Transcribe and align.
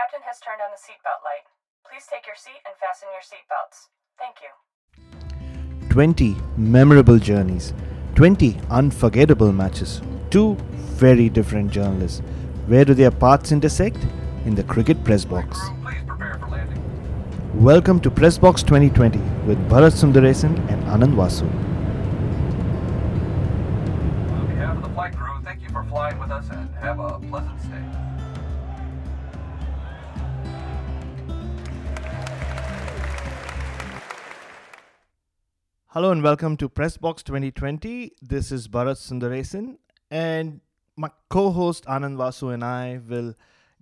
captain 0.00 0.22
has 0.24 0.40
turned 0.40 0.60
on 0.64 0.70
the 0.72 0.80
seatbelt 0.80 1.20
light. 1.28 1.46
Please 1.86 2.06
take 2.10 2.26
your 2.26 2.36
seat 2.36 2.60
and 2.64 2.74
fasten 2.80 3.08
your 3.12 3.24
seatbelts. 3.30 3.88
Thank 4.18 4.36
you. 4.44 4.52
20 5.90 6.36
memorable 6.56 7.18
journeys, 7.18 7.74
20 8.14 8.56
unforgettable 8.70 9.52
matches, 9.52 10.00
two 10.30 10.54
very 11.04 11.28
different 11.28 11.70
journalists. 11.70 12.22
Where 12.66 12.86
do 12.86 12.94
their 12.94 13.10
paths 13.10 13.52
intersect? 13.52 13.98
In 14.46 14.54
the 14.54 14.62
cricket 14.62 15.04
press 15.04 15.26
box. 15.26 15.58
Please 15.82 15.96
prepare 16.06 16.38
for 16.40 16.48
landing. 16.48 17.62
Welcome 17.62 18.00
to 18.00 18.10
Press 18.10 18.38
Box 18.38 18.62
2020 18.62 19.18
with 19.46 19.58
Bharat 19.68 19.92
Sundaresan 20.02 20.56
and 20.70 20.82
Anand 20.84 21.14
Vasu. 21.14 21.69
Hello 35.94 36.12
and 36.12 36.22
welcome 36.22 36.56
to 36.56 36.68
Pressbox 36.68 37.24
2020. 37.24 38.12
This 38.22 38.52
is 38.52 38.68
Bharat 38.68 38.98
Sundaresan 38.98 39.78
and 40.08 40.60
my 40.96 41.10
co-host 41.28 41.84
Anand 41.86 42.14
Vasu 42.16 42.54
and 42.54 42.62
I 42.62 43.00
will 43.08 43.34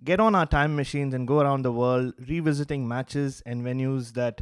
get 0.03 0.19
on 0.19 0.33
our 0.33 0.47
time 0.47 0.75
machines 0.75 1.13
and 1.13 1.27
go 1.27 1.39
around 1.39 1.61
the 1.61 1.71
world 1.71 2.15
revisiting 2.27 2.87
matches 2.87 3.43
and 3.45 3.63
venues 3.63 4.13
that 4.13 4.41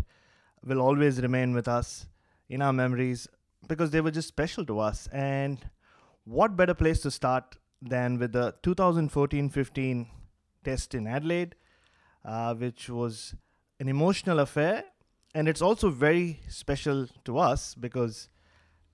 will 0.64 0.80
always 0.80 1.22
remain 1.22 1.54
with 1.54 1.68
us 1.68 2.08
in 2.48 2.62
our 2.62 2.72
memories 2.72 3.28
because 3.68 3.92
they 3.92 4.00
were 4.00 4.12
just 4.12 4.30
special 4.30 4.66
to 4.66 4.80
us. 4.80 5.10
And 5.12 5.70
what 6.24 6.56
better 6.56 6.74
place 6.74 7.02
to 7.02 7.12
start 7.12 7.58
than 7.82 8.18
with 8.18 8.32
the 8.32 8.56
2014-15 8.64 10.08
test 10.64 10.96
in 10.96 11.06
Adelaide, 11.06 11.56
uh, 12.24 12.56
which 12.56 12.90
was 12.90 13.36
an 13.78 13.90
emotional 13.90 14.40
affair 14.40 14.86
and 15.34 15.48
it's 15.48 15.62
also 15.62 15.90
very 15.90 16.40
special 16.48 17.08
to 17.26 17.38
us 17.38 17.76
because 17.76 18.30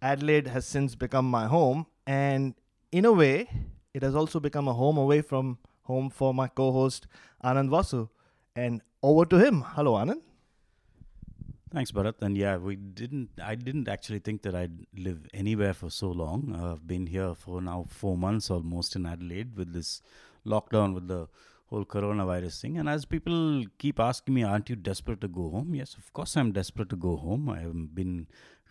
Adelaide 0.01 0.47
has 0.47 0.65
since 0.65 0.95
become 0.95 1.25
my 1.25 1.47
home, 1.47 1.85
and 2.05 2.55
in 2.91 3.05
a 3.05 3.11
way, 3.11 3.49
it 3.93 4.03
has 4.03 4.15
also 4.15 4.39
become 4.39 4.67
a 4.67 4.73
home 4.73 4.97
away 4.97 5.21
from 5.21 5.57
home 5.83 6.09
for 6.09 6.33
my 6.33 6.47
co-host 6.47 7.07
Anand 7.43 7.69
Vasu. 7.69 8.09
And 8.55 8.81
over 9.01 9.25
to 9.25 9.37
him. 9.37 9.61
Hello, 9.61 9.93
Anand. 9.93 10.21
Thanks, 11.73 11.91
Bharat. 11.91 12.21
And 12.21 12.37
yeah, 12.37 12.57
we 12.57 12.75
didn't. 12.75 13.29
I 13.41 13.55
didn't 13.55 13.87
actually 13.87 14.19
think 14.19 14.43
that 14.43 14.53
I'd 14.53 14.85
live 14.95 15.27
anywhere 15.33 15.73
for 15.73 15.89
so 15.89 16.11
long. 16.11 16.55
Uh, 16.55 16.73
I've 16.73 16.87
been 16.87 17.07
here 17.07 17.33
for 17.33 17.61
now 17.61 17.87
four 17.89 18.15
months 18.15 18.51
almost 18.51 18.95
in 18.95 19.07
Adelaide 19.07 19.55
with 19.57 19.73
this 19.73 20.01
lockdown 20.45 20.93
with 20.93 21.07
the 21.07 21.27
whole 21.73 21.85
coronavirus 21.93 22.61
thing. 22.61 22.77
And 22.77 22.87
as 22.87 23.05
people 23.13 23.65
keep 23.83 23.99
asking 23.99 24.35
me, 24.35 24.43
"Aren't 24.43 24.69
you 24.69 24.75
desperate 24.89 25.21
to 25.21 25.29
go 25.39 25.45
home?" 25.55 25.75
Yes, 25.81 25.95
of 26.01 26.11
course 26.17 26.35
I'm 26.41 26.51
desperate 26.57 26.89
to 26.95 26.99
go 27.05 27.13
home. 27.27 27.49
I 27.55 27.59
have 27.61 27.95
been 28.01 28.27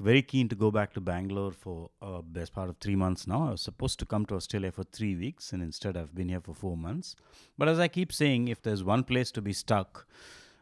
very 0.08 0.22
keen 0.33 0.48
to 0.53 0.56
go 0.62 0.70
back 0.77 0.92
to 0.95 1.00
Bangalore 1.08 1.53
for 1.64 1.77
uh, 2.11 2.20
best 2.39 2.53
part 2.58 2.69
of 2.70 2.77
three 2.84 2.97
months 3.03 3.27
now. 3.33 3.41
I 3.48 3.50
was 3.56 3.64
supposed 3.70 3.98
to 4.03 4.06
come 4.12 4.27
to 4.27 4.36
Australia 4.41 4.73
for 4.78 4.84
three 4.84 5.14
weeks, 5.25 5.53
and 5.53 5.62
instead 5.62 5.97
I've 5.97 6.14
been 6.20 6.30
here 6.34 6.41
for 6.41 6.55
four 6.55 6.77
months. 6.77 7.14
But 7.58 7.69
as 7.69 7.83
I 7.86 7.89
keep 7.98 8.12
saying, 8.20 8.48
if 8.55 8.62
there's 8.62 8.84
one 8.92 9.05
place 9.05 9.30
to 9.33 9.42
be 9.50 9.53
stuck, 9.64 10.06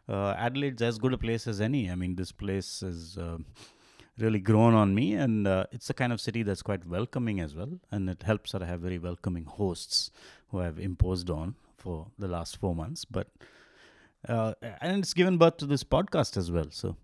uh, 0.09 0.35
Adelaide's 0.49 0.83
as 0.91 0.99
good 0.99 1.15
a 1.19 1.19
place 1.19 1.47
as 1.47 1.61
any. 1.71 1.83
I 1.91 1.95
mean, 1.95 2.17
this 2.17 2.33
place 2.33 2.81
has 2.81 3.17
uh, 3.29 3.39
really 4.19 4.41
grown 4.41 4.75
on 4.75 4.95
me, 5.01 5.07
and 5.15 5.47
uh, 5.47 5.65
it's 5.73 5.89
the 5.89 5.95
kind 6.03 6.13
of 6.13 6.21
city 6.21 6.43
that's 6.43 6.63
quite 6.63 6.87
welcoming 6.99 7.41
as 7.41 7.55
well. 7.55 7.73
And 7.91 8.11
it 8.15 8.23
helps 8.25 8.53
that 8.53 8.63
I 8.63 8.67
have 8.67 8.81
very 8.81 8.99
welcoming 8.99 9.45
hosts 9.45 10.11
who 10.49 10.61
I've 10.61 10.79
imposed 10.91 11.31
on 11.31 11.55
for 11.81 12.07
the 12.19 12.29
last 12.29 12.59
four 12.59 12.75
months. 12.75 13.05
But 13.05 13.29
uh, 14.29 14.55
and 14.81 14.99
it's 14.99 15.15
given 15.15 15.39
birth 15.39 15.57
to 15.59 15.67
this 15.67 15.83
podcast 15.83 16.37
as 16.37 16.51
well. 16.51 16.67
So, 16.71 16.97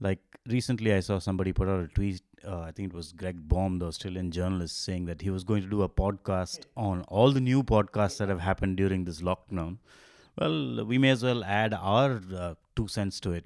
like 0.00 0.20
recently, 0.48 0.92
I 0.94 1.00
saw 1.00 1.18
somebody 1.18 1.52
put 1.52 1.68
out 1.68 1.84
a 1.84 1.88
tweet. 1.88 2.22
Uh, 2.46 2.60
I 2.60 2.70
think 2.70 2.92
it 2.92 2.96
was 2.96 3.12
Greg 3.12 3.48
Baum, 3.48 3.78
the 3.78 3.86
Australian 3.86 4.30
journalist, 4.30 4.84
saying 4.84 5.06
that 5.06 5.20
he 5.20 5.30
was 5.30 5.44
going 5.44 5.62
to 5.62 5.68
do 5.68 5.82
a 5.82 5.88
podcast 5.88 6.60
on 6.76 7.02
all 7.08 7.32
the 7.32 7.40
new 7.40 7.62
podcasts 7.62 8.18
that 8.18 8.28
have 8.28 8.40
happened 8.40 8.76
during 8.76 9.04
this 9.04 9.20
lockdown. 9.20 9.78
Well, 10.38 10.84
we 10.84 10.98
may 10.98 11.10
as 11.10 11.22
well 11.22 11.42
add 11.44 11.74
our 11.74 12.20
uh, 12.34 12.54
two 12.74 12.88
cents 12.88 13.20
to 13.20 13.32
it. 13.32 13.44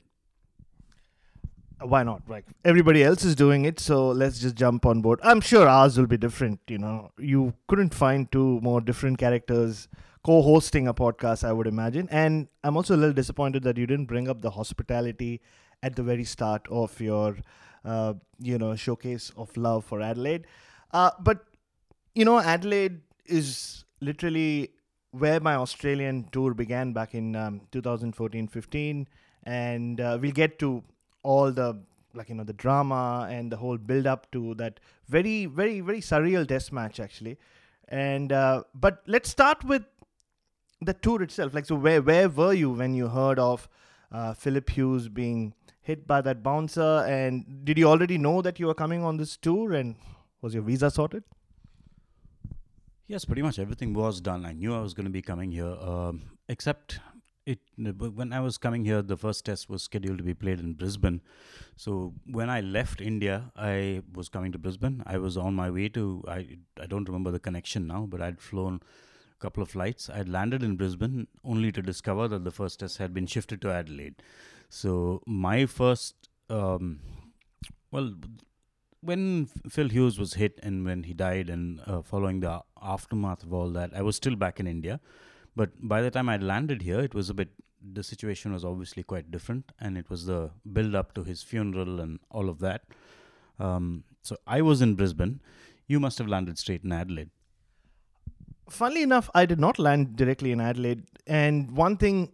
Why 1.80 2.02
not? 2.02 2.22
Like 2.28 2.44
everybody 2.64 3.02
else 3.02 3.24
is 3.24 3.34
doing 3.34 3.64
it, 3.64 3.80
so 3.80 4.08
let's 4.08 4.38
just 4.38 4.54
jump 4.54 4.84
on 4.84 5.00
board. 5.00 5.18
I'm 5.22 5.40
sure 5.40 5.66
ours 5.66 5.96
will 5.96 6.06
be 6.06 6.18
different. 6.18 6.60
You 6.68 6.78
know, 6.78 7.10
you 7.18 7.54
couldn't 7.68 7.94
find 7.94 8.30
two 8.30 8.60
more 8.60 8.82
different 8.82 9.18
characters 9.18 9.88
co-hosting 10.22 10.86
a 10.88 10.94
podcast, 10.94 11.44
I 11.44 11.52
would 11.52 11.66
imagine. 11.66 12.08
And 12.10 12.48
I'm 12.62 12.76
also 12.76 12.94
a 12.94 12.98
little 12.98 13.14
disappointed 13.14 13.62
that 13.64 13.76
you 13.76 13.86
didn't 13.86 14.06
bring 14.06 14.28
up 14.28 14.42
the 14.42 14.50
hospitality 14.50 15.40
at 15.82 15.96
the 15.96 16.02
very 16.02 16.24
start 16.24 16.66
of 16.70 17.00
your, 17.00 17.36
uh, 17.84 18.14
you 18.38 18.58
know, 18.58 18.76
showcase 18.76 19.32
of 19.36 19.56
love 19.56 19.84
for 19.84 20.02
Adelaide. 20.02 20.46
Uh, 20.92 21.10
but 21.20 21.44
you 22.14 22.24
know, 22.24 22.38
Adelaide 22.38 23.00
is 23.26 23.84
literally 24.00 24.70
where 25.12 25.40
my 25.40 25.54
Australian 25.54 26.28
tour 26.32 26.54
began 26.54 26.92
back 26.92 27.14
in 27.14 27.34
um, 27.36 27.62
2014-15, 27.72 29.06
and 29.44 30.00
uh, 30.00 30.18
we'll 30.20 30.32
get 30.32 30.58
to 30.58 30.82
all 31.22 31.50
the 31.50 31.78
like 32.12 32.28
you 32.28 32.34
know 32.34 32.42
the 32.44 32.52
drama 32.52 33.28
and 33.30 33.52
the 33.52 33.56
whole 33.56 33.76
build 33.78 34.06
up 34.06 34.30
to 34.32 34.54
that 34.54 34.80
very 35.08 35.46
very 35.46 35.80
very 35.80 36.00
surreal 36.00 36.46
test 36.48 36.72
match 36.72 36.98
actually 36.98 37.38
and 37.86 38.32
uh, 38.32 38.64
but 38.74 39.02
let's 39.06 39.28
start 39.28 39.62
with 39.62 39.84
the 40.80 40.94
tour 40.94 41.22
itself 41.22 41.54
like 41.54 41.66
so 41.66 41.74
where 41.74 42.02
where 42.02 42.28
were 42.28 42.52
you 42.52 42.70
when 42.70 42.94
you 42.94 43.08
heard 43.08 43.38
of 43.38 43.68
uh, 44.12 44.32
phillip 44.34 44.70
hughes 44.70 45.08
being 45.08 45.54
hit 45.80 46.06
by 46.06 46.20
that 46.20 46.42
bouncer 46.42 47.04
and 47.06 47.64
did 47.64 47.78
you 47.78 47.86
already 47.86 48.18
know 48.18 48.40
that 48.42 48.58
you 48.58 48.66
were 48.66 48.74
coming 48.74 49.02
on 49.02 49.16
this 49.16 49.36
tour 49.36 49.72
and 49.72 49.94
was 50.40 50.54
your 50.54 50.62
visa 50.62 50.90
sorted 50.90 51.22
Yes, 53.10 53.24
pretty 53.24 53.42
much 53.42 53.58
everything 53.58 53.92
was 53.92 54.20
done. 54.20 54.46
I 54.46 54.52
knew 54.52 54.72
I 54.72 54.80
was 54.80 54.94
going 54.94 55.06
to 55.06 55.10
be 55.10 55.20
coming 55.20 55.50
here, 55.50 55.74
um, 55.80 56.30
except 56.48 57.00
it 57.44 57.58
when 57.76 58.32
I 58.32 58.38
was 58.38 58.56
coming 58.56 58.84
here, 58.84 59.02
the 59.02 59.16
first 59.16 59.44
test 59.44 59.68
was 59.68 59.82
scheduled 59.82 60.18
to 60.18 60.22
be 60.22 60.32
played 60.32 60.60
in 60.60 60.74
Brisbane. 60.74 61.20
So 61.74 62.14
when 62.24 62.48
I 62.48 62.60
left 62.60 63.00
India, 63.00 63.50
I 63.56 64.02
was 64.14 64.28
coming 64.28 64.52
to 64.52 64.58
Brisbane. 64.58 65.02
I 65.06 65.18
was 65.18 65.36
on 65.36 65.56
my 65.56 65.70
way 65.70 65.88
to 65.88 66.22
I 66.28 66.58
I 66.80 66.86
don't 66.86 67.08
remember 67.08 67.32
the 67.32 67.40
connection 67.40 67.88
now, 67.88 68.06
but 68.08 68.22
I'd 68.22 68.40
flown 68.40 68.80
couple 69.40 69.62
of 69.62 69.70
flights. 69.70 70.08
I 70.08 70.18
had 70.18 70.28
landed 70.28 70.62
in 70.62 70.76
Brisbane 70.76 71.26
only 71.44 71.72
to 71.72 71.82
discover 71.82 72.28
that 72.28 72.44
the 72.44 72.50
first 72.50 72.80
test 72.80 72.98
had 72.98 73.14
been 73.14 73.26
shifted 73.26 73.60
to 73.62 73.72
Adelaide. 73.72 74.22
So 74.68 75.22
my 75.26 75.66
first 75.66 76.28
um, 76.48 77.00
well 77.90 78.14
when 79.02 79.48
Phil 79.68 79.88
Hughes 79.88 80.18
was 80.18 80.34
hit 80.34 80.60
and 80.62 80.84
when 80.84 81.04
he 81.04 81.14
died, 81.14 81.48
and 81.48 81.80
uh, 81.86 82.02
following 82.02 82.40
the 82.40 82.62
aftermath 82.82 83.42
of 83.42 83.52
all 83.52 83.70
that, 83.70 83.92
I 83.94 84.02
was 84.02 84.16
still 84.16 84.36
back 84.36 84.60
in 84.60 84.66
India. 84.66 85.00
But 85.56 85.70
by 85.80 86.02
the 86.02 86.10
time 86.10 86.28
I 86.28 86.36
landed 86.36 86.82
here, 86.82 87.00
it 87.00 87.14
was 87.14 87.30
a 87.30 87.34
bit. 87.34 87.50
The 87.82 88.02
situation 88.02 88.52
was 88.52 88.64
obviously 88.64 89.02
quite 89.02 89.30
different, 89.30 89.72
and 89.80 89.96
it 89.96 90.10
was 90.10 90.26
the 90.26 90.50
build 90.70 90.94
up 90.94 91.14
to 91.14 91.24
his 91.24 91.42
funeral 91.42 92.00
and 92.00 92.20
all 92.30 92.50
of 92.50 92.58
that. 92.60 92.82
Um, 93.58 94.04
so 94.22 94.36
I 94.46 94.60
was 94.60 94.82
in 94.82 94.94
Brisbane. 94.94 95.40
You 95.86 95.98
must 95.98 96.18
have 96.18 96.28
landed 96.28 96.58
straight 96.58 96.84
in 96.84 96.92
Adelaide. 96.92 97.30
Funnily 98.78 99.02
enough 99.02 99.28
i 99.34 99.44
did 99.46 99.60
not 99.60 99.78
land 99.78 100.16
directly 100.16 100.52
in 100.52 100.60
adelaide. 100.60 101.02
And 101.26 101.70
one 101.76 101.96
thing 101.96 102.32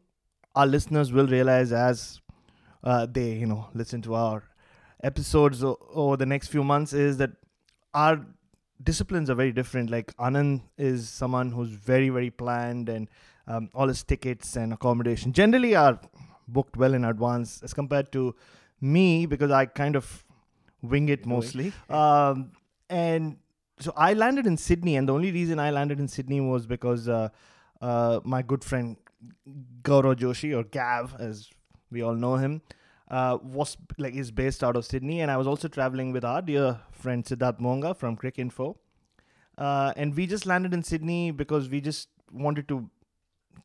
our 0.55 0.67
listeners 0.67 1.13
will 1.13 1.27
realize 1.27 1.73
as 1.73 2.21
uh, 2.85 3.07
they 3.07 3.33
you 3.33 3.47
know 3.47 3.69
listen 3.75 4.03
to 4.03 4.15
our 4.15 4.43
episodes 5.03 5.63
o- 5.65 5.79
over 5.93 6.17
the 6.17 6.27
next 6.27 6.49
few 6.49 6.65
months 6.65 6.93
is 6.93 7.17
that 7.19 7.31
our 7.95 8.21
disciplines 8.83 9.31
are 9.31 9.35
very 9.35 9.53
different. 9.53 9.91
Like 9.91 10.15
anand 10.19 10.63
is 10.79 11.09
someone 11.09 11.51
who's 11.51 11.71
very 11.71 12.09
very 12.11 12.31
planned 12.31 12.89
and 12.89 13.09
um, 13.47 13.71
all 13.75 13.89
his 13.89 14.03
tickets 14.03 14.57
and 14.57 14.73
accommodation 14.73 15.33
generally 15.33 15.75
are 15.75 15.99
booked 16.49 16.77
well 16.77 16.95
in 16.95 17.05
advance 17.05 17.61
as 17.63 17.75
compared 17.75 18.11
to 18.13 18.35
me 18.81 19.27
because 19.27 19.51
i 19.51 19.65
kind 19.67 19.97
of 19.97 20.25
wing 20.83 21.09
it 21.09 21.27
mostly. 21.27 21.73
Um, 21.89 22.53
and 22.89 23.39
so 23.79 23.93
I 23.97 24.15
landed 24.15 24.47
in 24.47 24.57
Sydney, 24.57 24.97
and 24.97 25.09
the 25.09 25.13
only 25.13 25.33
reason 25.33 25.59
I 25.59 25.71
landed 25.71 26.01
in 26.01 26.09
Sydney 26.09 26.41
was 26.41 26.67
because 26.67 27.09
uh, 27.09 27.29
uh, 27.81 28.21
my 28.25 28.43
good 28.43 28.65
friend 28.65 28.97
Gaurav 29.83 30.17
Joshi, 30.17 30.57
or 30.57 30.65
Gav, 30.65 31.17
as 31.19 31.51
we 31.91 32.03
all 32.03 32.15
know 32.15 32.37
him, 32.37 32.63
uh, 33.11 33.39
was 33.43 33.77
like 33.99 34.15
is 34.15 34.31
based 34.31 34.65
out 34.65 34.77
of 34.77 34.85
Sydney, 34.85 35.21
and 35.21 35.31
I 35.31 35.37
was 35.37 35.47
also 35.47 35.69
traveling 35.69 36.13
with 36.13 36.25
our 36.25 36.43
dear 36.43 36.81
friend 36.91 37.25
Siddharth 37.25 37.61
Monga 37.61 37.95
from 37.95 38.17
Cricinfo, 38.17 38.77
uh, 39.59 39.93
and 39.97 40.17
we 40.17 40.27
just 40.27 40.47
landed 40.47 40.75
in 40.75 40.83
Sydney 40.83 41.31
because 41.31 41.69
we 41.69 41.81
just 41.81 42.09
wanted 42.33 42.69
to 42.69 42.91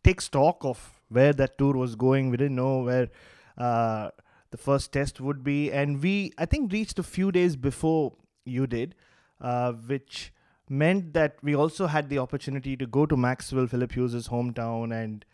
take 0.04 0.22
stock 0.22 0.58
of 0.62 1.02
where 1.10 1.34
that 1.34 1.58
tour 1.58 1.74
was 1.74 1.96
going. 1.96 2.30
We 2.30 2.38
didn't 2.38 2.56
know 2.56 2.80
where 2.80 3.10
uh, 3.58 4.10
the 4.52 4.58
first 4.58 4.92
test 4.92 5.22
would 5.22 5.44
be, 5.44 5.72
and 5.72 6.02
we 6.02 6.34
I 6.38 6.46
think 6.46 6.72
reached 6.72 7.00
a 7.00 7.04
few 7.04 7.32
days 7.32 7.56
before 7.56 8.14
you 8.46 8.68
did, 8.68 8.96
uh, 9.42 9.74
which 9.74 10.34
meant 10.70 11.14
that 11.14 11.36
we 11.44 11.56
also 11.56 11.88
had 11.88 12.10
the 12.10 12.20
opportunity 12.20 12.78
to 12.78 12.88
go 12.88 13.06
to 13.06 13.16
Macksville, 13.16 13.70
Phillip 13.70 13.92
Hughes' 13.94 14.28
hometown, 14.38 14.94
and 15.04 15.26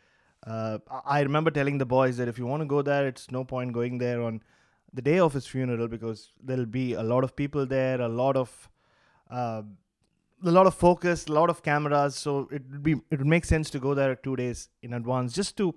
Uh, 0.56 0.78
I 1.14 1.16
remember 1.28 1.52
telling 1.54 1.78
the 1.80 1.86
boys 1.92 2.18
that 2.18 2.30
if 2.32 2.38
you 2.42 2.46
want 2.50 2.62
to 2.64 2.68
go 2.74 2.82
there, 2.90 3.08
it's 3.08 3.24
no 3.36 3.40
point 3.52 3.74
going 3.78 3.96
there 4.04 4.20
on 4.28 4.36
the 5.00 5.02
day 5.08 5.16
of 5.24 5.34
his 5.38 5.48
funeral 5.54 5.90
because 5.94 6.22
there'll 6.50 6.70
be 6.76 6.84
a 6.94 7.04
lot 7.04 7.26
of 7.28 7.34
people 7.42 7.66
there, 7.72 7.98
a 8.06 8.08
lot 8.20 8.38
of 8.42 8.54
uh, 9.40 9.64
a 10.52 10.54
lot 10.58 10.70
of 10.72 10.76
focus, 10.84 11.26
a 11.26 11.34
lot 11.40 11.50
of 11.56 11.64
cameras. 11.64 12.16
So 12.28 12.36
it 12.60 12.70
would 12.72 12.84
be 12.84 12.94
it 12.94 13.18
would 13.24 13.32
make 13.34 13.50
sense 13.50 13.74
to 13.76 13.82
go 13.88 13.96
there 14.02 14.16
two 14.28 14.36
days 14.44 14.62
in 14.90 14.94
advance 14.94 15.34
just 15.42 15.58
to 15.64 15.68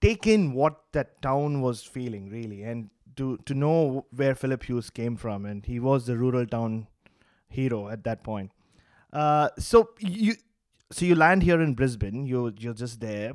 take 0.00 0.26
in 0.36 0.48
what 0.60 0.80
that 0.92 1.20
town 1.28 1.60
was 1.66 1.82
feeling 1.98 2.30
really 2.38 2.62
and 2.62 2.88
to 3.16 3.36
to 3.50 3.58
know 3.64 4.06
where 4.22 4.34
Phillip 4.44 4.70
Hughes 4.70 4.90
came 5.02 5.16
from 5.26 5.44
and 5.44 5.66
he 5.74 5.78
was 5.90 6.06
the 6.06 6.16
rural 6.24 6.46
town 6.56 6.86
hero 7.52 7.88
at 7.88 8.04
that 8.04 8.22
point. 8.24 8.50
Uh, 9.12 9.48
so 9.58 9.90
you 10.00 10.34
so 10.90 11.04
you 11.04 11.14
land 11.14 11.42
here 11.42 11.60
in 11.60 11.74
Brisbane. 11.74 12.26
You 12.26 12.52
you're 12.58 12.74
just 12.74 13.00
there, 13.00 13.32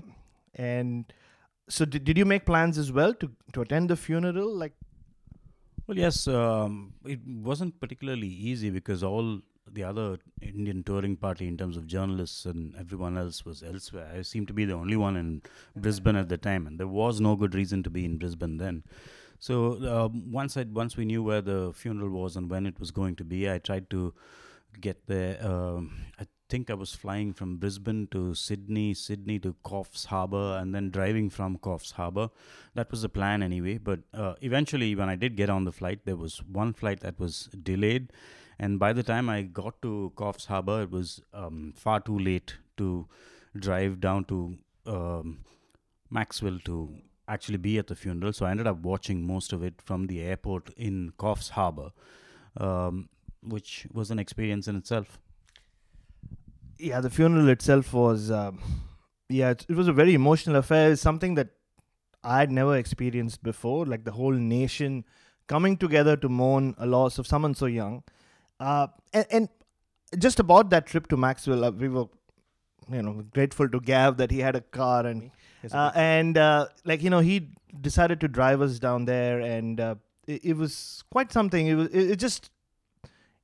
and 0.56 1.14
so 1.70 1.86
did, 1.86 2.04
did 2.04 2.18
you 2.18 2.26
make 2.26 2.46
plans 2.46 2.78
as 2.78 2.92
well 2.92 3.14
to 3.16 3.32
to 3.54 3.62
attend 3.62 3.90
the 3.90 3.96
funeral? 3.96 4.54
Like 4.64 4.74
Well, 5.88 5.98
yes, 5.98 6.28
um, 6.28 6.94
it 7.06 7.20
wasn't 7.26 7.80
particularly 7.80 8.28
easy 8.28 8.70
because 8.70 9.04
all 9.04 9.42
the 9.72 9.84
other 9.84 10.18
Indian 10.42 10.84
touring 10.84 11.16
party, 11.18 11.48
in 11.48 11.58
terms 11.58 11.78
of 11.78 11.88
journalists 11.88 12.46
and 12.46 12.76
everyone 12.76 13.18
else, 13.18 13.46
was 13.46 13.64
elsewhere. 13.64 14.10
I 14.18 14.22
seemed 14.22 14.48
to 14.48 14.54
be 14.54 14.66
the 14.66 14.74
only 14.74 14.98
one 14.98 15.16
in 15.18 15.42
Brisbane 15.76 16.16
at 16.16 16.30
the 16.30 16.38
time, 16.38 16.68
and 16.68 16.80
there 16.80 16.88
was 16.88 17.22
no 17.22 17.36
good 17.36 17.56
reason 17.56 17.84
to 17.84 17.90
be 17.90 18.06
in 18.06 18.18
Brisbane 18.18 18.58
then. 18.58 18.84
So 19.40 19.78
um, 19.88 20.32
once 20.32 20.58
I 20.58 20.64
once 20.64 20.98
we 20.98 21.06
knew 21.06 21.24
where 21.24 21.42
the 21.42 21.72
funeral 21.74 22.10
was 22.10 22.36
and 22.36 22.50
when 22.50 22.66
it 22.66 22.80
was 22.80 22.92
going 22.92 23.16
to 23.18 23.24
be, 23.24 23.50
I 23.50 23.60
tried 23.60 23.90
to 23.92 24.14
get 24.80 25.08
there. 25.08 25.38
Um, 25.46 26.06
I 26.20 26.28
think 26.50 26.70
I 26.70 26.74
was 26.74 26.94
flying 26.94 27.34
from 27.34 27.58
Brisbane 27.58 28.08
to 28.12 28.34
Sydney, 28.34 28.94
Sydney 28.94 29.38
to 29.40 29.56
Coffs 29.66 30.06
Harbour, 30.06 30.58
and 30.60 30.74
then 30.74 30.90
driving 30.90 31.30
from 31.30 31.58
Coffs 31.58 31.92
Harbour. 31.94 32.30
That 32.74 32.90
was 32.90 33.02
the 33.02 33.10
plan 33.10 33.44
anyway. 33.44 33.78
But 33.78 34.00
uh, 34.14 34.36
eventually, 34.42 34.96
when 34.96 35.10
I 35.10 35.16
did 35.16 35.36
get 35.36 35.50
on 35.50 35.66
the 35.66 35.72
flight, 35.72 36.00
there 36.06 36.16
was 36.16 36.40
one 36.44 36.74
flight 36.74 37.02
that 37.02 37.20
was 37.20 37.50
delayed, 37.64 38.14
and 38.60 38.80
by 38.80 38.94
the 38.94 39.04
time 39.04 39.30
I 39.30 39.44
got 39.44 39.82
to 39.84 40.12
Coffs 40.16 40.46
Harbour, 40.48 40.84
it 40.84 40.92
was 40.92 41.22
um, 41.34 41.74
far 41.76 42.00
too 42.00 42.18
late 42.18 42.56
to 42.78 43.08
drive 43.56 44.00
down 44.00 44.26
to 44.26 44.58
um, 44.86 45.40
Macksville 46.14 46.64
to 46.66 46.96
actually 47.28 47.58
be 47.58 47.78
at 47.78 47.88
the 47.88 47.96
funeral. 47.96 48.34
So 48.34 48.46
I 48.46 48.52
ended 48.52 48.68
up 48.68 48.80
watching 48.80 49.26
most 49.26 49.54
of 49.54 49.64
it 49.64 49.82
from 49.82 50.08
the 50.08 50.22
airport 50.22 50.70
in 50.78 51.12
Coffs 51.18 51.50
Harbour, 51.50 51.92
um, 52.58 53.10
which 53.42 53.88
was 53.94 54.12
an 54.12 54.20
experience 54.20 54.68
in 54.68 54.76
itself. 54.76 55.20
yeah, 56.80 57.02
the 57.02 57.10
funeral 57.10 57.50
itself 57.50 57.94
was 57.94 58.32
um, 58.32 58.60
yeah, 59.30 59.52
it, 59.52 59.66
it 59.68 59.76
was 59.76 59.88
a 59.88 59.94
very 59.94 60.14
emotional 60.14 60.58
affair. 60.58 60.96
Something 60.96 61.36
that 61.36 61.50
I 62.24 62.40
had 62.40 62.52
never 62.52 62.78
experienced 62.78 63.44
before. 63.44 63.86
Like 63.86 64.04
the 64.04 64.12
whole 64.12 64.32
nation 64.34 65.06
coming 65.48 65.78
together 65.78 66.16
to 66.18 66.30
mourn 66.30 66.76
a 66.78 66.86
loss 66.86 67.18
of 67.18 67.28
someone 67.28 67.56
so 67.56 67.66
young. 67.66 68.04
Uh, 68.60 68.88
and, 69.14 69.26
and 69.32 69.50
just 70.18 70.40
about 70.40 70.70
that 70.70 70.86
trip 70.86 71.08
to 71.08 71.18
Macksville, 71.18 71.66
uh, 71.66 71.72
we 71.72 71.90
were, 71.90 72.06
you 72.92 73.02
know, 73.02 73.24
grateful 73.34 73.68
to 73.70 73.80
Gav 73.80 74.18
that 74.18 74.32
he 74.32 74.40
had 74.40 74.56
a 74.56 74.62
car 74.62 75.06
and 75.06 75.32
uh, 75.72 75.92
and 75.96 76.38
uh, 76.38 76.68
like 76.86 77.02
you 77.04 77.10
know 77.10 77.20
he 77.20 77.50
decided 77.82 78.20
to 78.22 78.28
drive 78.28 78.62
us 78.62 78.80
down 78.80 79.06
there, 79.06 79.40
and 79.40 79.80
uh, 79.80 79.96
it, 80.28 80.46
it 80.46 80.58
was 80.58 81.04
quite 81.12 81.32
something. 81.32 81.68
It 81.68 81.76
was 81.76 81.88
it, 81.90 82.12
it 82.12 82.16
just 82.18 82.50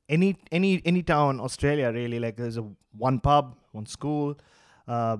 any 0.10 0.38
any 0.52 0.82
any 0.86 1.04
town 1.04 1.40
Australia 1.40 1.92
really 1.92 2.20
like 2.20 2.38
there's 2.38 2.58
a 2.58 2.66
one 2.98 3.20
pub, 3.20 3.56
one 3.72 3.86
school, 3.86 4.38
uh, 4.88 5.18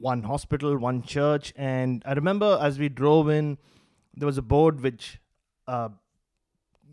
one 0.00 0.22
hospital, 0.22 0.76
one 0.76 1.02
church, 1.02 1.52
and 1.56 2.02
I 2.04 2.12
remember 2.12 2.58
as 2.60 2.78
we 2.78 2.88
drove 2.88 3.28
in, 3.28 3.58
there 4.14 4.26
was 4.26 4.38
a 4.38 4.42
board 4.42 4.80
which. 4.82 5.20
Uh, 5.66 5.88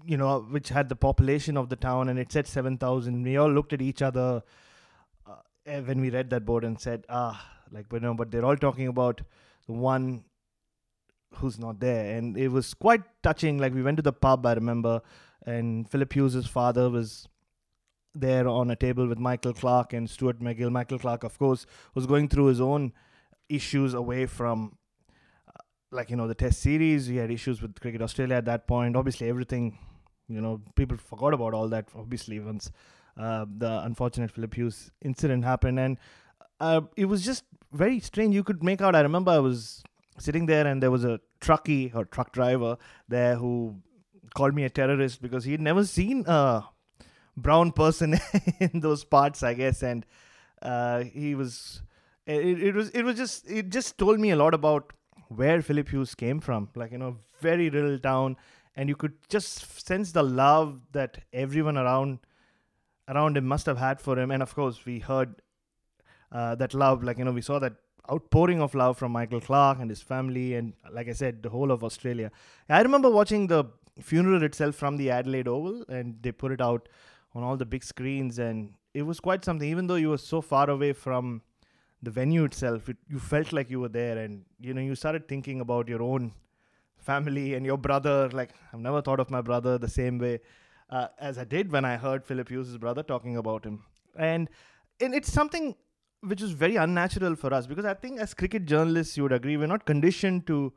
you 0.04 0.18
know, 0.18 0.40
which 0.50 0.70
had 0.70 0.90
the 0.90 0.96
population 0.96 1.56
of 1.56 1.70
the 1.70 1.76
town, 1.76 2.10
and 2.10 2.18
it 2.18 2.32
said 2.32 2.48
seven 2.48 2.76
thousand. 2.76 3.22
We 3.22 3.38
all 3.38 3.52
looked 3.52 3.72
at 3.72 3.84
each 3.84 4.02
other 4.02 4.42
when 5.66 6.02
we 6.02 6.10
read 6.10 6.30
that 6.32 6.46
board 6.46 6.64
and 6.64 6.80
said, 6.80 7.06
"Ah, 7.10 7.50
like, 7.72 7.90
but 7.90 8.02
no." 8.02 8.14
But 8.14 8.32
they're 8.32 8.46
all 8.46 8.58
talking 8.58 8.88
about 8.88 9.22
the 9.68 9.74
one 9.74 10.24
who's 11.36 11.58
not 11.60 11.80
there, 11.80 12.18
and 12.18 12.38
it 12.38 12.50
was 12.50 12.74
quite 12.74 13.04
touching. 13.24 13.58
Like, 13.58 13.74
we 13.74 13.84
went 13.84 13.98
to 13.98 14.04
the 14.04 14.14
pub, 14.14 14.46
I 14.46 14.54
remember, 14.54 15.02
and 15.46 15.90
Phillip 15.90 16.14
Hughes's 16.14 16.48
father 16.48 16.90
was 16.90 17.28
there 18.14 18.48
on 18.48 18.70
a 18.70 18.76
table 18.76 19.08
with 19.08 19.18
Michael 19.18 19.54
Clarke 19.54 19.94
and 19.94 20.10
Stuart 20.10 20.40
MacGill. 20.40 20.72
Michael 20.72 21.00
Clarke, 21.00 21.24
of 21.24 21.38
course, 21.40 21.66
was 21.96 22.06
going 22.06 22.28
through 22.28 22.48
his 22.48 22.60
own 22.60 22.92
issues 23.48 23.94
away 23.94 24.26
from, 24.26 24.78
uh, 25.48 25.62
like 25.92 26.10
you 26.10 26.18
know, 26.18 26.28
the 26.28 26.36
Test 26.36 26.62
series. 26.62 27.08
He 27.08 27.18
had 27.18 27.32
issues 27.32 27.62
with 27.62 27.80
Cricket 27.80 28.02
Australia 28.02 28.36
at 28.36 28.46
that 28.46 28.68
point. 28.68 28.96
Obviously, 28.96 29.30
everything, 29.30 29.78
you 30.28 30.42
know, 30.42 30.62
people 30.76 30.98
forgot 30.98 31.34
about 31.34 31.54
all 31.54 31.70
that. 31.70 31.88
Obviously, 31.96 32.40
once 32.40 32.72
uh, 33.22 33.46
the 33.58 33.82
unfortunate 33.84 34.32
Phillip 34.32 34.56
Hughes 34.56 34.92
incident 35.02 35.44
happened, 35.46 35.80
and 35.80 35.98
uh, 36.60 36.82
it 36.98 37.06
was 37.06 37.24
just 37.24 37.44
very 37.72 38.00
strange. 38.00 38.34
You 38.34 38.44
could 38.44 38.64
make 38.64 38.82
out. 38.82 38.96
I 38.96 39.02
remember 39.02 39.32
I 39.32 39.40
was 39.40 39.84
sitting 40.18 40.48
there, 40.48 40.66
and 40.66 40.82
there 40.82 40.92
was 40.92 41.06
a 41.06 41.20
truckie 41.40 41.94
or 41.96 42.06
truck 42.06 42.32
driver 42.32 42.78
there 43.08 43.36
who 43.36 43.76
called 44.34 44.56
me 44.56 44.64
a 44.64 44.70
terrorist 44.70 45.22
because 45.22 45.44
he'd 45.44 45.62
never 45.62 45.86
seen 45.86 46.24
a 46.26 46.64
brown 47.38 47.72
person 47.72 48.20
in 48.60 48.80
those 48.80 49.04
parts, 49.04 49.44
I 49.44 49.54
guess, 49.54 49.84
and 49.84 50.06
uh, 50.62 51.04
he 51.04 51.36
was. 51.36 51.84
It, 52.26 52.64
it 52.64 52.76
was 52.76 52.90
it 52.90 53.04
was 53.04 53.18
just 53.18 53.50
it 53.50 53.70
just 53.70 53.98
told 53.98 54.20
me 54.20 54.32
a 54.32 54.36
lot 54.36 54.54
about 54.54 54.94
where 55.28 55.62
Phillip 55.62 55.90
Hughes 55.90 56.16
came 56.16 56.40
from, 56.40 56.70
like 56.76 56.92
you 56.92 56.98
know, 56.98 57.18
very 57.40 57.70
little 57.70 58.00
town, 58.00 58.38
and 58.76 58.90
you 58.90 58.96
could 58.96 59.14
just 59.30 59.86
sense 59.86 60.12
the 60.12 60.24
love 60.24 60.82
that 60.92 61.20
everyone 61.34 61.78
around 61.78 62.20
around 63.08 63.38
him 63.38 63.46
must 63.46 63.66
have 63.66 63.78
had 63.78 64.02
for 64.02 64.18
him, 64.18 64.32
and 64.32 64.42
of 64.44 64.54
course 64.56 64.86
we 64.86 65.00
heard 65.00 65.42
uh, 66.32 66.56
that 66.56 66.74
love, 66.74 67.04
like 67.04 67.18
you 67.18 67.26
know, 67.26 67.32
we 67.32 67.42
saw 67.42 67.60
that 67.60 67.74
outpouring 68.12 68.62
of 68.62 68.74
love 68.74 68.98
from 68.98 69.12
Michael 69.12 69.42
Clarke 69.42 69.80
and 69.80 69.90
his 69.90 70.02
family, 70.02 70.56
and 70.56 70.74
like 70.92 71.08
I 71.08 71.14
said, 71.14 71.44
the 71.44 71.50
whole 71.50 71.72
of 71.72 71.84
Australia. 71.84 72.32
I 72.70 72.82
remember 72.82 73.10
watching 73.10 73.48
the 73.48 73.66
funeral 74.00 74.44
itself 74.44 74.76
from 74.76 74.98
the 74.98 75.12
Adelaide 75.12 75.48
Oval, 75.48 75.86
and 75.90 76.16
they 76.22 76.32
put 76.32 76.52
it 76.52 76.62
out 76.62 76.88
on 77.36 77.44
all 77.44 77.58
the 77.58 77.66
big 77.66 77.84
screens, 77.84 78.40
and 78.40 78.74
it 78.94 79.04
was 79.04 79.20
quite 79.20 79.46
something. 79.46 79.70
Even 79.70 79.88
though 79.88 79.96
you 79.96 80.10
were 80.10 80.18
so 80.18 80.42
far 80.42 80.70
away 80.70 80.94
from 80.94 81.42
the 82.02 82.12
venue 82.12 82.44
itself, 82.44 82.90
it, 82.90 82.98
you 83.08 83.20
felt 83.20 83.54
like 83.54 83.70
you 83.70 83.80
were 83.80 83.90
there, 83.90 84.18
and 84.18 84.46
you 84.60 84.74
know, 84.74 84.82
you 84.82 84.96
started 84.96 85.28
thinking 85.28 85.62
about 85.62 85.88
your 85.88 86.02
own 86.02 86.34
family 86.98 87.54
and 87.56 87.66
your 87.66 87.78
brother. 87.78 88.30
Like 88.30 88.52
I've 88.74 88.80
never 88.80 89.02
thought 89.02 89.20
of 89.20 89.30
my 89.30 89.42
brother 89.42 89.78
the 89.78 89.90
same 89.90 90.18
way 90.18 90.40
uh, 90.92 91.08
as 91.20 91.38
I 91.38 91.44
did 91.44 91.72
when 91.72 91.86
I 91.86 91.98
heard 91.98 92.26
Phillip 92.26 92.50
Hughes' 92.50 92.78
brother 92.78 93.04
talking 93.04 93.38
about 93.38 93.66
him, 93.66 93.84
and 94.18 94.50
and 95.00 95.14
it's 95.16 95.32
something 95.32 95.76
which 96.22 96.42
is 96.42 96.52
very 96.52 96.76
unnatural 96.76 97.36
for 97.36 97.54
us 97.54 97.66
because 97.66 97.86
I 97.86 97.94
think 97.94 98.20
as 98.20 98.34
cricket 98.34 98.66
journalists, 98.66 99.18
you 99.18 99.24
would 99.24 99.32
agree, 99.32 99.58
we're 99.58 99.68
not 99.68 99.86
conditioned 99.86 100.46
to 100.48 100.72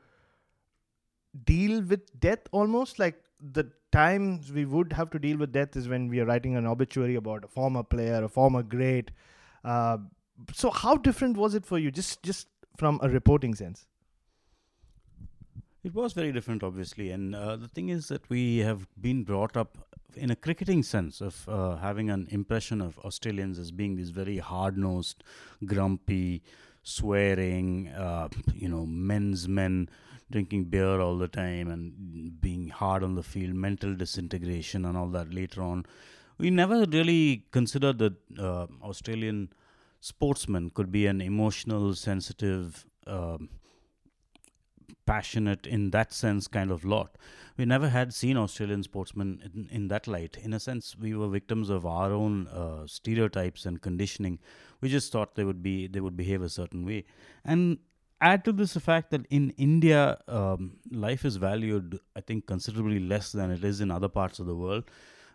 deal 1.45 1.83
with 1.83 2.19
death 2.19 2.39
almost 2.53 2.99
like 2.99 3.21
the 3.41 3.71
times 3.93 4.53
we 4.53 4.65
would 4.65 4.93
have 4.93 5.11
to 5.11 5.19
deal 5.19 5.37
with 5.37 5.53
death 5.53 5.77
is 5.77 5.89
when 5.89 6.09
we 6.09 6.21
are 6.21 6.25
writing 6.25 6.57
an 6.57 6.67
obituary 6.67 7.17
about 7.17 7.45
a 7.45 7.49
former 7.49 7.83
player, 7.83 8.25
a 8.25 8.29
former 8.29 8.63
great. 8.63 9.11
Uh, 9.65 9.99
so 10.53 10.71
how 10.71 10.97
different 10.97 11.37
was 11.37 11.55
it 11.55 11.67
for 11.67 11.79
you, 11.79 11.91
just 11.91 12.23
just 12.23 12.49
from 12.77 12.99
a 13.03 13.09
reporting 13.09 13.55
sense? 13.55 13.87
It 15.83 15.95
was 15.95 16.15
very 16.15 16.33
different, 16.33 16.63
obviously, 16.63 17.11
and 17.11 17.35
uh, 17.37 17.57
the 17.57 17.69
thing 17.69 17.91
is 17.91 18.09
that 18.09 18.29
we 18.31 18.59
have 18.59 18.87
been 19.01 19.23
brought 19.23 19.57
up 19.57 19.77
in 20.17 20.31
a 20.31 20.37
cricketing 20.37 20.83
sense 20.83 21.21
of 21.21 21.49
uh, 21.49 21.77
having 21.77 22.11
an 22.11 22.27
impression 22.31 22.81
of 22.81 22.99
Australians 22.99 23.59
as 23.59 23.71
being 23.71 23.97
these 23.97 24.11
very 24.11 24.39
hard-nosed, 24.39 25.23
grumpy, 25.65 26.43
swearing, 26.83 27.89
uh, 27.89 28.29
you 28.55 28.69
know, 28.69 28.87
men's 28.87 29.49
men 29.49 29.89
drinking 30.31 30.65
beer 30.65 31.01
all 31.01 31.19
the 31.19 31.29
time 31.29 31.71
and 31.71 32.41
being 32.41 32.69
hard 32.69 33.03
on 33.03 33.15
the 33.15 33.23
field, 33.23 33.55
mental 33.55 33.95
disintegration, 33.95 34.85
and 34.85 34.97
all 34.97 35.09
that. 35.09 35.33
Later 35.33 35.63
on, 35.63 35.87
we 36.39 36.51
never 36.51 36.85
really 36.85 37.45
considered 37.53 37.99
that 37.99 38.15
uh, 38.39 38.67
Australian 38.83 39.51
sportsman 40.01 40.71
could 40.71 40.91
be 40.91 41.07
an 41.07 41.21
emotional, 41.21 41.95
sensitive. 41.95 42.87
Um, 43.07 43.49
passionate 45.07 45.67
in 45.67 45.91
that 45.91 46.13
sense 46.13 46.49
kind 46.49 46.71
of 46.71 46.85
lot. 46.85 47.17
We 47.57 47.65
never 47.65 47.89
had 47.89 48.13
seen 48.15 48.37
Australian 48.37 48.83
sportsmen 48.83 49.43
in, 49.55 49.69
in 49.71 49.89
that 49.89 50.07
light. 50.07 50.37
In 50.43 50.53
a 50.53 50.61
sense, 50.61 50.97
we 50.99 51.15
were 51.15 51.29
victims 51.29 51.71
of 51.71 51.87
our 51.87 52.13
own 52.13 52.49
uh, 52.49 52.87
stereotypes 52.87 53.67
and 53.67 53.81
conditioning. 53.81 54.39
We 54.81 54.89
just 54.89 55.13
thought 55.13 55.35
they 55.35 55.45
would 55.45 55.63
be 55.63 55.87
they 55.87 56.01
would 56.01 56.17
behave 56.17 56.43
a 56.43 56.49
certain 56.49 56.85
way, 56.85 57.05
and 57.45 57.79
add 58.21 58.45
to 58.45 58.53
this 58.53 58.75
the 58.75 58.81
fact 58.81 59.11
that 59.11 59.27
in 59.31 59.51
India, 59.51 60.19
um, 60.29 60.79
life 60.91 61.25
is 61.25 61.37
valued, 61.37 61.99
I 62.17 62.21
think, 62.21 62.47
considerably 62.47 62.99
less 62.99 63.33
than 63.33 63.51
it 63.51 63.65
is 63.65 63.81
in 63.81 63.91
other 63.91 64.09
parts 64.09 64.39
of 64.39 64.47
the 64.47 64.55
world. 64.55 64.85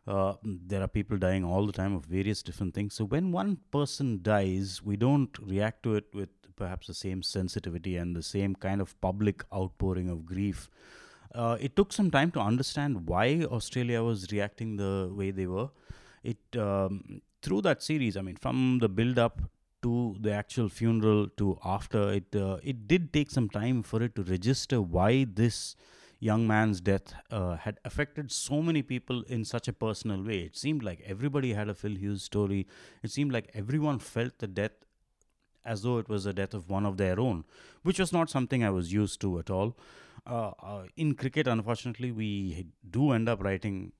Uh, 0.07 0.33
there 0.43 0.81
are 0.81 0.87
people 0.87 1.17
dying 1.17 1.43
all 1.43 1.65
the 1.65 1.73
time 1.73 1.93
of 1.95 2.05
various 2.05 2.41
different 2.41 2.73
things. 2.73 2.93
So 2.93 3.05
when 3.05 3.31
one 3.31 3.57
person 3.71 4.21
dies, 4.21 4.81
we 4.83 4.95
don't 4.95 5.37
react 5.39 5.83
to 5.83 5.95
it 5.95 6.05
with 6.13 6.29
perhaps 6.55 6.87
the 6.87 6.93
same 6.93 7.23
sensitivity 7.23 7.95
and 7.95 8.15
the 8.15 8.23
same 8.23 8.55
kind 8.55 8.81
of 8.81 8.99
public 9.01 9.43
outpouring 9.53 10.09
of 10.09 10.25
grief. 10.25 10.69
Uh, 11.33 11.57
it 11.61 11.75
took 11.75 11.93
some 11.93 12.09
time 12.09 12.31
to 12.31 12.39
understand 12.39 13.07
why 13.07 13.43
Australia 13.43 14.03
was 14.03 14.31
reacting 14.31 14.77
the 14.77 15.11
way 15.13 15.31
they 15.31 15.45
were. 15.45 15.69
It 16.23 16.39
um, 16.57 17.21
through 17.41 17.61
that 17.61 17.83
series, 17.83 18.17
I 18.17 18.21
mean, 18.21 18.35
from 18.35 18.79
the 18.81 18.89
build 18.89 19.19
up 19.19 19.41
to 19.83 20.17
the 20.19 20.33
actual 20.33 20.67
funeral 20.67 21.27
to 21.37 21.57
after 21.63 22.11
it, 22.11 22.35
uh, 22.35 22.57
it 22.63 22.87
did 22.87 23.13
take 23.13 23.31
some 23.31 23.49
time 23.49 23.83
for 23.83 24.01
it 24.03 24.15
to 24.15 24.23
register 24.23 24.81
why 24.81 25.25
this 25.33 25.75
young 26.19 26.45
man's 26.45 26.81
death 26.81 27.13
uh, 27.31 27.55
had 27.55 27.79
affected 27.85 28.31
so 28.31 28.61
many 28.61 28.81
people 28.81 29.23
in 29.23 29.45
such 29.45 29.67
a 29.67 29.73
personal 29.73 30.21
way. 30.21 30.39
It 30.39 30.57
seemed 30.57 30.83
like 30.83 31.01
everybody 31.05 31.53
had 31.53 31.69
a 31.69 31.73
Phil 31.73 31.95
Hughes 31.95 32.23
story. 32.23 32.67
It 33.03 33.11
seemed 33.11 33.31
like 33.31 33.49
everyone 33.53 33.99
felt 33.99 34.37
the 34.39 34.47
death 34.47 34.71
as 35.65 35.83
though 35.83 35.97
it 35.97 36.09
was 36.09 36.23
the 36.23 36.33
death 36.33 36.53
of 36.53 36.69
one 36.69 36.85
of 36.85 36.97
their 36.97 37.19
own, 37.19 37.45
which 37.83 37.99
was 37.99 38.11
not 38.11 38.29
something 38.29 38.63
I 38.63 38.69
was 38.69 38.91
used 38.91 39.21
to 39.21 39.39
at 39.39 39.49
all. 39.49 39.77
Uh, 40.25 40.51
uh, 40.61 40.83
in 40.97 41.15
cricket, 41.15 41.47
unfortunately, 41.47 42.11
we 42.11 42.67
do 42.89 43.11
end 43.11 43.29
up 43.29 43.43
writing 43.43 43.91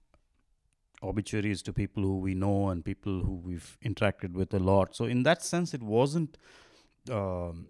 obituaries 1.02 1.62
to 1.62 1.72
people 1.72 2.04
who 2.04 2.18
we 2.18 2.34
know 2.34 2.70
and 2.70 2.84
people 2.84 3.22
who 3.22 3.36
we've 3.36 3.78
interacted 3.84 4.34
with 4.34 4.54
a 4.54 4.60
lot. 4.60 4.96
So, 4.96 5.06
in 5.06 5.24
that 5.24 5.44
sense, 5.44 5.74
it 5.74 5.82
wasn't 5.82 6.38
um, 7.10 7.68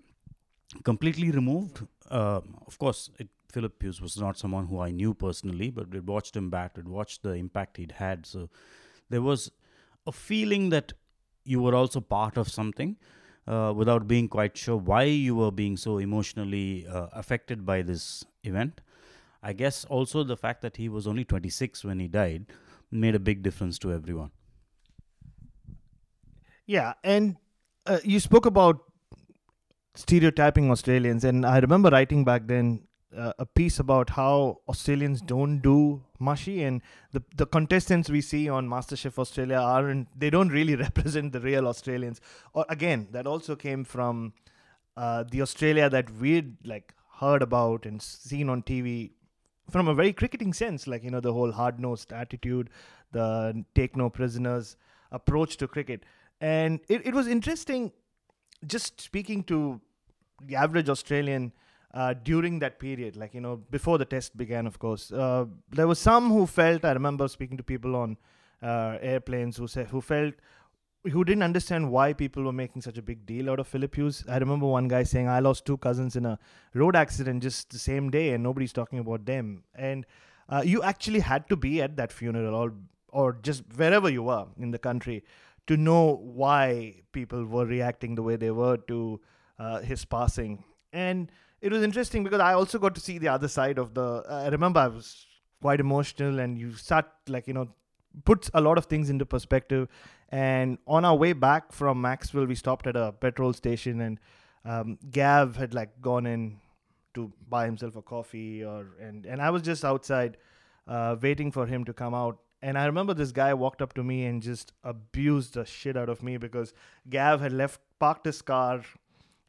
completely 0.84 1.32
removed. 1.32 1.86
Uh, 2.10 2.42
of 2.66 2.78
course, 2.80 3.10
it, 3.20 3.28
Phillip 3.52 3.82
Hughes 3.82 4.02
was 4.02 4.18
not 4.18 4.38
someone 4.38 4.68
who 4.68 4.80
I 4.80 4.92
knew 4.92 5.14
personally, 5.14 5.70
but 5.70 5.90
we'd 5.90 6.08
watched 6.08 6.36
him 6.36 6.50
bat, 6.50 6.74
We'd 6.76 6.88
watched 6.88 7.24
the 7.24 7.32
impact 7.32 7.78
he'd 7.78 7.94
had. 7.94 8.26
So, 8.26 8.50
there 9.10 9.22
was 9.22 9.52
a 10.06 10.12
feeling 10.12 10.70
that 10.70 10.94
you 11.44 11.62
were 11.62 11.76
also 11.76 12.00
part 12.00 12.38
of 12.38 12.50
something. 12.50 12.98
Uh, 13.48 13.74
without 13.74 14.08
being 14.08 14.28
quite 14.28 14.56
sure 14.56 14.78
why 14.78 15.02
you 15.02 15.36
were 15.36 15.50
being 15.50 15.76
so 15.76 15.98
emotionally 15.98 16.86
uh, 16.86 17.08
affected 17.14 17.66
by 17.66 17.82
this 17.82 18.24
event. 18.44 18.80
I 19.42 19.54
guess 19.54 19.86
also 19.86 20.24
the 20.24 20.38
fact 20.38 20.62
that 20.62 20.78
he 20.78 20.88
was 20.88 21.08
only 21.08 21.24
26 21.24 21.84
when 21.84 22.00
he 22.00 22.08
died 22.08 22.46
made 22.92 23.16
a 23.16 23.20
big 23.20 23.42
difference 23.42 23.80
to 23.80 23.92
everyone. 23.92 24.30
Yeah, 26.68 26.94
and 27.04 27.38
uh, 27.88 27.98
you 28.04 28.20
spoke 28.20 28.46
about 28.46 28.84
stereotyping 29.96 30.70
Australians, 30.70 31.24
and 31.24 31.44
I 31.44 31.58
remember 31.58 31.90
writing 31.90 32.24
back 32.24 32.46
then 32.46 32.88
uh, 33.16 33.34
a 33.40 33.46
piece 33.46 33.80
about 33.80 34.12
how 34.12 34.60
Australians 34.68 35.22
don't 35.22 35.60
do 35.60 36.04
mushy, 36.20 36.64
and 36.64 36.82
the 37.12 37.24
the 37.36 37.46
contestants 37.46 38.10
we 38.10 38.22
see 38.22 38.48
on 38.50 38.68
MasterChef 38.68 39.18
Australia 39.18 39.58
aren't 39.58 40.08
they 40.20 40.30
don't 40.30 40.50
really 40.50 40.76
represent 40.88 41.34
the 41.34 41.40
real 41.40 41.68
Australians. 41.68 42.22
Or 42.54 42.66
again, 42.70 43.08
that 43.12 43.26
also 43.26 43.56
came 43.56 43.84
from 43.84 44.34
uh, 44.96 45.24
the 45.32 45.42
Australia 45.42 45.90
that 45.90 46.12
we'd 46.12 46.56
like 46.66 46.94
heard 47.20 47.42
about 47.42 47.86
and 47.86 48.02
seen 48.02 48.50
on 48.50 48.64
TV 48.64 49.12
from 49.70 49.88
a 49.88 49.94
very 49.94 50.14
cricketing 50.14 50.54
sense, 50.54 50.88
like 50.88 51.04
you 51.04 51.12
know 51.12 51.20
the 51.20 51.34
whole 51.34 51.52
hard 51.52 51.80
nosed 51.80 52.14
attitude, 52.14 52.70
the 53.12 53.66
take 53.76 53.96
no 53.96 54.10
prisoners 54.10 54.78
approach 55.12 55.58
to 55.58 55.68
cricket, 55.68 56.04
and 56.42 56.80
it, 56.88 57.08
it 57.08 57.14
was 57.14 57.28
interesting. 57.28 57.92
Just 58.68 59.00
speaking 59.00 59.44
to 59.46 59.80
the 60.46 60.56
average 60.56 60.90
Australian 60.90 61.54
uh, 61.94 62.14
during 62.24 62.60
that 62.60 62.80
period, 62.80 63.16
like 63.16 63.34
you 63.34 63.42
know 63.42 63.58
before 63.72 63.98
the 63.98 64.06
test 64.06 64.38
began, 64.38 64.68
of 64.68 64.80
course, 64.80 65.12
uh, 65.12 65.46
there 65.72 65.88
were 65.88 65.96
some 65.96 66.30
who 66.30 66.46
felt. 66.46 66.86
I 66.86 66.92
remember 66.92 67.28
speaking 67.28 67.58
to 67.58 67.64
people 67.64 67.96
on 67.96 68.18
uh, 68.62 68.98
airplanes 69.02 69.58
who 69.58 69.68
said 69.68 69.88
who 69.88 70.02
felt 70.02 70.34
who 71.04 71.24
didn't 71.24 71.44
understand 71.44 71.90
why 71.92 72.12
people 72.12 72.44
were 72.44 72.52
making 72.52 72.82
such 72.82 72.98
a 72.98 73.02
big 73.02 73.26
deal 73.26 73.50
out 73.50 73.60
of 73.60 73.68
Phillip 73.68 73.96
Hughes. 73.96 74.24
I 74.28 74.38
remember 74.38 74.66
one 74.66 74.88
guy 74.88 75.04
saying, 75.04 75.30
I 75.30 75.40
lost 75.40 75.66
two 75.66 75.78
cousins 75.78 76.16
in 76.16 76.26
a 76.26 76.38
road 76.74 76.96
accident 76.96 77.42
just 77.42 77.70
the 77.70 77.80
same 77.80 78.10
day, 78.10 78.32
and 78.32 78.44
nobody's 78.44 78.74
talking 78.74 79.00
about 79.00 79.26
them. 79.26 79.64
And 79.76 80.06
uh, 80.50 80.62
you 80.66 80.84
actually 80.84 81.22
had 81.22 81.48
to 81.50 81.56
be 81.56 81.82
at 81.82 81.96
that 81.96 82.12
funeral 82.12 82.54
or, 82.54 82.74
or 83.10 83.38
just 83.42 83.64
wherever 83.76 84.10
you 84.10 84.24
were 84.24 84.48
in 84.60 84.72
the 84.72 84.78
country 84.78 85.24
to 85.68 85.78
know 85.78 86.16
why 86.22 86.96
people 87.12 87.46
were 87.46 87.66
reacting 87.66 88.16
the 88.16 88.24
way 88.24 88.36
they 88.36 88.52
were 88.52 88.78
to 88.78 89.22
uh, 89.58 89.80
his 89.80 90.04
passing. 90.04 90.64
And 90.92 91.32
it 91.62 91.72
was 91.72 91.84
interesting 91.84 92.24
because 92.24 92.40
I 92.40 92.54
also 92.54 92.80
got 92.80 92.96
to 92.96 93.02
see 93.02 93.18
the 93.18 93.28
other 93.28 93.48
side 93.48 93.78
of 93.78 93.94
the. 93.94 94.24
I 94.30 94.48
remember 94.48 94.80
I 94.80 94.88
was 94.88 95.26
quite 95.62 95.80
emotional, 95.80 96.40
and 96.40 96.58
you 96.58 96.74
start, 96.74 97.06
like, 97.28 97.48
you 97.48 97.54
know, 97.54 97.70
puts 98.26 98.50
a 98.54 98.62
lot 98.62 98.78
of 98.78 98.86
things 98.86 99.10
into 99.10 99.26
perspective. 99.26 99.88
And 100.30 100.78
on 100.88 101.06
our 101.06 101.16
way 101.16 101.34
back 101.34 101.72
from 101.72 102.02
Macksville, 102.02 102.48
we 102.48 102.56
stopped 102.56 102.88
at 102.88 102.96
a 102.96 103.12
petrol 103.12 103.54
station, 103.54 104.02
and 104.02 104.20
um, 104.66 105.00
Gav 105.12 105.56
had 105.56 105.74
like 105.74 106.02
gone 106.02 106.26
in 106.26 106.60
to 107.16 107.32
buy 107.50 107.66
himself 107.66 107.96
a 107.96 108.02
coffee, 108.02 108.64
or 108.64 108.88
and 109.02 109.26
and 109.26 109.42
I 109.42 109.50
was 109.50 109.62
just 109.62 109.84
outside 109.84 110.38
uh, 110.88 111.16
waiting 111.22 111.52
for 111.52 111.66
him 111.66 111.84
to 111.86 111.94
come 111.94 112.14
out. 112.14 112.40
And 112.62 112.78
I 112.78 112.86
remember 112.86 113.14
this 113.14 113.32
guy 113.32 113.54
walked 113.54 113.82
up 113.82 113.94
to 113.94 114.04
me 114.04 114.26
and 114.26 114.42
just 114.42 114.74
abused 114.84 115.54
the 115.54 115.66
shit 115.66 115.96
out 115.96 116.10
of 116.10 116.22
me 116.22 116.36
because 116.36 116.74
Gav 117.10 117.40
had 117.40 117.54
left 117.54 117.80
parked 118.00 118.26
his 118.26 118.42
car 118.42 118.84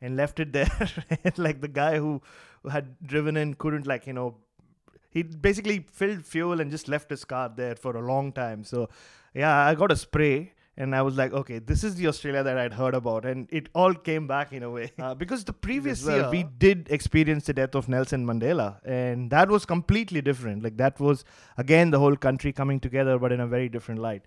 and 0.01 0.17
left 0.17 0.41
it 0.41 0.53
there. 0.53 0.71
and 1.25 1.39
like 1.47 1.61
the 1.61 1.69
guy 1.69 1.99
who 1.99 2.23
had 2.71 2.97
driven 3.07 3.37
in 3.37 3.55
couldn't 3.55 3.87
like 3.87 4.07
you 4.07 4.13
know 4.13 4.37
he 5.11 5.23
basically 5.23 5.81
filled 5.93 6.25
fuel 6.25 6.61
and 6.61 6.71
just 6.71 6.89
left 6.89 7.11
his 7.11 7.25
car 7.25 7.53
there 7.55 7.75
for 7.75 7.97
a 7.97 8.01
long 8.01 8.33
time. 8.33 8.63
So, 8.65 8.89
yeah, 9.35 9.67
I 9.67 9.75
got 9.75 9.91
a 9.91 9.97
spray 9.97 10.53
and 10.77 10.95
I 10.95 11.03
was 11.03 11.17
like, 11.17 11.33
okay, 11.33 11.59
this 11.59 11.85
is 11.85 11.97
the 11.97 12.07
Australia 12.07 12.43
that 12.43 12.57
I'd 12.57 12.73
heard 12.73 12.95
about, 12.95 13.27
and 13.27 13.49
it 13.51 13.69
all 13.75 13.93
came 13.93 14.27
back 14.27 14.53
in 14.53 14.63
a 14.63 14.71
way 14.71 14.93
uh, 14.99 15.15
because 15.23 15.45
the 15.45 15.53
previous 15.53 16.07
year 16.07 16.31
we 16.31 16.45
did 16.45 16.87
experience 16.91 17.45
the 17.47 17.53
death 17.53 17.75
of 17.75 17.89
Nelson 17.89 18.25
Mandela, 18.25 18.79
and 18.85 19.31
that 19.31 19.51
was 19.51 19.67
completely 19.67 20.23
different. 20.23 20.63
Like 20.63 20.77
that 20.79 20.99
was 20.99 21.25
again 21.59 21.91
the 21.91 21.99
whole 21.99 22.17
country 22.17 22.53
coming 22.53 22.81
together, 22.81 23.19
but 23.19 23.33
in 23.33 23.41
a 23.41 23.47
very 23.47 23.69
different 23.69 24.01
light. 24.01 24.23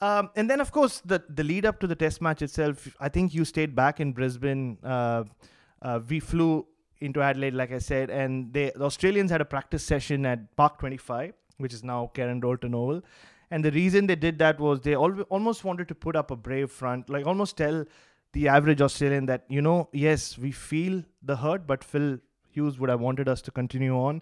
Um, 0.00 0.30
and 0.36 0.48
then, 0.48 0.60
of 0.60 0.70
course, 0.70 1.00
the 1.04 1.22
the 1.28 1.42
lead 1.42 1.66
up 1.66 1.80
to 1.80 1.86
the 1.86 1.96
Test 1.96 2.20
match 2.22 2.42
itself. 2.42 2.88
I 3.00 3.08
think 3.08 3.34
you 3.34 3.44
stayed 3.44 3.74
back 3.74 4.00
in 4.00 4.12
Brisbane. 4.12 4.78
Uh, 4.82 5.24
uh, 5.82 6.00
we 6.08 6.20
flew 6.20 6.66
into 7.00 7.22
Adelaide, 7.22 7.54
like 7.54 7.72
I 7.72 7.78
said, 7.78 8.10
and 8.10 8.52
they 8.52 8.70
the 8.74 8.84
Australians 8.84 9.30
had 9.30 9.40
a 9.40 9.44
practice 9.44 9.84
session 9.84 10.26
at 10.26 10.56
Park 10.56 10.78
25, 10.78 11.32
which 11.58 11.72
is 11.72 11.82
now 11.82 12.10
Karen 12.14 12.40
Rolton 12.40 12.74
Oval. 12.74 13.02
And 13.50 13.64
the 13.64 13.70
reason 13.70 14.06
they 14.06 14.16
did 14.16 14.38
that 14.38 14.60
was 14.60 14.80
they 14.80 14.94
al- 14.94 15.22
almost 15.22 15.64
wanted 15.64 15.88
to 15.88 15.94
put 15.94 16.16
up 16.16 16.30
a 16.30 16.36
brave 16.36 16.70
front, 16.70 17.08
like 17.08 17.26
almost 17.26 17.56
tell 17.56 17.84
the 18.32 18.48
average 18.48 18.82
Australian 18.82 19.26
that, 19.26 19.44
you 19.48 19.62
know, 19.62 19.88
yes, 19.92 20.36
we 20.36 20.52
feel 20.52 21.02
the 21.22 21.36
hurt, 21.36 21.66
but 21.66 21.82
Phil 21.82 22.18
Hughes 22.50 22.78
would 22.78 22.90
have 22.90 23.00
wanted 23.00 23.28
us 23.28 23.40
to 23.42 23.50
continue 23.50 23.96
on, 23.96 24.20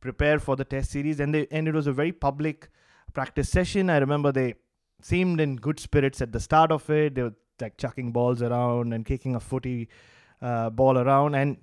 prepare 0.00 0.38
for 0.38 0.56
the 0.56 0.64
test 0.64 0.90
series. 0.90 1.20
And 1.20 1.34
they 1.34 1.46
and 1.50 1.66
it 1.66 1.74
was 1.74 1.86
a 1.86 1.92
very 1.92 2.12
public 2.12 2.68
practice 3.14 3.48
session. 3.48 3.88
I 3.88 3.98
remember 3.98 4.30
they 4.30 4.54
seemed 5.00 5.40
in 5.40 5.56
good 5.56 5.78
spirits 5.78 6.20
at 6.20 6.32
the 6.32 6.40
start 6.40 6.72
of 6.72 6.88
it. 6.90 7.14
They 7.14 7.22
were 7.22 7.34
like 7.60 7.76
chucking 7.76 8.12
balls 8.12 8.42
around 8.42 8.92
and 8.92 9.04
kicking 9.04 9.34
a 9.34 9.40
footy 9.40 9.88
uh, 10.42 10.70
ball 10.70 10.98
around. 10.98 11.34
And 11.34 11.56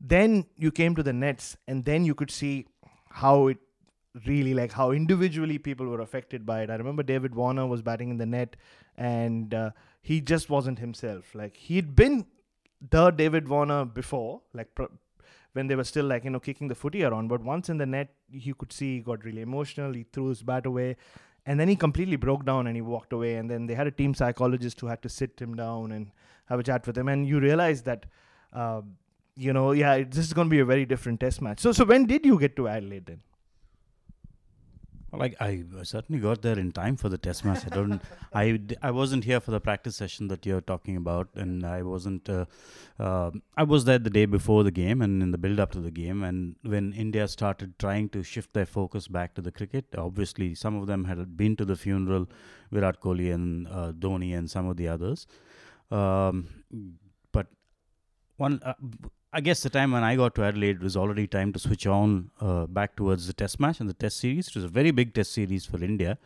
then 0.00 0.46
you 0.56 0.70
came 0.70 0.94
to 0.96 1.02
the 1.02 1.12
nets 1.12 1.56
and 1.68 1.84
then 1.84 2.04
you 2.04 2.14
could 2.14 2.30
see 2.30 2.66
how 3.10 3.48
it 3.48 3.58
really 4.26 4.52
like 4.52 4.72
how 4.72 4.90
individually 4.90 5.58
people 5.58 5.86
were 5.86 6.00
affected 6.00 6.44
by 6.44 6.62
it. 6.62 6.70
I 6.70 6.74
remember 6.74 7.02
david 7.02 7.34
warner 7.34 7.66
was 7.66 7.82
batting 7.82 8.10
in 8.10 8.18
the 8.18 8.26
net 8.26 8.56
and 8.96 9.54
uh, 9.54 9.70
he 10.02 10.20
just 10.20 10.50
wasn't 10.50 10.78
himself. 10.78 11.34
Like 11.34 11.56
he'd 11.56 11.94
been 11.96 12.26
the 12.90 13.10
david 13.10 13.48
warner 13.48 13.84
before 13.84 14.42
like 14.52 14.74
pro- 14.74 14.90
when 15.52 15.68
they 15.68 15.76
were 15.76 15.84
still 15.84 16.04
like 16.04 16.24
you 16.24 16.30
know 16.30 16.40
kicking 16.40 16.68
the 16.68 16.74
footy 16.74 17.04
around. 17.04 17.28
But 17.28 17.42
once 17.42 17.70
in 17.70 17.78
the 17.78 17.86
net 17.86 18.14
you 18.30 18.54
could 18.54 18.72
see 18.72 18.96
he 18.96 19.00
got 19.00 19.24
really 19.24 19.40
emotional. 19.40 19.92
He 19.92 20.04
threw 20.12 20.28
his 20.28 20.42
bat 20.42 20.66
away 20.66 20.96
and 21.46 21.58
then 21.58 21.68
he 21.68 21.76
completely 21.76 22.16
broke 22.16 22.44
down 22.44 22.66
and 22.66 22.76
he 22.76 22.82
walked 22.82 23.12
away 23.12 23.34
and 23.36 23.50
then 23.50 23.66
they 23.66 23.74
had 23.74 23.86
a 23.86 23.90
team 23.90 24.14
psychologist 24.14 24.80
who 24.80 24.86
had 24.86 25.02
to 25.02 25.08
sit 25.08 25.40
him 25.40 25.54
down 25.54 25.92
and 25.92 26.10
have 26.46 26.60
a 26.60 26.62
chat 26.62 26.86
with 26.86 26.96
him 26.96 27.08
and 27.08 27.26
you 27.26 27.40
realize 27.40 27.82
that 27.82 28.06
uh, 28.52 28.82
you 29.36 29.52
know, 29.52 29.72
yeah, 29.72 29.98
this 29.98 30.18
is 30.18 30.32
going 30.32 30.48
to 30.48 30.50
be 30.50 30.60
a 30.60 30.64
very 30.64 30.84
different 30.84 31.20
test 31.20 31.40
match. 31.40 31.60
So, 31.60 31.72
so 31.72 31.84
when 31.84 32.06
did 32.06 32.26
you 32.26 32.38
get 32.38 32.56
to 32.56 32.68
Adelaide 32.68 33.06
then? 33.06 33.20
Like 35.12 35.34
I 35.40 35.62
certainly 35.82 36.20
got 36.20 36.40
there 36.40 36.58
in 36.58 36.72
time 36.72 36.96
for 36.96 37.10
the 37.10 37.18
test 37.18 37.44
match. 37.44 37.66
I 37.66 37.68
don't. 37.68 38.00
I 38.32 38.60
I 38.80 38.90
wasn't 38.90 39.24
here 39.24 39.40
for 39.40 39.50
the 39.50 39.60
practice 39.60 39.96
session 39.96 40.28
that 40.28 40.46
you're 40.46 40.62
talking 40.62 40.96
about, 40.96 41.28
and 41.34 41.66
I 41.66 41.82
wasn't. 41.82 42.30
Uh, 42.30 42.46
uh, 42.98 43.30
I 43.56 43.64
was 43.64 43.84
there 43.84 43.98
the 43.98 44.08
day 44.08 44.24
before 44.24 44.64
the 44.64 44.70
game 44.70 45.02
and 45.02 45.22
in 45.22 45.30
the 45.30 45.38
build 45.38 45.60
up 45.60 45.72
to 45.72 45.80
the 45.80 45.90
game. 45.90 46.22
And 46.22 46.56
when 46.62 46.94
India 46.94 47.28
started 47.28 47.78
trying 47.78 48.08
to 48.10 48.22
shift 48.22 48.54
their 48.54 48.64
focus 48.64 49.06
back 49.06 49.34
to 49.34 49.42
the 49.42 49.52
cricket, 49.52 49.84
obviously 49.96 50.54
some 50.54 50.76
of 50.76 50.86
them 50.86 51.04
had 51.04 51.36
been 51.36 51.56
to 51.56 51.66
the 51.66 51.76
funeral, 51.76 52.26
Virat 52.70 53.00
Kohli 53.00 53.34
and 53.34 53.68
uh, 53.68 53.92
Dhoni 53.92 54.36
and 54.36 54.50
some 54.50 54.66
of 54.66 54.78
the 54.78 54.88
others. 54.88 55.26
Um, 55.90 56.48
but 57.32 57.48
one 58.38 58.60
uh, 58.64 58.74
I 59.32 59.40
guess 59.40 59.62
the 59.62 59.70
time 59.70 59.92
when 59.92 60.04
I 60.04 60.14
got 60.16 60.34
to 60.36 60.44
Adelaide 60.44 60.82
was 60.82 60.96
already 60.96 61.26
time 61.26 61.52
to 61.54 61.58
switch 61.58 61.86
on 61.86 62.30
uh, 62.40 62.66
back 62.66 62.96
towards 62.96 63.26
the 63.26 63.32
Test 63.32 63.58
match 63.58 63.80
and 63.80 63.88
the 63.88 63.94
Test 63.94 64.18
series. 64.18 64.48
It 64.48 64.54
was 64.54 64.64
a 64.64 64.68
very 64.68 64.90
big 64.90 65.14
Test 65.14 65.32
series 65.32 65.64
for 65.64 65.82
India, 65.82 66.18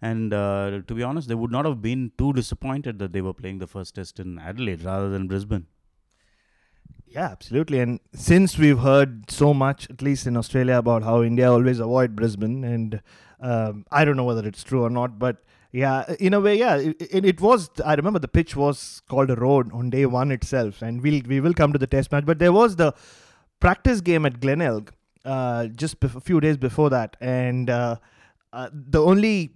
And 0.00 0.32
uh, 0.32 0.82
to 0.86 0.94
be 0.94 1.02
honest, 1.02 1.28
they 1.28 1.34
would 1.34 1.50
not 1.50 1.64
have 1.64 1.82
been 1.82 2.12
too 2.18 2.32
disappointed 2.32 2.98
that 3.00 3.12
they 3.12 3.20
were 3.20 3.34
playing 3.34 3.58
the 3.58 3.66
first 3.66 3.96
test 3.96 4.20
in 4.20 4.38
Adelaide 4.38 4.82
rather 4.84 5.08
than 5.08 5.26
Brisbane. 5.26 5.66
Yeah, 7.06 7.26
absolutely. 7.26 7.80
And 7.80 8.00
since 8.14 8.58
we've 8.58 8.78
heard 8.78 9.30
so 9.30 9.54
much, 9.54 9.88
at 9.90 10.02
least 10.02 10.26
in 10.26 10.36
Australia, 10.36 10.78
about 10.78 11.02
how 11.02 11.22
India 11.22 11.50
always 11.50 11.80
avoid 11.80 12.14
Brisbane, 12.14 12.64
and 12.64 13.00
um, 13.40 13.86
I 13.90 14.04
don't 14.04 14.16
know 14.16 14.24
whether 14.24 14.46
it's 14.46 14.62
true 14.62 14.84
or 14.84 14.90
not, 14.90 15.18
but 15.18 15.42
yeah, 15.70 16.14
in 16.18 16.32
a 16.32 16.40
way, 16.40 16.58
yeah, 16.58 16.76
it, 16.76 16.96
it, 17.00 17.24
it, 17.24 17.40
was. 17.40 17.70
I 17.84 17.94
remember 17.94 18.18
the 18.18 18.28
pitch 18.28 18.56
was 18.56 19.02
called 19.08 19.30
a 19.30 19.36
road 19.36 19.70
on 19.72 19.90
day 19.90 20.06
one 20.06 20.32
itself, 20.32 20.80
and 20.80 21.02
we'll 21.02 21.20
we 21.26 21.40
will 21.40 21.52
come 21.52 21.72
to 21.72 21.78
the 21.78 21.86
test 21.86 22.10
match. 22.10 22.24
But 22.24 22.38
there 22.38 22.52
was 22.52 22.76
the 22.76 22.94
practice 23.60 24.00
game 24.00 24.24
at 24.24 24.40
Glenelg 24.40 24.92
uh, 25.24 25.66
just 25.66 26.02
a 26.02 26.20
few 26.20 26.40
days 26.40 26.56
before 26.56 26.88
that, 26.90 27.16
and 27.20 27.68
uh, 27.68 27.96
uh, 28.52 28.70
the 28.72 29.02
only 29.02 29.50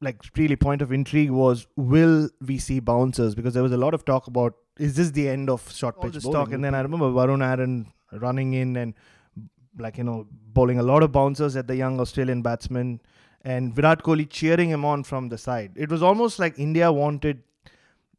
like 0.00 0.22
really 0.36 0.56
point 0.56 0.82
of 0.82 0.92
intrigue 0.92 1.30
was 1.30 1.66
will 1.76 2.28
we 2.46 2.58
see 2.58 2.80
bouncers 2.80 3.34
because 3.34 3.54
there 3.54 3.62
was 3.62 3.72
a 3.72 3.76
lot 3.76 3.94
of 3.94 4.04
talk 4.04 4.26
about 4.26 4.54
is 4.78 4.96
this 4.96 5.10
the 5.12 5.28
end 5.28 5.48
of 5.48 5.70
short 5.72 6.00
pitch 6.00 6.22
talk 6.24 6.52
and 6.52 6.62
then 6.62 6.74
I 6.74 6.80
remember 6.80 7.06
Varun 7.06 7.42
Aaron 7.42 7.92
running 8.12 8.52
in 8.54 8.76
and 8.76 8.94
like 9.78 9.96
you 9.96 10.04
know 10.04 10.26
bowling 10.30 10.78
a 10.78 10.82
lot 10.82 11.02
of 11.02 11.10
bouncers 11.10 11.56
at 11.56 11.68
the 11.68 11.76
young 11.76 12.00
Australian 12.00 12.42
batsman 12.42 13.00
and 13.44 13.74
Virat 13.74 14.02
Kohli 14.02 14.28
cheering 14.28 14.70
him 14.70 14.84
on 14.84 15.04
from 15.04 15.28
the 15.28 15.38
side. 15.38 15.72
It 15.76 15.90
was 15.90 16.02
almost 16.02 16.38
like 16.38 16.58
India 16.58 16.90
wanted 16.90 17.42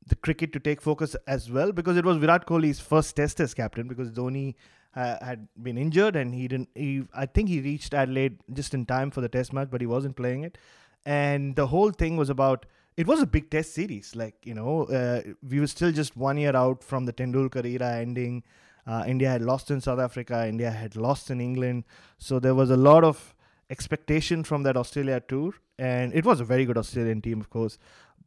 the 0.07 0.15
cricket 0.15 0.53
to 0.53 0.59
take 0.59 0.81
focus 0.81 1.15
as 1.25 1.49
well 1.49 1.71
because 1.71 1.97
it 1.97 2.05
was 2.05 2.17
Virat 2.17 2.45
Kohli's 2.45 2.79
first 2.79 3.15
Test 3.15 3.39
as 3.39 3.55
captain 3.55 3.87
because 3.87 4.11
Dhoni 4.11 4.53
uh, 4.95 5.17
had 5.23 5.47
been 5.61 5.77
injured 5.77 6.15
and 6.15 6.33
he 6.33 6.47
didn't. 6.47 6.69
He, 6.75 7.03
I 7.13 7.25
think 7.25 7.49
he 7.49 7.59
reached 7.59 7.93
Adelaide 7.93 8.37
just 8.53 8.73
in 8.73 8.85
time 8.85 9.11
for 9.11 9.21
the 9.21 9.29
Test 9.29 9.51
match, 9.51 9.69
but 9.71 9.81
he 9.81 9.87
wasn't 9.87 10.15
playing 10.15 10.43
it. 10.43 10.57
And 11.05 11.55
the 11.55 11.67
whole 11.67 11.91
thing 11.91 12.17
was 12.17 12.29
about. 12.29 12.65
It 12.95 13.07
was 13.07 13.21
a 13.21 13.25
big 13.25 13.49
Test 13.49 13.73
series. 13.73 14.15
Like 14.15 14.35
you 14.45 14.53
know, 14.53 14.83
uh, 14.83 15.21
we 15.47 15.59
were 15.59 15.67
still 15.67 15.91
just 15.91 16.15
one 16.15 16.37
year 16.37 16.55
out 16.55 16.81
from 16.83 17.05
the 17.05 17.13
Tendulkar 17.13 17.65
era 17.65 17.95
ending. 17.95 18.43
Uh, 18.87 19.03
India 19.05 19.29
had 19.29 19.41
lost 19.41 19.69
in 19.69 19.81
South 19.81 19.99
Africa. 19.99 20.47
India 20.47 20.71
had 20.71 20.95
lost 20.95 21.29
in 21.29 21.41
England. 21.41 21.83
So 22.19 22.39
there 22.39 22.55
was 22.55 22.69
a 22.69 22.77
lot 22.77 23.03
of 23.03 23.34
expectation 23.69 24.43
from 24.43 24.63
that 24.63 24.77
Australia 24.77 25.21
tour, 25.27 25.53
and 25.77 26.13
it 26.13 26.25
was 26.25 26.39
a 26.39 26.45
very 26.45 26.65
good 26.65 26.77
Australian 26.77 27.21
team, 27.21 27.39
of 27.39 27.49
course. 27.49 27.77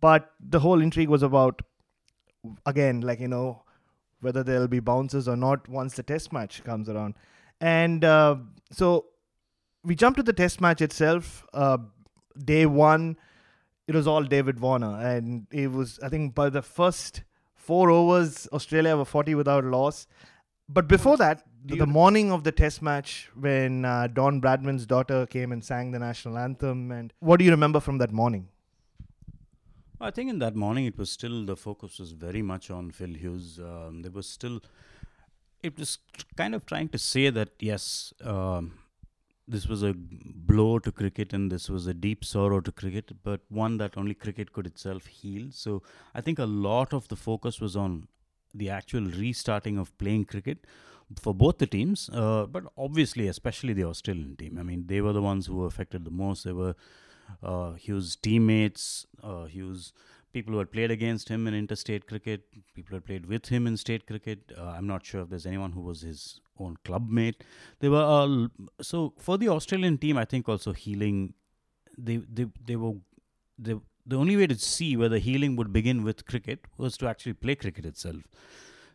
But 0.01 0.31
the 0.41 0.61
whole 0.61 0.81
intrigue 0.81 1.09
was 1.09 1.23
about, 1.23 1.63
again, 2.67 3.01
like 3.01 3.21
you 3.21 3.29
know, 3.29 3.63
whether 4.21 4.43
there'll 4.43 4.69
be 4.69 4.81
bounces 4.81 5.29
or 5.29 5.37
not 5.37 5.69
once 5.69 5.95
the 5.95 6.03
test 6.03 6.33
match 6.33 6.63
comes 6.65 6.89
around. 6.89 7.15
And 7.61 8.05
uh, 8.05 8.37
so 8.71 9.07
we 9.85 9.95
jump 9.95 10.17
to 10.17 10.23
the 10.23 10.33
test 10.33 10.61
match 10.61 10.81
itself. 10.81 11.45
Uh, 11.53 11.79
day 12.45 12.67
one, 12.67 13.17
it 13.87 13.95
was 13.95 14.07
all 14.07 14.23
David 14.23 14.61
Warner. 14.61 15.01
And 15.01 15.47
it 15.51 15.71
was, 15.73 15.99
I 16.03 16.09
think, 16.09 16.35
by 16.35 16.51
the 16.51 16.63
first 16.63 17.23
four 17.55 17.91
overs, 17.91 18.49
Australia 18.53 18.97
were 18.97 19.05
40 19.05 19.35
without 19.35 19.65
loss. 19.65 20.07
But 20.69 20.87
before 20.87 21.17
that, 21.17 21.45
the 21.65 21.87
morning 21.87 22.31
of 22.31 22.45
the 22.45 22.53
test 22.53 22.83
match, 22.83 23.31
when 23.35 23.85
uh, 23.85 24.07
Don 24.09 24.41
Bradman's 24.41 24.87
daughter 24.87 25.27
came 25.27 25.53
and 25.53 25.65
sang 25.65 25.93
the 25.93 25.99
national 25.99 26.39
anthem, 26.39 26.93
and 26.93 27.13
what 27.21 27.39
do 27.39 27.45
you 27.45 27.51
remember 27.51 27.81
from 27.81 27.99
that 27.99 28.13
morning? 28.13 28.49
I 30.01 30.11
think 30.11 30.31
in 30.31 30.39
that 30.39 30.55
morning 30.55 30.85
it 30.85 30.97
was 30.97 31.11
still 31.11 31.45
the 31.45 31.57
focus 31.57 31.99
was 31.99 32.13
very 32.13 32.43
much 32.43 32.71
on 32.71 32.91
Phil 32.91 33.15
Hughes. 33.15 33.59
Um, 33.59 34.03
there 34.03 34.13
was 34.13 34.29
still 34.29 34.61
it 35.63 35.77
was 35.77 35.99
kind 36.37 36.55
of 36.55 36.65
trying 36.67 36.89
to 36.91 36.99
say 36.99 37.31
that 37.31 37.49
yes, 37.59 38.13
um, 38.23 38.79
this 39.49 39.67
was 39.67 39.83
a 39.83 39.95
blow 39.97 40.79
to 40.79 40.93
cricket 40.93 41.33
and 41.33 41.51
this 41.51 41.69
was 41.69 41.87
a 41.87 41.95
deep 41.95 42.25
sorrow 42.25 42.61
to 42.61 42.71
cricket, 42.71 43.11
but 43.25 43.41
one 43.49 43.79
that 43.79 43.97
only 43.97 44.15
cricket 44.15 44.53
could 44.53 44.67
itself 44.67 45.07
heal. 45.07 45.49
So 45.51 45.83
I 46.15 46.21
think 46.21 46.39
a 46.39 46.45
lot 46.45 46.93
of 46.93 47.09
the 47.09 47.17
focus 47.17 47.61
was 47.61 47.75
on 47.75 48.07
the 48.55 48.71
actual 48.71 49.03
restarting 49.03 49.79
of 49.79 49.97
playing 49.99 50.25
cricket 50.25 50.67
for 51.21 51.35
both 51.35 51.59
the 51.59 51.67
teams, 51.67 52.11
uh, 52.13 52.47
but 52.47 52.65
obviously, 52.77 53.29
especially 53.29 53.73
the 53.73 53.85
Australian 53.85 54.37
team. 54.37 54.59
I 54.59 54.63
mean, 54.63 54.87
they 54.87 55.01
were 55.01 55.13
the 55.13 55.23
ones 55.23 55.47
who 55.47 55.57
were 55.57 55.67
affected 55.67 56.05
the 56.05 56.11
most. 56.11 56.45
They 56.45 56.53
were 56.53 56.75
uh, 57.43 57.73
Hughes' 57.73 58.17
teammates, 58.17 59.07
uh, 59.23 59.45
Hughes 59.45 59.93
people 60.33 60.53
who 60.53 60.59
had 60.59 60.71
played 60.71 60.91
against 60.91 61.29
him 61.29 61.47
in 61.47 61.55
interstate 61.55 62.07
cricket, 62.07 62.43
people 62.75 62.91
who 62.91 62.97
had 62.97 63.05
played 63.05 63.27
with 63.27 63.49
him 63.49 63.67
in 63.67 63.77
state 63.77 64.07
cricket. 64.07 64.53
Uh, 64.57 64.75
I'm 64.77 64.87
not 64.87 65.05
sure 65.05 65.23
if 65.23 65.31
there's 65.31 65.47
anyone 65.47 65.73
who 65.73 65.81
was 65.81 66.03
his 66.03 66.41
own 66.59 66.77
club 66.85 67.09
mate. 67.09 67.45
They 67.81 67.89
were 67.89 68.03
all 68.03 68.49
so 68.81 69.15
for 69.19 69.39
the 69.39 69.49
Australian 69.49 69.99
team. 69.99 70.19
I 70.19 70.25
think 70.25 70.49
also 70.49 70.73
healing. 70.73 71.35
They 71.97 72.17
they 72.17 72.47
they 72.65 72.77
were 72.77 72.95
they, 73.59 73.77
the 74.09 74.17
only 74.17 74.37
way 74.37 74.47
to 74.47 74.59
see 74.59 74.97
whether 74.97 75.19
healing 75.19 75.55
would 75.57 75.73
begin 75.73 76.03
with 76.03 76.27
cricket 76.27 76.65
was 76.77 76.97
to 76.97 77.07
actually 77.07 77.35
play 77.35 77.55
cricket 77.55 77.85
itself. 77.85 78.23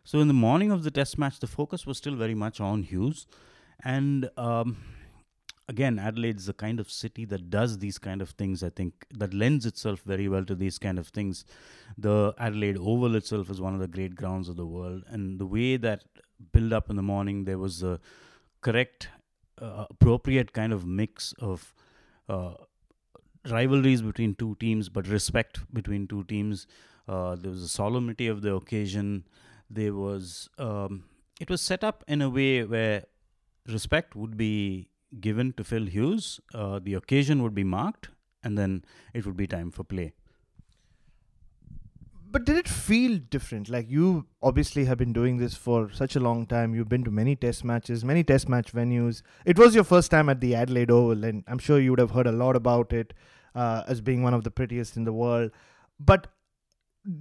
So 0.02 0.18
in 0.18 0.28
the 0.28 0.34
morning 0.34 0.70
of 0.70 0.82
the 0.82 0.90
Test 0.90 1.16
match, 1.16 1.38
the 1.40 1.46
focus 1.46 1.86
was 1.86 1.96
still 1.96 2.16
very 2.16 2.34
much 2.34 2.60
on 2.60 2.82
Hughes, 2.82 3.26
and. 3.82 4.28
Um, 4.36 4.76
again 5.68 5.98
adelaide's 5.98 6.46
the 6.46 6.52
kind 6.52 6.78
of 6.78 6.90
city 6.90 7.24
that 7.24 7.48
does 7.48 7.78
these 7.78 7.98
kind 7.98 8.20
of 8.20 8.30
things 8.30 8.62
i 8.62 8.68
think 8.68 9.06
that 9.10 9.32
lends 9.32 9.64
itself 9.64 10.02
very 10.02 10.28
well 10.28 10.44
to 10.44 10.54
these 10.54 10.78
kind 10.78 10.98
of 10.98 11.08
things 11.08 11.44
the 11.96 12.34
adelaide 12.38 12.76
oval 12.76 13.14
itself 13.14 13.50
is 13.50 13.60
one 13.60 13.72
of 13.74 13.80
the 13.80 13.88
great 13.88 14.14
grounds 14.14 14.48
of 14.48 14.56
the 14.56 14.66
world 14.66 15.02
and 15.08 15.38
the 15.38 15.46
way 15.46 15.76
that 15.76 16.04
build 16.52 16.72
up 16.72 16.90
in 16.90 16.96
the 16.96 17.02
morning 17.02 17.44
there 17.44 17.58
was 17.58 17.82
a 17.82 17.98
correct 18.60 19.08
uh, 19.60 19.86
appropriate 19.88 20.52
kind 20.52 20.72
of 20.72 20.86
mix 20.86 21.32
of 21.38 21.74
uh, 22.28 22.54
rivalries 23.50 24.02
between 24.02 24.34
two 24.34 24.56
teams 24.60 24.88
but 24.88 25.06
respect 25.06 25.60
between 25.72 26.06
two 26.06 26.24
teams 26.24 26.66
uh, 27.08 27.34
there 27.36 27.50
was 27.50 27.62
a 27.62 27.68
solemnity 27.68 28.26
of 28.26 28.42
the 28.42 28.52
occasion 28.54 29.24
there 29.70 29.94
was 29.94 30.48
um, 30.58 31.04
it 31.40 31.50
was 31.50 31.60
set 31.60 31.84
up 31.84 32.04
in 32.06 32.22
a 32.22 32.30
way 32.30 32.64
where 32.64 33.04
respect 33.66 34.14
would 34.14 34.36
be 34.36 34.88
given 35.20 35.52
to 35.54 35.64
Phil 35.64 35.86
Hughes, 35.86 36.40
uh, 36.54 36.80
the 36.82 36.94
occasion 36.94 37.42
would 37.42 37.54
be 37.54 37.64
marked, 37.64 38.10
and 38.42 38.58
then 38.58 38.84
it 39.12 39.26
would 39.26 39.36
be 39.36 39.46
time 39.46 39.70
for 39.70 39.84
play. 39.84 40.12
But 42.30 42.44
did 42.44 42.56
it 42.56 42.66
feel 42.66 43.18
different? 43.30 43.68
Like 43.68 43.88
you 43.88 44.26
obviously 44.42 44.86
have 44.86 44.98
been 44.98 45.12
doing 45.12 45.36
this 45.36 45.54
for 45.54 45.92
such 45.92 46.16
a 46.16 46.20
long 46.20 46.46
time. 46.46 46.74
You've 46.74 46.88
been 46.88 47.04
to 47.04 47.10
many 47.12 47.36
test 47.36 47.62
matches, 47.62 48.04
many 48.04 48.24
test 48.24 48.48
match 48.48 48.72
venues. 48.72 49.22
It 49.44 49.56
was 49.56 49.72
your 49.72 49.84
first 49.84 50.10
time 50.10 50.28
at 50.28 50.40
the 50.40 50.56
Adelaide 50.56 50.90
Oval, 50.90 51.24
and 51.24 51.44
I'm 51.46 51.60
sure 51.60 51.78
you 51.78 51.90
would 51.90 52.00
have 52.00 52.10
heard 52.10 52.26
a 52.26 52.32
lot 52.32 52.56
about 52.56 52.92
it 52.92 53.12
uh, 53.54 53.82
as 53.86 54.00
being 54.00 54.22
one 54.22 54.34
of 54.34 54.44
the 54.44 54.50
prettiest 54.50 54.96
in 54.96 55.04
the 55.04 55.12
world. 55.12 55.50
But 55.98 56.28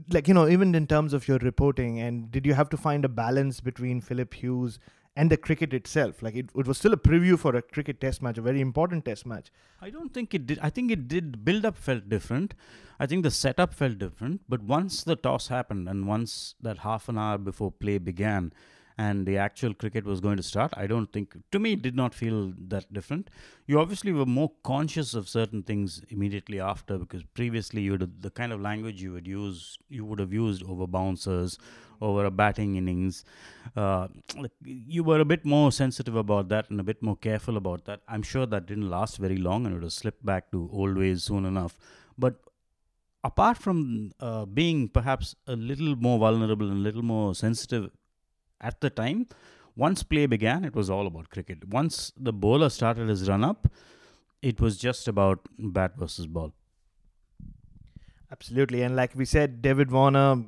like 0.10 0.28
you 0.28 0.34
know, 0.34 0.48
even 0.48 0.76
in 0.76 0.88
terms 0.88 1.14
of 1.14 1.28
your 1.28 1.38
reporting, 1.40 2.00
and 2.00 2.32
did 2.32 2.46
you 2.46 2.54
have 2.54 2.70
to 2.70 2.78
find 2.78 3.06
a 3.06 3.10
balance 3.10 3.60
between 3.60 4.02
Phillip 4.02 4.34
Hughes 4.34 4.80
and 5.16 5.30
the 5.30 5.38
cricket 5.38 5.74
itself. 5.74 6.22
Like 6.22 6.36
it, 6.36 6.50
it 6.56 6.68
was 6.68 6.78
still 6.78 6.94
a 6.94 6.98
preview 6.98 7.38
for 7.38 7.56
a 7.56 7.62
cricket 7.62 8.02
test 8.02 8.22
match, 8.22 8.38
a 8.38 8.42
very 8.42 8.62
important 8.62 9.06
test 9.06 9.26
match. 9.26 9.52
I 9.82 9.90
don't 9.90 10.14
think 10.14 10.34
it 10.34 10.48
did. 10.48 10.60
I 10.62 10.70
think 10.70 10.92
it 10.92 11.08
did. 11.08 11.46
Build 11.46 11.66
up 11.66 11.78
felt 11.78 12.10
different. 12.10 12.54
I 13.00 13.06
think 13.06 13.24
the 13.24 13.32
setup 13.32 13.74
felt 13.74 14.00
different. 14.00 14.42
But 14.50 14.64
once 14.64 15.04
the 15.04 15.16
toss 15.16 15.48
happened 15.48 15.88
and 15.88 16.08
once 16.08 16.56
that 16.62 16.80
half 16.80 17.10
an 17.10 17.18
hour 17.18 17.38
before 17.38 17.72
play 17.72 17.98
began, 17.98 18.54
and 18.98 19.26
the 19.26 19.38
actual 19.38 19.74
cricket 19.74 20.06
was 20.06 20.20
going 20.20 20.38
to 20.38 20.44
start, 20.44 20.74
I 20.78 20.88
don't 20.88 21.12
think, 21.12 21.36
to 21.52 21.60
me, 21.60 21.74
it 21.74 21.82
did 21.82 21.96
not 21.96 22.14
feel 22.14 22.54
that 22.68 22.92
different. 22.94 23.30
You 23.66 23.80
obviously 23.80 24.12
were 24.12 24.26
more 24.26 24.52
conscious 24.64 25.14
of 25.14 25.28
certain 25.28 25.64
things 25.64 26.02
immediately 26.10 26.60
after 26.60 26.98
because 26.98 27.24
previously 27.24 27.82
you 27.82 27.98
the 27.98 28.30
kind 28.30 28.52
of 28.52 28.62
language 28.62 29.02
you 29.02 29.14
would 29.14 29.28
use, 29.28 29.78
you 29.90 30.06
would 30.06 30.20
have 30.20 30.34
used 30.34 30.64
over 30.64 30.86
bouncers, 30.86 31.58
over 32.02 32.26
a 32.26 32.32
batting 32.32 32.76
innings. 32.76 33.24
Uh, 33.76 34.08
you 34.64 35.04
were 35.04 35.20
a 35.20 35.26
bit 35.26 35.46
more 35.46 35.72
sensitive 35.72 36.16
about 36.16 36.50
that 36.50 36.70
and 36.70 36.80
a 36.80 36.84
bit 36.84 37.02
more 37.02 37.16
careful 37.16 37.58
about 37.58 37.86
that. 37.86 38.02
I'm 38.08 38.24
sure 38.24 38.46
that 38.46 38.66
didn't 38.66 38.90
last 38.90 39.18
very 39.18 39.38
long 39.38 39.66
and 39.66 39.74
it 39.74 39.78
would 39.78 39.84
have 39.84 39.94
slipped 39.94 40.26
back 40.26 40.52
to 40.52 40.70
old 40.72 40.98
ways 40.98 41.24
soon 41.24 41.46
enough. 41.46 41.78
But 42.18 42.36
apart 43.24 43.58
from 43.58 44.12
uh, 44.20 44.46
being 44.46 44.90
perhaps 44.90 45.36
a 45.48 45.56
little 45.56 45.96
more 45.96 46.20
vulnerable 46.20 46.68
and 46.68 46.78
a 46.78 46.82
little 46.82 47.02
more 47.02 47.34
sensitive 47.34 47.90
at 48.64 48.82
the 48.82 48.90
time, 48.90 49.28
once 49.76 50.02
play 50.04 50.26
began, 50.26 50.64
it 50.64 50.76
was 50.76 50.90
all 50.90 51.06
about 51.06 51.30
cricket. 51.30 51.68
Once 51.68 52.12
the 52.18 52.34
bowler 52.34 52.70
started 52.70 53.10
his 53.10 53.28
run 53.30 53.44
up, 53.44 53.68
it 54.42 54.60
was 54.60 54.78
just 54.78 55.08
about 55.08 55.40
bat 55.58 55.94
versus 55.98 56.28
ball. 56.28 56.54
Absolutely. 58.32 58.82
And 58.82 58.96
like 58.96 59.12
we 59.16 59.26
said, 59.26 59.62
David 59.62 59.92
Warner 59.92 60.44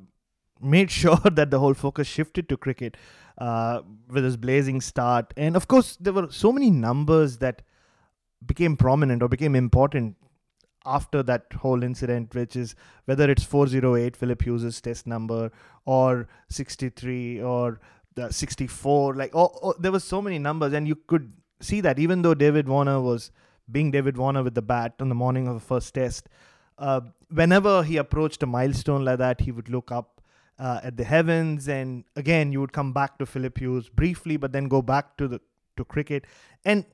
made 0.61 0.91
sure 1.01 1.19
that 1.31 1.51
the 1.51 1.59
whole 1.59 1.73
focus 1.73 2.07
shifted 2.07 2.49
to 2.49 2.57
cricket 2.57 2.97
uh, 3.37 3.81
with 4.09 4.23
his 4.23 4.37
blazing 4.37 4.81
start. 4.81 5.33
And 5.37 5.55
of 5.55 5.67
course, 5.67 5.97
there 5.97 6.13
were 6.13 6.31
so 6.31 6.51
many 6.51 6.69
numbers 6.71 7.37
that 7.37 7.61
became 8.45 8.77
prominent 8.77 9.21
or 9.21 9.27
became 9.27 9.55
important 9.55 10.15
after 10.85 11.23
that 11.23 11.45
whole 11.57 11.83
incident, 11.83 12.35
which 12.35 12.55
is 12.55 12.75
whether 13.05 13.29
it's 13.29 13.43
408 13.43 14.15
Phillip 14.15 14.43
Hughes' 14.43 14.79
test 14.81 15.07
number 15.07 15.51
or 15.85 16.27
63 16.49 17.41
or 17.41 17.79
the 18.15 18.31
64 18.31 19.15
like 19.15 19.35
oh, 19.35 19.51
oh, 19.61 19.73
there 19.79 19.91
were 19.91 19.99
so 19.99 20.21
many 20.21 20.39
numbers 20.39 20.73
and 20.73 20.87
you 20.87 20.95
could 20.95 21.33
see 21.61 21.81
that 21.81 21.99
even 21.99 22.21
though 22.21 22.33
david 22.33 22.67
warner 22.67 23.01
was 23.01 23.31
being 23.71 23.91
david 23.91 24.17
warner 24.17 24.43
with 24.43 24.55
the 24.55 24.61
bat 24.61 24.93
on 24.99 25.09
the 25.09 25.15
morning 25.15 25.47
of 25.47 25.53
the 25.53 25.59
first 25.59 25.93
test 25.93 26.29
uh, 26.77 27.01
whenever 27.29 27.83
he 27.83 27.97
approached 27.97 28.43
a 28.43 28.45
milestone 28.45 29.05
like 29.05 29.19
that, 29.19 29.41
he 29.41 29.51
would 29.51 29.69
look 29.69 29.91
up 29.91 30.21
uh, 30.57 30.79
at 30.83 30.97
the 30.97 31.03
heavens, 31.03 31.67
and 31.67 32.03
again, 32.15 32.51
you 32.51 32.59
would 32.59 32.73
come 32.73 32.93
back 32.93 33.17
to 33.19 33.25
Phillip 33.25 33.57
Hughes 33.57 33.89
briefly, 33.89 34.37
but 34.37 34.51
then 34.51 34.67
go 34.67 34.81
back 34.81 35.17
to 35.17 35.27
the 35.27 35.41
to 35.77 35.83
cricket. 35.83 36.25
And 36.63 36.85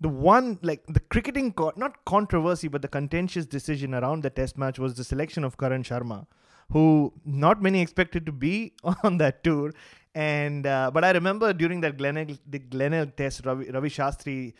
the 0.00 0.08
one 0.08 0.58
like 0.62 0.84
the 0.88 1.00
cricketing 1.00 1.52
co- 1.52 1.72
not 1.76 2.04
controversy, 2.04 2.68
but 2.68 2.82
the 2.82 2.88
contentious 2.88 3.46
decision 3.46 3.94
around 3.94 4.22
the 4.24 4.30
Test 4.30 4.58
match 4.58 4.78
was 4.78 4.94
the 4.94 5.04
selection 5.04 5.44
of 5.44 5.56
Karan 5.56 5.84
Sharma, 5.84 6.26
who 6.72 7.12
not 7.24 7.62
many 7.62 7.80
expected 7.80 8.26
to 8.26 8.32
be 8.32 8.72
on 9.04 9.18
that 9.18 9.44
tour. 9.44 9.72
And 10.16 10.66
uh, 10.66 10.90
but 10.92 11.04
I 11.04 11.10
remember 11.10 11.52
during 11.52 11.82
that 11.82 11.98
Glenelg, 11.98 12.38
the 12.48 12.58
Glenelg 12.58 13.16
Test, 13.16 13.44
Ravi, 13.44 13.70
Ravi 13.70 13.90
Shastri 13.90 14.54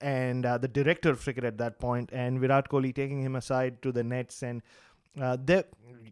and 0.00 0.46
uh, 0.46 0.56
the 0.56 0.68
director 0.68 1.10
of 1.10 1.22
cricket 1.22 1.44
at 1.44 1.58
that 1.58 1.78
point, 1.78 2.08
and 2.12 2.40
Virat 2.40 2.70
Kohli 2.70 2.94
taking 2.94 3.20
him 3.22 3.36
aside 3.36 3.82
to 3.82 3.92
the 3.92 4.02
nets, 4.02 4.42
and 4.42 4.62
uh, 5.20 5.36
there, 5.44 5.64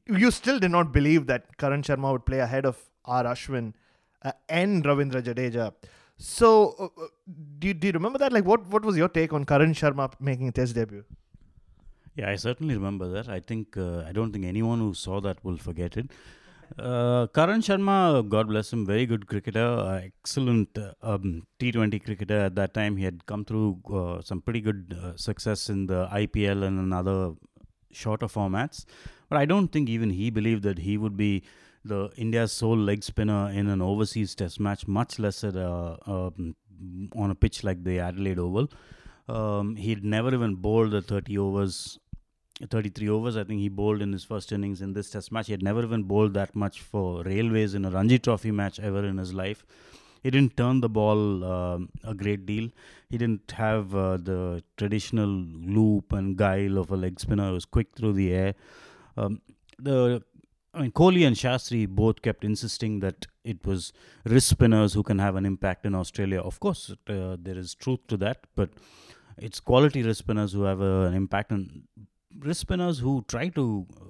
you 0.06 0.30
still 0.30 0.58
did 0.58 0.70
not 0.70 0.92
believe 0.92 1.26
that 1.28 1.56
Karan 1.56 1.82
Sharma 1.82 2.12
would 2.12 2.26
play 2.26 2.40
ahead 2.40 2.66
of 2.66 2.78
R. 3.06 3.24
Ashwin 3.24 3.72
uh, 4.22 4.32
and 4.50 4.84
Ravindra 4.84 5.22
Jadeja. 5.22 5.72
So, 6.18 6.74
uh, 6.78 7.02
uh, 7.02 7.06
do, 7.58 7.72
do 7.72 7.86
you 7.86 7.92
remember 7.94 8.18
that? 8.18 8.34
Like, 8.34 8.44
what, 8.44 8.66
what 8.66 8.84
was 8.84 8.98
your 8.98 9.08
take 9.08 9.32
on 9.32 9.46
Karan 9.46 9.72
Sharma 9.72 10.12
making 10.20 10.48
a 10.48 10.52
Test 10.52 10.74
debut? 10.74 11.04
Yeah, 12.16 12.28
I 12.28 12.36
certainly 12.36 12.74
remember 12.74 13.08
that. 13.08 13.30
I 13.30 13.40
think 13.40 13.78
uh, 13.78 14.02
I 14.06 14.12
don't 14.12 14.30
think 14.30 14.44
anyone 14.44 14.78
who 14.78 14.92
saw 14.92 15.22
that 15.22 15.42
will 15.42 15.56
forget 15.56 15.96
it. 15.96 16.10
Uh, 16.78 17.26
Karan 17.34 17.60
Sharma, 17.60 18.26
God 18.28 18.48
bless 18.48 18.72
him, 18.72 18.86
very 18.86 19.04
good 19.04 19.26
cricketer, 19.26 19.66
uh, 19.66 20.00
excellent 20.04 20.78
um, 21.02 21.46
T20 21.58 22.04
cricketer. 22.04 22.38
At 22.38 22.54
that 22.54 22.74
time, 22.74 22.96
he 22.96 23.04
had 23.04 23.26
come 23.26 23.44
through 23.44 23.80
uh, 23.92 24.22
some 24.22 24.40
pretty 24.40 24.60
good 24.60 24.96
uh, 25.02 25.16
success 25.16 25.68
in 25.68 25.86
the 25.86 26.06
IPL 26.06 26.64
and 26.64 26.78
in 26.78 26.92
other 26.92 27.32
shorter 27.90 28.26
formats. 28.26 28.84
But 29.28 29.38
I 29.38 29.44
don't 29.44 29.68
think 29.68 29.88
even 29.88 30.10
he 30.10 30.30
believed 30.30 30.62
that 30.62 30.78
he 30.78 30.96
would 30.96 31.16
be 31.16 31.42
the 31.84 32.10
India's 32.16 32.52
sole 32.52 32.76
leg 32.76 33.02
spinner 33.02 33.50
in 33.50 33.68
an 33.68 33.82
overseas 33.82 34.34
Test 34.34 34.60
match, 34.60 34.86
much 34.86 35.18
less 35.18 35.42
at 35.42 35.56
a, 35.56 35.98
um, 36.06 36.54
on 37.16 37.30
a 37.30 37.34
pitch 37.34 37.64
like 37.64 37.82
the 37.84 37.98
Adelaide 37.98 38.38
Oval. 38.38 38.70
Um, 39.28 39.76
he'd 39.76 40.04
never 40.04 40.32
even 40.34 40.56
bowled 40.56 40.92
the 40.92 41.02
30 41.02 41.38
overs 41.38 41.98
33 42.68 43.08
overs. 43.08 43.36
I 43.36 43.44
think 43.44 43.60
he 43.60 43.68
bowled 43.68 44.02
in 44.02 44.12
his 44.12 44.24
first 44.24 44.52
innings 44.52 44.82
in 44.82 44.92
this 44.92 45.10
test 45.10 45.32
match. 45.32 45.46
He 45.46 45.52
had 45.52 45.62
never 45.62 45.82
even 45.82 46.02
bowled 46.02 46.34
that 46.34 46.54
much 46.54 46.80
for 46.80 47.22
Railways 47.22 47.74
in 47.74 47.84
a 47.84 47.90
Ranji 47.90 48.18
Trophy 48.18 48.50
match 48.50 48.78
ever 48.80 49.04
in 49.04 49.18
his 49.18 49.32
life. 49.32 49.64
He 50.22 50.30
didn't 50.30 50.56
turn 50.56 50.80
the 50.82 50.88
ball 50.88 51.44
um 51.44 51.88
a 52.04 52.14
great 52.14 52.44
deal. 52.44 52.70
He 53.08 53.18
didn't 53.18 53.50
have 53.52 53.94
uh, 53.94 54.16
the 54.18 54.62
traditional 54.76 55.28
loop 55.28 56.12
and 56.12 56.36
guile 56.36 56.76
of 56.78 56.90
a 56.90 56.96
leg 56.96 57.18
spinner. 57.18 57.46
He 57.48 57.52
was 57.54 57.64
quick 57.64 57.94
through 57.96 58.12
the 58.12 58.32
air. 58.32 58.54
Um, 59.16 59.40
the 59.78 60.22
I 60.72 60.82
mean, 60.82 60.92
Kohli 60.92 61.26
and 61.26 61.34
Shastri 61.34 61.88
both 61.88 62.22
kept 62.22 62.44
insisting 62.44 63.00
that 63.00 63.26
it 63.44 63.66
was 63.66 63.92
wrist 64.24 64.48
spinners 64.48 64.92
who 64.92 65.02
can 65.02 65.18
have 65.18 65.34
an 65.34 65.44
impact 65.44 65.84
in 65.84 65.94
Australia. 65.94 66.40
Of 66.40 66.60
course, 66.60 66.94
uh, 67.08 67.36
there 67.40 67.58
is 67.58 67.74
truth 67.74 68.00
to 68.08 68.16
that, 68.18 68.46
but 68.54 68.70
it's 69.36 69.58
quality 69.58 70.02
wrist 70.02 70.20
spinners 70.20 70.52
who 70.52 70.62
have 70.62 70.80
a, 70.80 71.06
an 71.06 71.14
impact. 71.14 71.50
And 71.50 71.82
wrist 72.38 72.60
spinners 72.60 72.98
who 72.98 73.24
try 73.28 73.48
to 73.48 73.86
uh, 74.00 74.04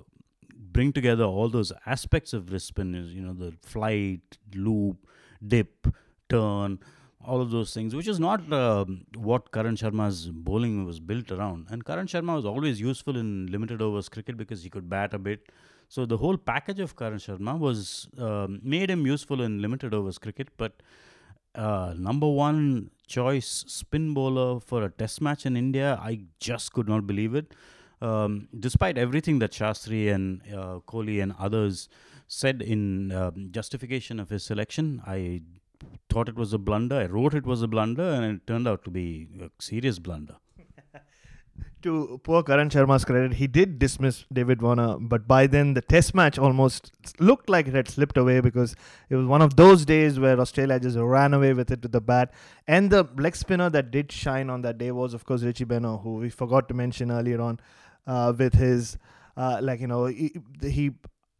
bring 0.72 0.92
together 0.92 1.24
all 1.24 1.48
those 1.48 1.72
aspects 1.86 2.32
of 2.32 2.52
wrist 2.52 2.66
spinners, 2.66 3.12
you 3.12 3.22
know, 3.22 3.32
the 3.32 3.52
flight, 3.62 4.38
loop, 4.54 5.06
dip, 5.46 5.86
turn, 6.28 6.78
all 7.24 7.40
of 7.40 7.50
those 7.50 7.74
things, 7.74 7.94
which 7.94 8.08
is 8.08 8.18
not 8.18 8.50
uh, 8.52 8.84
what 9.16 9.52
Karan 9.52 9.76
Sharma's 9.76 10.28
bowling 10.28 10.86
was 10.86 11.00
built 11.00 11.30
around. 11.30 11.66
And 11.70 11.84
Karan 11.84 12.06
Sharma 12.06 12.36
was 12.36 12.46
always 12.46 12.80
useful 12.80 13.16
in 13.16 13.46
limited 13.48 13.82
overs 13.82 14.08
cricket 14.08 14.36
because 14.36 14.62
he 14.62 14.70
could 14.70 14.88
bat 14.88 15.12
a 15.12 15.18
bit. 15.18 15.50
So 15.88 16.06
the 16.06 16.16
whole 16.16 16.36
package 16.36 16.80
of 16.80 16.96
Karan 16.96 17.18
Sharma 17.18 17.58
was 17.58 18.08
um, 18.16 18.60
made 18.62 18.90
him 18.90 19.06
useful 19.06 19.42
in 19.42 19.60
limited 19.60 19.92
overs 19.92 20.18
cricket, 20.18 20.48
but 20.56 20.82
uh, 21.54 21.94
number 21.96 22.28
one 22.28 22.90
choice 23.08 23.64
spin 23.66 24.14
bowler 24.14 24.60
for 24.60 24.84
a 24.84 24.90
test 24.90 25.20
match 25.20 25.44
in 25.44 25.56
India, 25.56 25.98
I 26.00 26.20
just 26.38 26.72
could 26.72 26.88
not 26.88 27.08
believe 27.08 27.34
it 27.34 27.52
um, 28.00 28.48
despite 28.58 28.96
everything 28.96 29.38
that 29.40 29.52
Shastri 29.52 30.12
and 30.12 30.42
uh, 30.52 30.80
Kohli 30.86 31.22
and 31.22 31.34
others 31.38 31.88
said 32.26 32.62
in 32.62 33.12
um, 33.12 33.48
justification 33.50 34.20
of 34.20 34.30
his 34.30 34.44
selection, 34.44 35.02
I 35.06 35.42
thought 36.08 36.28
it 36.28 36.36
was 36.36 36.52
a 36.52 36.58
blunder. 36.58 36.96
I 36.96 37.06
wrote 37.06 37.34
it 37.34 37.46
was 37.46 37.62
a 37.62 37.68
blunder, 37.68 38.02
and 38.02 38.24
it 38.24 38.46
turned 38.46 38.68
out 38.68 38.84
to 38.84 38.90
be 38.90 39.28
a 39.40 39.50
serious 39.60 39.98
blunder. 39.98 40.36
to 41.82 42.20
poor 42.22 42.42
Karan 42.42 42.70
Sharma's 42.70 43.04
credit, 43.04 43.34
he 43.34 43.46
did 43.46 43.78
dismiss 43.78 44.24
David 44.32 44.62
Warner, 44.62 44.96
but 44.98 45.26
by 45.26 45.46
then 45.46 45.74
the 45.74 45.80
test 45.80 46.14
match 46.14 46.38
almost 46.38 46.92
looked 47.18 47.48
like 47.48 47.66
it 47.66 47.74
had 47.74 47.88
slipped 47.88 48.16
away 48.16 48.40
because 48.40 48.76
it 49.08 49.16
was 49.16 49.26
one 49.26 49.42
of 49.42 49.56
those 49.56 49.84
days 49.84 50.20
where 50.20 50.38
Australia 50.38 50.78
just 50.78 50.96
ran 50.98 51.34
away 51.34 51.52
with 51.52 51.70
it 51.70 51.82
to 51.82 51.88
the 51.88 52.00
bat. 52.00 52.32
And 52.66 52.90
the 52.90 53.08
leg 53.16 53.36
spinner 53.36 53.70
that 53.70 53.90
did 53.90 54.12
shine 54.12 54.50
on 54.50 54.62
that 54.62 54.78
day 54.78 54.90
was, 54.90 55.14
of 55.14 55.24
course, 55.24 55.42
Richie 55.42 55.64
Benaud, 55.64 56.02
who 56.02 56.16
we 56.16 56.30
forgot 56.30 56.68
to 56.68 56.74
mention 56.74 57.10
earlier 57.10 57.40
on 57.40 57.60
uh, 58.10 58.32
with 58.36 58.54
his, 58.54 58.98
uh, 59.36 59.60
like, 59.62 59.80
you 59.80 59.86
know, 59.86 60.06
he, 60.06 60.32
he, 60.60 60.90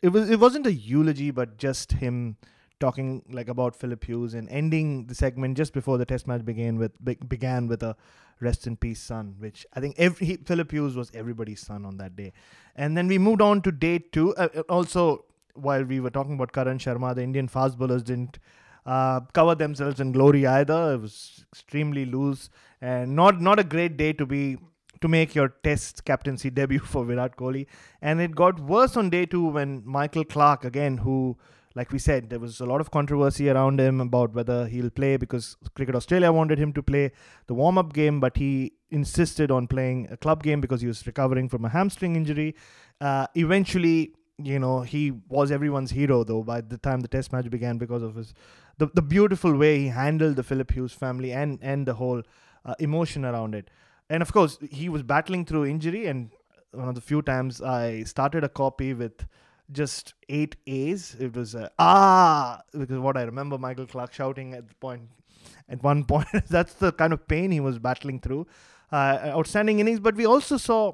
it, 0.03 0.11
was, 0.11 0.31
it 0.31 0.39
wasn't 0.39 0.67
a 0.67 0.73
eulogy, 0.73 1.31
but 1.31 1.57
just 1.57 1.93
him 1.93 2.37
talking 2.79 3.23
like 3.31 3.49
about 3.49 3.77
Phillip 3.77 4.05
Hughes 4.05 4.35
and 4.35 4.49
ending 4.49 5.07
the 5.07 5.15
segment 5.15 5.57
just 5.57 5.73
before 5.73 5.99
the 5.99 6.07
test 6.07 6.27
match 6.27 6.45
began 6.45 6.79
with 6.79 6.93
be- 7.05 7.19
began 7.29 7.67
with 7.67 7.83
a 7.83 7.97
rest 8.41 8.67
in 8.67 8.77
peace 8.77 9.01
son, 9.01 9.35
which 9.39 9.67
I 9.75 9.81
think 9.81 9.97
every 9.99 10.27
he, 10.27 10.37
Phillip 10.37 10.71
Hughes 10.71 10.97
was 10.97 11.11
everybody's 11.13 11.61
son 11.61 11.85
on 11.85 11.99
that 11.99 12.17
day. 12.17 12.33
And 12.77 12.97
then 12.97 13.09
we 13.09 13.19
moved 13.19 13.43
on 13.43 13.61
to 13.63 13.73
day 13.73 13.99
two. 13.99 14.35
Uh, 14.37 14.49
uh 14.55 14.61
also, 14.71 15.25
while 15.55 15.85
we 15.85 16.01
were 16.01 16.11
talking 16.11 16.35
about 16.35 16.53
Karan 16.53 16.79
Sharma, 16.79 17.15
the 17.15 17.23
Indian 17.23 17.49
fast 17.49 17.77
bowlers 17.79 18.03
didn't 18.03 18.39
uh, 18.87 19.21
cover 19.35 19.55
themselves 19.55 20.01
in 20.01 20.13
glory 20.13 20.47
either. 20.47 20.95
It 20.95 21.01
was 21.03 21.45
extremely 21.53 22.07
loose 22.07 22.49
and 22.81 23.15
not 23.15 23.41
not 23.41 23.59
a 23.59 23.65
great 23.65 23.97
day 23.99 24.13
to 24.15 24.25
be 24.25 24.57
to 25.01 25.09
make 25.09 25.35
your 25.35 25.49
test 25.63 26.05
captaincy 26.05 26.51
debut 26.59 26.81
for 26.81 27.05
Virat 27.05 27.37
Kohli. 27.37 27.67
And 28.03 28.21
it 28.21 28.35
got 28.35 28.61
worse 28.61 28.97
on 28.97 29.11
day 29.11 29.27
two 29.27 29.47
when 29.47 29.83
Michael 29.85 30.25
Clarke 30.25 30.65
again, 30.65 30.99
who 30.99 31.37
like 31.75 31.93
we 31.93 31.99
said, 31.99 32.31
there 32.31 32.41
was 32.41 32.61
a 32.61 32.67
lot 32.67 32.81
of 32.81 32.91
controversy 32.91 33.49
around 33.49 33.81
him 33.81 34.01
about 34.01 34.35
whether 34.35 34.67
he'll 34.67 34.91
play 34.91 35.17
because 35.17 35.57
Cricket 35.75 35.95
Australia 35.95 36.33
wanted 36.33 36.59
him 36.59 36.73
to 36.73 36.83
play 36.83 37.13
the 37.47 37.55
warm 37.55 37.79
up 37.79 37.93
game, 37.93 38.19
but 38.19 38.37
he 38.37 38.73
insisted 38.91 39.51
on 39.51 39.69
playing 39.69 40.09
a 40.11 40.17
club 40.17 40.43
game 40.43 40.61
because 40.61 40.81
he 40.81 40.89
was 40.89 41.07
recovering 41.07 41.49
from 41.49 41.65
a 41.65 41.69
hamstring 41.69 42.17
injury. 42.17 42.57
Uh, 43.01 43.27
eventually, 43.37 44.15
you 44.37 44.59
know, 44.59 44.81
he 44.81 45.13
was 45.29 45.53
everyone's 45.53 45.93
hero 45.93 46.25
though 46.25 46.43
by 46.43 46.61
the 46.61 46.79
time 46.79 47.01
the 47.01 47.09
test 47.09 47.33
match 47.33 47.49
began 47.51 47.79
because 47.79 48.03
of 48.03 48.17
his 48.17 48.35
the, 48.79 48.87
the 48.95 49.03
beautiful 49.03 49.57
way 49.57 49.79
he 49.79 49.89
handled 49.89 50.37
the 50.37 50.43
Phillip 50.43 50.73
Hughes 50.73 50.93
family 50.93 51.33
and 51.33 51.59
and 51.63 51.87
the 51.87 51.95
whole 51.95 52.23
uh, 52.65 52.75
emotion 52.81 53.25
around 53.25 53.55
it. 53.55 53.71
And 54.11 54.23
of 54.23 54.33
course, 54.33 54.59
he 54.71 54.89
was 54.89 55.05
battling 55.05 55.45
through 55.47 55.67
injury 55.67 56.07
and 56.07 56.31
one 56.73 56.89
of 56.89 56.97
the 56.97 57.01
few 57.01 57.23
times 57.23 57.63
I 57.63 58.03
started 58.03 58.45
a 58.45 58.49
copy 58.49 58.93
with 58.93 59.27
just 59.73 60.15
eight 60.29 60.57
A's. 60.67 61.17
It 61.19 61.35
was 61.35 61.55
uh, 61.55 61.69
ah 61.79 62.61
because 62.77 62.99
what 62.99 63.17
I 63.17 63.23
remember 63.23 63.57
Michael 63.57 63.87
Clarke 63.87 64.13
shouting 64.13 64.53
at 64.55 64.69
the 64.69 64.75
point 64.75 65.03
at 65.69 65.83
one 65.83 66.05
point. 66.13 66.27
that's 66.49 66.75
the 66.75 66.93
kind 66.93 67.13
of 67.13 67.27
pain 67.29 67.53
he 67.53 67.61
was 67.61 67.79
battling 67.79 68.21
through. 68.21 68.47
Uh, 68.93 69.31
outstanding 69.37 69.79
innings, 69.79 70.01
but 70.01 70.17
we 70.17 70.27
also 70.27 70.57
saw, 70.57 70.93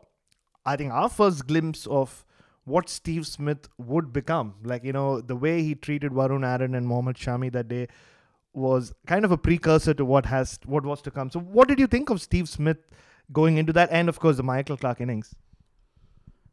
I 0.67 0.77
think, 0.77 0.93
our 0.93 1.09
first 1.09 1.47
glimpse 1.47 1.87
of 1.87 2.27
what 2.65 2.91
Steve 2.91 3.27
Smith 3.27 3.69
would 3.79 4.13
become. 4.13 4.57
Like 4.63 4.85
you 4.85 4.93
know 4.93 5.23
the 5.23 5.37
way 5.37 5.63
he 5.63 5.75
treated 5.75 6.13
Varun 6.13 6.47
Aaron 6.47 6.75
and 6.75 6.87
Mohammad 6.87 7.17
Shami 7.17 7.51
that 7.53 7.69
day 7.69 7.89
was 8.53 8.93
kind 9.07 9.25
of 9.25 9.31
a 9.33 9.39
precursor 9.39 9.95
to 9.95 10.05
what 10.05 10.27
has 10.27 10.59
what 10.67 10.85
was 10.85 11.01
to 11.03 11.11
come. 11.11 11.31
So, 11.31 11.41
what 11.41 11.69
did 11.69 11.79
you 11.79 11.87
think 11.87 12.11
of 12.11 12.21
Steve 12.21 12.49
Smith 12.49 12.79
going 13.33 13.57
into 13.57 13.73
that, 13.73 13.89
and 13.91 14.09
of 14.09 14.21
course 14.21 14.37
the 14.37 14.43
Michael 14.43 14.77
Clarke 14.77 15.01
innings? 15.01 15.35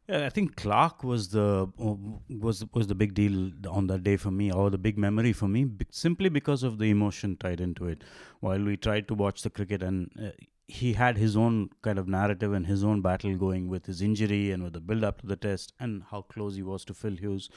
Yeah, 0.08 0.26
I 0.26 0.30
think 0.30 0.58
Clarke 0.58 1.04
was 1.04 1.30
the 1.30 1.68
uh, 1.80 1.94
was 2.30 2.66
was 2.74 2.88
the 2.88 2.96
big 2.96 3.14
deal 3.14 3.52
on 3.70 3.88
that 3.88 4.04
day 4.04 4.18
for 4.18 4.32
me, 4.32 4.52
or 4.52 4.70
the 4.70 4.78
big 4.78 4.98
memory 4.98 5.32
for 5.32 5.48
me, 5.48 5.66
simply 5.92 6.30
because 6.30 6.62
of 6.62 6.78
the 6.78 6.90
emotion 6.90 7.38
tied 7.38 7.62
into 7.62 7.88
it. 7.88 8.04
While 8.42 8.64
we 8.64 8.76
tried 8.76 9.08
to 9.08 9.14
watch 9.14 9.44
the 9.44 9.50
cricket, 9.50 9.82
and 9.82 10.12
uh, 10.22 10.32
he 10.68 10.94
had 10.94 11.18
his 11.18 11.38
own 11.38 11.70
kind 11.82 11.98
of 11.98 12.08
narrative 12.08 12.52
and 12.52 12.68
his 12.68 12.84
own 12.84 13.02
battle 13.02 13.36
going 13.38 13.70
with 13.70 13.86
his 13.86 14.02
injury 14.02 14.52
and 14.52 14.64
with 14.64 14.74
the 14.74 14.82
build 14.82 15.06
up 15.06 15.22
to 15.22 15.28
the 15.28 15.38
test, 15.38 15.72
and 15.80 16.04
how 16.12 16.24
close 16.24 16.56
he 16.56 16.64
was 16.64 16.84
to 16.86 16.94
Phil 16.94 17.16
Hughes. 17.16 17.50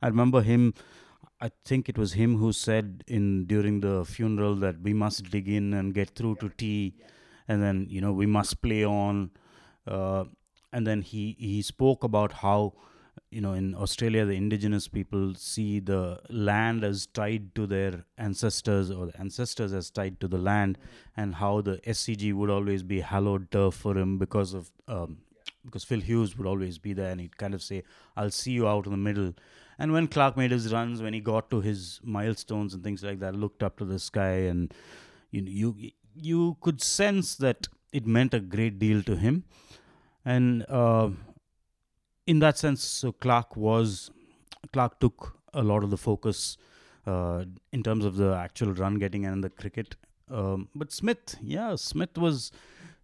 I 0.00 0.06
remember 0.06 0.42
him. 0.42 0.74
I 1.40 1.50
think 1.64 1.88
it 1.88 1.98
was 1.98 2.12
him 2.12 2.36
who 2.38 2.52
said 2.52 3.04
in 3.08 3.46
during 3.46 3.80
the 3.80 4.04
funeral 4.04 4.54
that 4.56 4.80
we 4.80 4.92
must 4.92 5.30
dig 5.30 5.48
in 5.48 5.74
and 5.74 5.94
get 5.94 6.10
through 6.10 6.36
to 6.36 6.48
tea, 6.50 6.94
and 7.48 7.62
then 7.62 7.86
you 7.88 8.00
know 8.00 8.12
we 8.12 8.26
must 8.26 8.62
play 8.62 8.84
on. 8.84 9.30
Uh, 9.86 10.24
and 10.72 10.86
then 10.86 11.02
he 11.02 11.36
he 11.38 11.62
spoke 11.62 12.04
about 12.04 12.32
how 12.32 12.74
you 13.30 13.40
know 13.40 13.52
in 13.52 13.74
australia 13.74 14.24
the 14.24 14.34
indigenous 14.34 14.86
people 14.86 15.34
see 15.34 15.80
the 15.80 16.20
land 16.30 16.84
as 16.84 17.06
tied 17.06 17.54
to 17.54 17.66
their 17.66 18.04
ancestors 18.16 18.90
or 18.90 19.06
the 19.06 19.20
ancestors 19.20 19.72
as 19.72 19.90
tied 19.90 20.20
to 20.20 20.28
the 20.28 20.38
land 20.38 20.78
and 21.16 21.34
how 21.36 21.60
the 21.60 21.78
scg 21.88 22.32
would 22.32 22.50
always 22.50 22.82
be 22.82 23.00
hallowed 23.00 23.50
turf 23.50 23.74
for 23.74 23.96
him 23.98 24.18
because 24.18 24.54
of 24.54 24.70
um, 24.86 25.18
because 25.64 25.84
Phil 25.84 26.00
Hughes 26.00 26.36
would 26.36 26.46
always 26.46 26.78
be 26.78 26.92
there 26.92 27.10
and 27.10 27.20
he'd 27.20 27.36
kind 27.36 27.54
of 27.54 27.62
say, 27.62 27.82
I'll 28.16 28.30
see 28.30 28.52
you 28.52 28.66
out 28.66 28.86
in 28.86 28.92
the 28.92 28.98
middle. 28.98 29.34
And 29.78 29.92
when 29.92 30.08
clarke 30.08 30.36
made 30.36 30.50
his 30.50 30.72
runs, 30.72 31.02
when 31.02 31.14
he 31.14 31.20
got 31.20 31.50
to 31.50 31.60
his 31.60 32.00
milestones 32.02 32.74
and 32.74 32.82
things 32.82 33.02
like 33.02 33.20
that, 33.20 33.34
looked 33.34 33.62
up 33.62 33.78
to 33.78 33.84
the 33.84 33.98
sky 33.98 34.32
and 34.52 34.72
you 35.30 35.42
know, 35.42 35.50
you 35.50 35.90
you 36.20 36.56
could 36.60 36.82
sense 36.82 37.36
that 37.36 37.68
it 37.92 38.06
meant 38.06 38.34
a 38.34 38.40
great 38.40 38.78
deal 38.78 39.02
to 39.02 39.16
him. 39.16 39.44
And 40.24 40.64
uh, 40.68 41.10
in 42.26 42.40
that 42.40 42.58
sense, 42.58 42.82
so 42.82 43.12
Clarke 43.12 43.56
was 43.56 44.10
Clarke 44.72 45.00
took 45.00 45.38
a 45.54 45.62
lot 45.62 45.82
of 45.82 45.90
the 45.90 45.96
focus 45.96 46.58
uh, 47.06 47.44
in 47.72 47.82
terms 47.82 48.04
of 48.04 48.16
the 48.16 48.34
actual 48.34 48.74
run 48.74 48.96
getting 48.96 49.24
and 49.24 49.42
the 49.42 49.48
cricket. 49.48 49.96
Um, 50.30 50.68
but 50.74 50.92
Smith, 50.92 51.36
yeah, 51.40 51.74
Smith 51.76 52.18
was 52.18 52.52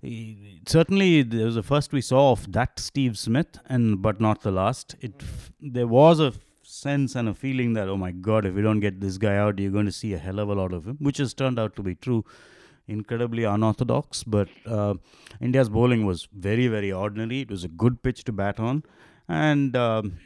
he, 0.02 0.60
certainly 0.66 1.22
there 1.22 1.46
was 1.46 1.54
the 1.54 1.62
first 1.62 1.92
we 1.92 2.02
saw 2.02 2.32
of 2.32 2.52
that 2.52 2.78
Steve 2.78 3.16
Smith, 3.18 3.58
and 3.66 4.02
but 4.02 4.20
not 4.20 4.42
the 4.42 4.50
last. 4.50 4.96
It 5.00 5.22
there 5.60 5.86
was 5.86 6.20
a 6.20 6.34
sense 6.62 7.14
and 7.14 7.28
a 7.28 7.34
feeling 7.34 7.72
that 7.74 7.88
oh 7.88 7.96
my 7.96 8.10
god, 8.10 8.44
if 8.44 8.54
we 8.54 8.62
don't 8.62 8.80
get 8.80 9.00
this 9.00 9.16
guy 9.16 9.36
out, 9.36 9.58
you're 9.58 9.70
going 9.70 9.86
to 9.86 9.92
see 9.92 10.12
a 10.12 10.18
hell 10.18 10.38
of 10.38 10.50
a 10.50 10.54
lot 10.54 10.72
of 10.72 10.86
him, 10.86 10.98
which 11.00 11.18
has 11.18 11.32
turned 11.32 11.58
out 11.58 11.74
to 11.76 11.82
be 11.82 11.94
true. 11.94 12.24
Incredibly 12.86 13.44
unorthodox, 13.44 14.24
but 14.24 14.48
uh, 14.66 14.94
India's 15.40 15.70
bowling 15.70 16.04
was 16.04 16.28
very, 16.34 16.68
very 16.68 16.92
ordinary. 16.92 17.40
It 17.40 17.50
was 17.50 17.64
a 17.64 17.68
good 17.68 18.02
pitch 18.02 18.24
to 18.24 18.32
bat 18.32 18.60
on, 18.60 18.82
and 19.26 19.74
um, 19.74 20.18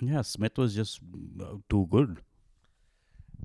yeah, 0.00 0.22
Smith 0.22 0.56
was 0.56 0.74
just 0.74 1.00
uh, 1.40 1.56
too 1.68 1.88
good. 1.90 2.18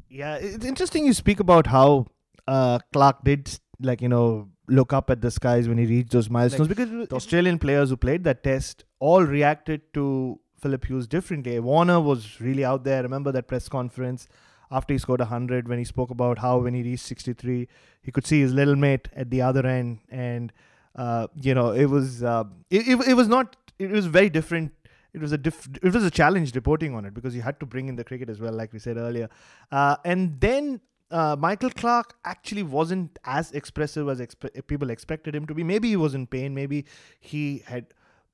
Yeah, 0.09 0.35
it's 0.35 0.65
interesting 0.65 1.05
you 1.05 1.13
speak 1.13 1.39
about 1.39 1.67
how 1.67 2.05
uh, 2.47 2.79
Clarke 2.93 3.23
did, 3.23 3.59
like, 3.79 4.01
you 4.01 4.09
know, 4.09 4.49
look 4.67 4.93
up 4.93 5.09
at 5.09 5.21
the 5.21 5.31
skies 5.31 5.67
when 5.67 5.77
he 5.77 5.85
reached 5.85 6.11
those 6.11 6.29
milestones 6.29 6.67
because 6.67 6.89
the 6.89 7.15
Australian 7.15 7.57
players 7.57 7.89
who 7.89 7.97
played 7.97 8.23
that 8.25 8.43
test 8.43 8.83
all 8.99 9.23
reacted 9.23 9.93
to 9.93 10.39
Phillip 10.61 10.85
Hughes 10.85 11.07
differently. 11.07 11.59
Warner 11.59 11.99
was 11.99 12.39
really 12.39 12.63
out 12.63 12.83
there. 12.83 12.97
I 12.97 13.01
remember 13.01 13.31
that 13.31 13.47
press 13.47 13.67
conference 13.67 14.27
after 14.71 14.93
he 14.93 14.97
scored 14.97 15.19
100 15.19 15.67
when 15.67 15.77
he 15.77 15.83
spoke 15.83 16.09
about 16.09 16.39
how 16.39 16.57
when 16.59 16.73
he 16.73 16.83
reached 16.83 17.05
63 17.05 17.67
he 18.01 18.11
could 18.11 18.25
see 18.25 18.39
his 18.41 18.53
little 18.53 18.75
mate 18.75 19.07
at 19.15 19.29
the 19.29 19.41
other 19.41 19.65
end 19.65 19.99
and 20.09 20.51
uh, 20.95 21.27
you 21.35 21.53
know 21.53 21.71
it 21.71 21.85
was 21.85 22.23
uh, 22.23 22.43
it, 22.69 22.87
it, 22.87 23.07
it 23.09 23.13
was 23.13 23.27
not 23.27 23.55
it 23.79 23.89
was 23.89 24.05
very 24.05 24.29
different 24.29 24.71
it 25.13 25.21
was 25.21 25.31
a 25.31 25.37
diff- 25.37 25.69
it 25.81 25.93
was 25.93 26.03
a 26.03 26.11
challenge 26.11 26.55
reporting 26.55 26.95
on 26.95 27.05
it 27.05 27.13
because 27.13 27.35
you 27.35 27.41
had 27.41 27.59
to 27.59 27.65
bring 27.65 27.89
in 27.89 27.95
the 27.95 28.03
cricket 28.03 28.29
as 28.29 28.39
well 28.39 28.53
like 28.53 28.71
we 28.73 28.79
said 28.79 28.97
earlier 28.97 29.29
uh, 29.71 29.95
and 30.05 30.39
then 30.39 30.79
uh, 31.11 31.35
Michael 31.37 31.69
Clarke 31.69 32.15
actually 32.23 32.63
wasn't 32.63 33.19
as 33.25 33.51
expressive 33.51 34.07
as 34.07 34.21
expe- 34.21 34.65
people 34.67 34.89
expected 34.89 35.35
him 35.35 35.45
to 35.45 35.53
be. 35.53 35.61
Maybe 35.61 35.89
he 35.89 35.97
was 35.97 36.15
in 36.15 36.25
pain. 36.25 36.55
Maybe 36.55 36.85
he 37.19 37.63
had 37.65 37.87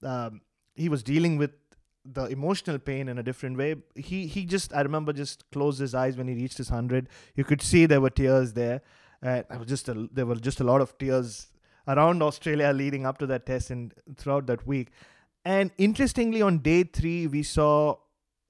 um, 0.03 0.41
he 0.75 0.87
was 0.87 1.01
dealing 1.01 1.37
with 1.37 1.51
the 2.13 2.25
emotional 2.25 2.79
pain 2.79 3.09
in 3.09 3.17
a 3.17 3.23
different 3.23 3.57
way. 3.57 3.75
He 3.95 4.27
he 4.27 4.45
just 4.45 4.73
I 4.73 4.81
remember 4.81 5.13
just 5.13 5.49
closed 5.51 5.79
his 5.79 5.93
eyes 5.93 6.17
when 6.17 6.27
he 6.27 6.35
reached 6.35 6.57
his 6.57 6.69
hundred. 6.69 7.09
You 7.35 7.43
could 7.43 7.61
see 7.61 7.85
there 7.85 8.01
were 8.01 8.09
tears 8.09 8.53
there. 8.53 8.81
Uh, 9.21 9.43
I 9.49 9.57
was 9.57 9.67
just 9.67 9.89
a, 9.89 10.07
there 10.11 10.25
were 10.25 10.35
just 10.35 10.59
a 10.59 10.63
lot 10.63 10.81
of 10.81 10.97
tears 10.97 11.47
around 11.87 12.21
Australia 12.21 12.71
leading 12.71 13.05
up 13.05 13.17
to 13.19 13.27
that 13.27 13.45
test 13.45 13.71
and 13.71 13.93
throughout 14.15 14.45
that 14.47 14.65
week. 14.67 14.89
And 15.43 15.71
interestingly, 15.77 16.41
on 16.41 16.59
day 16.59 16.83
three, 16.83 17.27
we 17.27 17.43
saw 17.43 17.95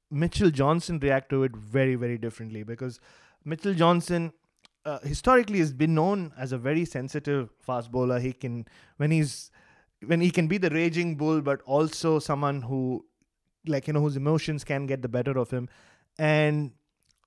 Mitchell 0.09 0.49
Johnson 0.49 0.99
react 0.99 1.29
to 1.29 1.43
it 1.43 1.55
very 1.55 1.95
very 1.95 2.17
differently 2.17 2.63
because 2.63 2.99
Mitchell 3.43 3.73
Johnson. 3.73 4.33
Uh, 4.85 4.99
historically 4.99 5.59
has 5.59 5.73
been 5.73 5.93
known 5.93 6.31
as 6.37 6.53
a 6.53 6.57
very 6.57 6.85
sensitive 6.85 7.49
fast 7.59 7.91
bowler. 7.91 8.19
He 8.21 8.31
can 8.31 8.65
when 8.95 9.11
he's 9.11 9.51
when 10.05 10.21
he 10.21 10.31
can 10.31 10.47
be 10.47 10.57
the 10.57 10.69
raging 10.69 11.15
bull, 11.15 11.41
but 11.41 11.61
also 11.63 12.19
someone 12.19 12.61
who 12.61 13.05
like 13.67 13.87
you 13.87 13.93
know 13.93 14.01
whose 14.01 14.15
emotions 14.15 14.63
can 14.63 14.85
get 14.85 15.01
the 15.01 15.07
better 15.09 15.37
of 15.37 15.51
him. 15.51 15.69
And 16.17 16.71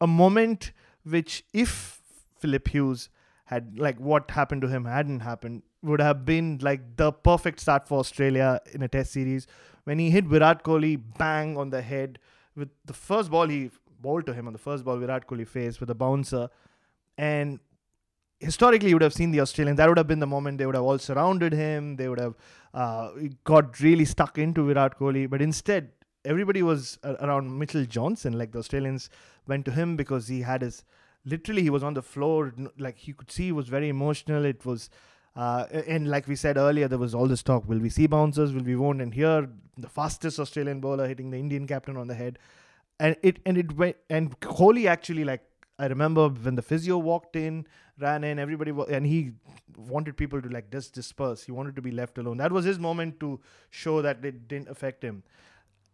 a 0.01 0.07
moment 0.07 0.73
which 1.05 1.45
if 1.53 2.01
phillip 2.39 2.69
hughes 2.69 3.09
had 3.45 3.79
like 3.79 3.99
what 3.99 4.31
happened 4.31 4.63
to 4.63 4.69
him 4.69 4.85
hadn't 4.85 5.21
happened 5.21 5.63
would 5.83 6.01
have 6.01 6.25
been 6.25 6.59
like 6.63 6.97
the 6.97 7.11
perfect 7.13 7.61
start 7.61 7.87
for 7.87 7.99
australia 7.99 8.61
in 8.73 8.83
a 8.83 8.89
test 8.89 9.13
series 9.13 9.47
when 9.85 9.99
he 9.99 10.11
hit 10.11 10.25
virat 10.25 10.63
kohli 10.63 10.93
bang 11.19 11.57
on 11.57 11.71
the 11.71 11.83
head 11.83 12.19
with 12.57 12.69
the 12.85 12.93
first 12.93 13.31
ball 13.31 13.49
he 13.49 13.71
bowled 14.01 14.27
to 14.27 14.35
him 14.35 14.47
on 14.47 14.53
the 14.53 14.59
first 14.59 14.85
ball 14.85 14.97
virat 14.97 15.27
kohli 15.27 15.47
faced 15.47 15.81
with 15.81 15.91
a 15.91 15.95
bouncer. 15.95 16.49
And 17.19 17.61
historically 18.39 18.89
you 18.89 18.95
would 18.95 19.03
have 19.03 19.13
seen 19.13 19.31
the 19.31 19.41
australians 19.41 19.77
that 19.77 19.89
would 19.89 19.99
have 19.99 20.07
been 20.07 20.21
the 20.21 20.27
moment 20.27 20.59
they 20.59 20.67
would 20.67 20.75
have 20.75 20.85
all 20.85 20.99
surrounded 20.99 21.53
him 21.53 21.97
they 21.97 22.09
would 22.09 22.19
have 22.19 22.35
uh, 22.73 23.11
got 23.45 23.81
really 23.81 24.05
stuck 24.05 24.39
into 24.39 24.67
virat 24.67 24.99
kohli. 24.99 25.29
But 25.29 25.43
instead 25.43 25.91
everybody 26.25 26.63
was 26.63 26.99
around 27.05 27.59
Mitchell 27.59 27.85
Johnson. 27.85 28.39
Like 28.39 28.53
the 28.53 28.59
Australians 28.59 29.11
went 29.47 29.65
to 29.67 29.71
him 29.71 29.97
because 29.97 30.29
he 30.29 30.43
had 30.43 30.63
his 30.63 30.85
literally 31.25 31.63
he 31.63 31.71
was 31.71 31.83
on 31.83 31.95
the 31.95 32.03
floor. 32.03 32.53
Like 32.79 33.07
you 33.07 33.15
could 33.15 33.31
see 33.31 33.45
he 33.45 33.53
was 33.53 33.69
very 33.69 33.89
emotional. 33.89 34.45
It 34.45 34.65
was. 34.65 34.91
Uh, 35.37 35.65
and 35.87 36.09
like 36.11 36.27
we 36.27 36.35
said 36.35 36.57
earlier, 36.57 36.89
there 36.89 36.99
was 36.99 37.15
all 37.15 37.29
this 37.29 37.43
talk: 37.43 37.69
will 37.69 37.79
we 37.79 37.89
see 37.89 38.07
bouncers? 38.07 38.53
Will 38.53 38.65
we 38.65 38.75
won't? 38.75 39.01
And 39.01 39.15
here, 39.15 39.49
the 39.79 39.89
fastest 39.89 40.41
Australian 40.41 40.81
bowler 40.81 41.07
hitting 41.07 41.31
the 41.31 41.39
Indian 41.39 41.67
captain 41.69 41.97
on 41.97 42.09
the 42.09 42.15
head, 42.15 42.39
and 42.99 43.17
it 43.23 43.39
and 43.47 43.57
it 43.57 43.77
went. 43.77 43.97
And 44.11 44.39
Kohli 44.41 44.87
actually, 44.87 45.25
like 45.25 45.43
I 45.79 45.87
remember 45.87 46.29
when 46.29 46.57
the 46.57 46.63
physio 46.63 46.99
walked 46.99 47.37
in, 47.37 47.65
ran 48.01 48.25
in, 48.25 48.41
everybody, 48.41 48.73
and 48.91 49.07
he 49.07 49.31
wanted 49.77 50.17
people 50.17 50.43
to 50.43 50.49
like 50.49 50.73
just 50.73 50.95
disperse. 50.95 51.45
He 51.45 51.53
wanted 51.53 51.77
to 51.77 51.83
be 51.83 51.93
left 51.93 52.19
alone. 52.19 52.39
That 52.39 52.51
was 52.51 52.65
his 52.65 52.81
moment 52.81 53.21
to 53.21 53.41
show 53.71 54.03
that 54.03 54.25
it 54.25 54.49
didn't 54.49 54.69
affect 54.69 55.05
him 55.05 55.23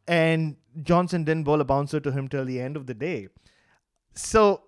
and 0.09 0.57
Johnson 0.83 1.25
didn't 1.25 1.45
bowl 1.45 1.61
a 1.61 1.64
bouncer 1.64 2.01
to 2.01 2.12
him 2.12 2.29
till 2.29 2.45
the 2.45 2.61
end 2.61 2.77
of 2.77 2.87
the 2.87 2.95
day. 2.95 3.29
So 4.14 4.62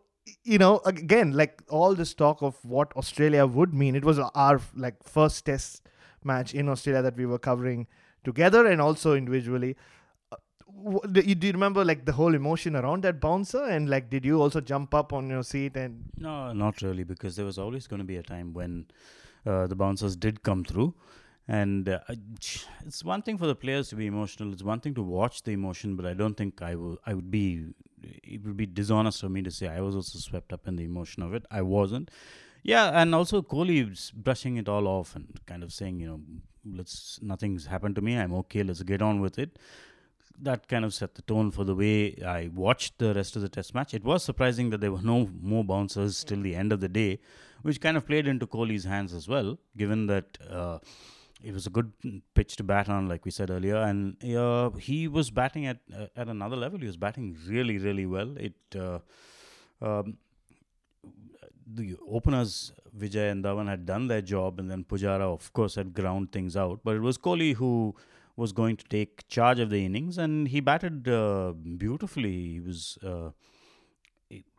you 0.45 0.59
know, 0.59 0.81
again, 0.85 1.33
like 1.33 1.63
all 1.69 1.95
this 1.95 2.15
talk 2.15 2.43
of 2.43 2.63
what 2.65 2.93
Australia 2.97 3.47
would 3.47 3.75
mean, 3.75 3.95
it 3.95 4.05
was 4.05 4.19
our 4.19 4.61
like 4.77 5.03
first 5.03 5.47
test 5.47 5.83
match 6.25 6.55
in 6.55 6.69
Australia 6.69 7.03
that 7.03 7.17
we 7.17 7.27
were 7.27 7.39
covering 7.39 7.87
together 8.25 8.67
and 8.67 8.81
also 8.81 9.15
individually. 9.15 9.77
Uh, 10.31 11.07
do 11.11 11.21
you, 11.21 11.53
remember 11.53 11.85
like 11.85 12.05
the 12.05 12.13
whole 12.13 12.35
emotion 12.35 12.77
around 12.77 13.03
that 13.03 13.21
bouncer 13.21 13.65
and 13.65 13.89
like 13.89 14.11
did 14.11 14.25
you 14.25 14.41
also 14.41 14.61
jump 14.61 14.95
up 14.95 15.13
on 15.13 15.29
your 15.29 15.43
seat 15.43 15.77
and 15.77 16.05
no 16.19 16.53
not 16.53 16.83
really 16.83 17.05
because 17.05 17.37
there 17.37 17.47
was 17.47 17.59
always 17.59 17.87
going 17.87 17.99
to 17.99 18.05
be 18.05 18.17
a 18.17 18.23
time 18.23 18.53
when 18.53 18.87
uh, 19.47 19.67
the 19.67 19.75
bouncers 19.75 20.15
did 20.15 20.43
come 20.43 20.63
through 20.65 20.95
and 21.49 21.89
uh, 21.89 22.01
it's 22.87 23.03
one 23.03 23.23
thing 23.23 23.39
for 23.39 23.47
the 23.47 23.55
players 23.55 23.89
to 23.89 23.97
be 23.97 24.07
emotional. 24.07 24.53
It's 24.53 24.63
one 24.63 24.81
thing 24.81 24.95
to 24.95 25.03
watch 25.03 25.43
the 25.43 25.53
emotion, 25.53 25.97
but 25.97 26.05
I 26.05 26.13
don't 26.13 26.37
think 26.37 26.61
I 26.61 26.75
will. 26.75 26.99
I 27.07 27.15
would 27.15 27.31
be. 27.31 27.69
It 28.03 28.45
would 28.45 28.57
be 28.57 28.67
dishonest 28.67 29.23
for 29.23 29.29
me 29.29 29.43
to 29.43 29.51
say 29.51 29.67
I 29.69 29.81
was 29.81 29.97
also 29.97 30.19
swept 30.19 30.53
up 30.53 30.69
in 30.69 30.77
the 30.77 30.85
emotion 30.85 31.23
of 31.23 31.35
it. 31.35 31.47
I 31.51 31.63
wasn't. 31.63 32.11
Yeah, 32.63 32.91
and 33.01 33.15
also 33.15 33.41
Kohli 33.41 34.13
brushing 34.13 34.57
it 34.57 34.69
all 34.69 34.87
off 34.87 35.17
and 35.17 35.41
kind 35.47 35.63
of 35.63 35.73
saying, 35.73 36.01
you 36.01 36.07
know, 36.07 36.21
let's 36.65 37.19
nothing's 37.23 37.67
happened 37.67 37.97
to 37.97 38.03
me. 38.03 38.19
I'm 38.19 38.35
okay. 38.35 38.63
Let's 38.63 38.83
get 38.83 39.01
on 39.01 39.21
with 39.21 39.39
it. 39.39 39.59
That 40.41 40.69
kind 40.69 40.85
of 40.85 40.93
set 40.93 41.15
the 41.15 41.23
tone 41.23 41.51
for 41.51 41.65
the 41.65 41.75
way 41.75 42.23
I 42.25 42.51
watched 42.55 42.99
the 42.99 43.15
rest 43.15 43.37
of 43.37 43.43
the 43.43 43.49
test 43.49 43.75
match. 43.75 43.95
It 43.95 44.05
was 44.05 44.23
surprising 44.23 44.69
that 44.71 44.83
there 44.83 44.93
were 44.93 45.03
no 45.03 45.31
more 45.41 45.65
bouncers 45.65 46.23
till 46.23 46.43
the 46.43 46.55
end 46.55 46.73
of 46.73 46.81
the 46.81 46.89
day, 46.89 47.21
which 47.63 47.81
kind 47.81 47.97
of 47.97 48.07
played 48.07 48.29
into 48.29 48.47
Kohli's 48.47 48.85
hands 48.85 49.15
as 49.15 49.27
well, 49.27 49.59
given 49.79 50.07
that. 50.09 50.37
Uh, 50.49 50.79
it 51.43 51.55
was 51.55 51.67
a 51.67 51.71
good 51.71 51.93
pitch 52.35 52.57
to 52.57 52.65
bat 52.65 52.89
on, 52.89 53.09
like 53.09 53.25
we 53.25 53.31
said 53.31 53.51
earlier, 53.51 53.77
and 53.77 54.23
uh, 54.25 54.71
he 54.71 55.09
was 55.09 55.31
batting 55.31 55.67
at 55.67 55.79
uh, 55.97 56.07
at 56.17 56.29
another 56.29 56.57
level. 56.57 56.79
He 56.79 56.87
was 56.87 56.97
batting 56.97 57.37
really, 57.47 57.79
really 57.79 58.07
well. 58.07 58.37
It 58.37 58.55
uh, 58.77 58.99
um, 59.81 60.19
the 61.67 61.97
openers 62.11 62.73
Vijay 62.97 63.31
and 63.31 63.45
Dhawan 63.45 63.69
had 63.69 63.87
done 63.87 64.09
their 64.09 64.23
job, 64.23 64.59
and 64.59 64.71
then 64.71 64.85
Pujara, 64.85 65.21
of 65.21 65.53
course, 65.53 65.75
had 65.75 65.95
ground 65.95 66.33
things 66.33 66.57
out. 66.57 66.81
But 66.83 66.97
it 66.97 67.01
was 67.01 67.19
Kohli 67.19 67.55
who 67.55 67.95
was 68.37 68.53
going 68.53 68.77
to 68.77 68.85
take 68.85 69.27
charge 69.29 69.59
of 69.59 69.71
the 69.71 69.85
innings, 69.85 70.19
and 70.19 70.49
he 70.49 70.61
batted 70.61 71.09
uh, 71.09 71.53
beautifully. 71.53 72.55
He 72.55 72.61
was 72.61 72.99
uh, 73.05 73.31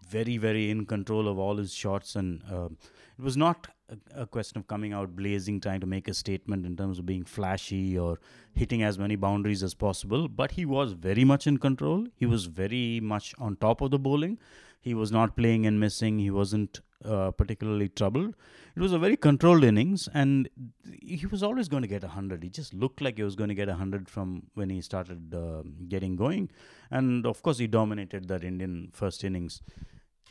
very, 0.07 0.37
very 0.37 0.69
in 0.69 0.85
control 0.85 1.27
of 1.27 1.37
all 1.39 1.57
his 1.57 1.73
shots, 1.73 2.15
and 2.15 2.43
uh, 2.51 2.69
it 3.19 3.23
was 3.23 3.35
not 3.35 3.67
a, 3.89 4.21
a, 4.21 4.25
question 4.25 4.59
of 4.59 4.67
coming 4.67 4.93
out 4.93 5.13
blazing, 5.15 5.59
trying 5.59 5.81
to 5.81 5.85
make 5.85 6.07
a 6.07 6.13
statement 6.13 6.65
in 6.65 6.77
terms 6.77 6.99
of 6.99 7.05
being 7.05 7.25
flashy 7.25 7.97
or 7.97 8.17
hitting 8.53 8.81
as 8.81 8.97
many 8.97 9.17
boundaries 9.17 9.61
as 9.61 9.73
possible. 9.73 10.29
But 10.29 10.51
he 10.51 10.63
was 10.65 10.93
very 10.93 11.25
much 11.25 11.45
in 11.45 11.57
control. 11.57 12.07
He 12.15 12.25
was 12.25 12.45
very 12.45 13.01
much 13.01 13.35
on 13.37 13.57
top 13.57 13.81
of 13.81 13.91
the 13.91 13.99
bowling. 13.99 14.39
He 14.79 14.93
was 14.93 15.11
not 15.11 15.35
playing 15.35 15.65
and 15.65 15.81
missing. 15.81 16.19
He 16.19 16.31
wasn't 16.31 16.79
uh, 17.03 17.31
particularly 17.31 17.89
troubled. 17.89 18.35
It 18.73 18.81
was 18.81 18.93
a 18.93 18.99
very 18.99 19.17
controlled 19.17 19.65
innings, 19.65 20.07
and 20.13 20.47
he 21.01 21.25
was 21.25 21.43
always 21.43 21.67
going 21.67 21.81
to 21.81 21.89
get 21.89 22.03
100. 22.03 22.41
He 22.41 22.49
just 22.49 22.73
looked 22.73 23.01
like 23.01 23.17
he 23.17 23.23
was 23.23 23.35
going 23.35 23.49
to 23.49 23.55
get 23.55 23.67
100 23.67 24.07
from 24.07 24.43
when 24.53 24.69
he 24.69 24.79
started 24.79 25.33
uh, 25.33 25.63
getting 25.89 26.15
going. 26.15 26.49
And 26.89 27.25
of 27.25 27.43
course, 27.43 27.57
he 27.57 27.67
dominated 27.67 28.29
that 28.29 28.45
Indian 28.45 28.91
first 28.93 29.25
innings. 29.25 29.61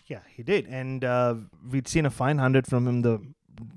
Yeah, 0.09 0.21
he 0.35 0.43
did, 0.43 0.67
and 0.67 1.05
uh, 1.05 1.35
we'd 1.71 1.87
seen 1.87 2.07
a 2.07 2.11
fine 2.11 2.39
hundred 2.39 2.67
from 2.67 2.89
him 2.89 3.03
the 3.03 3.21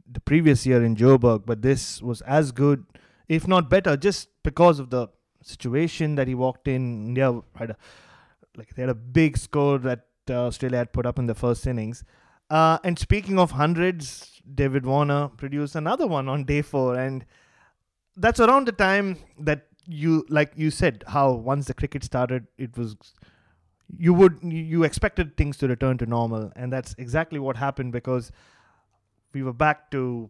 the 0.10 0.22
previous 0.22 0.65
year 0.65 0.84
in 0.84 0.96
Joburg, 0.96 1.46
but 1.46 1.62
this 1.62 2.02
was 2.02 2.22
as 2.22 2.52
good, 2.52 2.86
if 3.28 3.48
not 3.48 3.70
better, 3.70 3.98
just 3.98 4.30
because 4.41 4.80
of 4.80 4.91
the 4.91 5.08
situation 5.44 6.15
that 6.15 6.28
he 6.30 6.36
walked 6.36 6.67
in. 6.67 7.08
India 7.08 7.41
had 7.56 7.72
a 7.72 7.78
like 8.56 8.74
they 8.76 8.84
had 8.84 8.89
a 8.89 8.96
big 8.96 9.38
score 9.38 9.78
that 9.80 10.06
uh, 10.30 10.46
Australia 10.46 10.78
had 10.78 10.94
put 10.94 11.06
up 11.06 11.20
in 11.20 11.26
the 11.26 11.36
first 11.36 11.67
innings. 11.67 12.06
Uh, 12.50 12.78
and 12.84 12.98
speaking 12.98 13.38
of 13.38 13.52
hundreds, 13.52 14.41
David 14.56 14.86
Warner 14.86 15.30
produced 15.30 15.76
another 15.76 16.08
one 16.08 16.30
on 16.30 16.46
day 16.46 16.62
four, 16.62 16.96
and 16.96 17.26
that's 18.15 18.39
around 18.39 18.67
the 18.67 18.72
time 18.72 19.17
that 19.38 19.67
you 19.86 20.26
like 20.30 20.54
you 20.56 20.72
said 20.72 21.04
how 21.08 21.32
once 21.32 21.65
the 21.65 21.74
cricket 21.74 22.06
started, 22.06 22.48
it 22.58 22.78
was 22.78 22.96
you 23.98 24.14
would 24.14 24.40
you 24.44 24.84
expected 24.84 25.38
things 25.38 25.58
to 25.58 25.68
return 25.68 25.98
to 26.00 26.06
normal, 26.06 26.52
and 26.56 26.72
that's 26.72 26.96
exactly 26.98 27.40
what 27.40 27.58
happened 27.58 27.92
because 27.92 28.32
we 29.34 29.44
were 29.44 29.54
back 29.54 29.92
to 29.92 30.30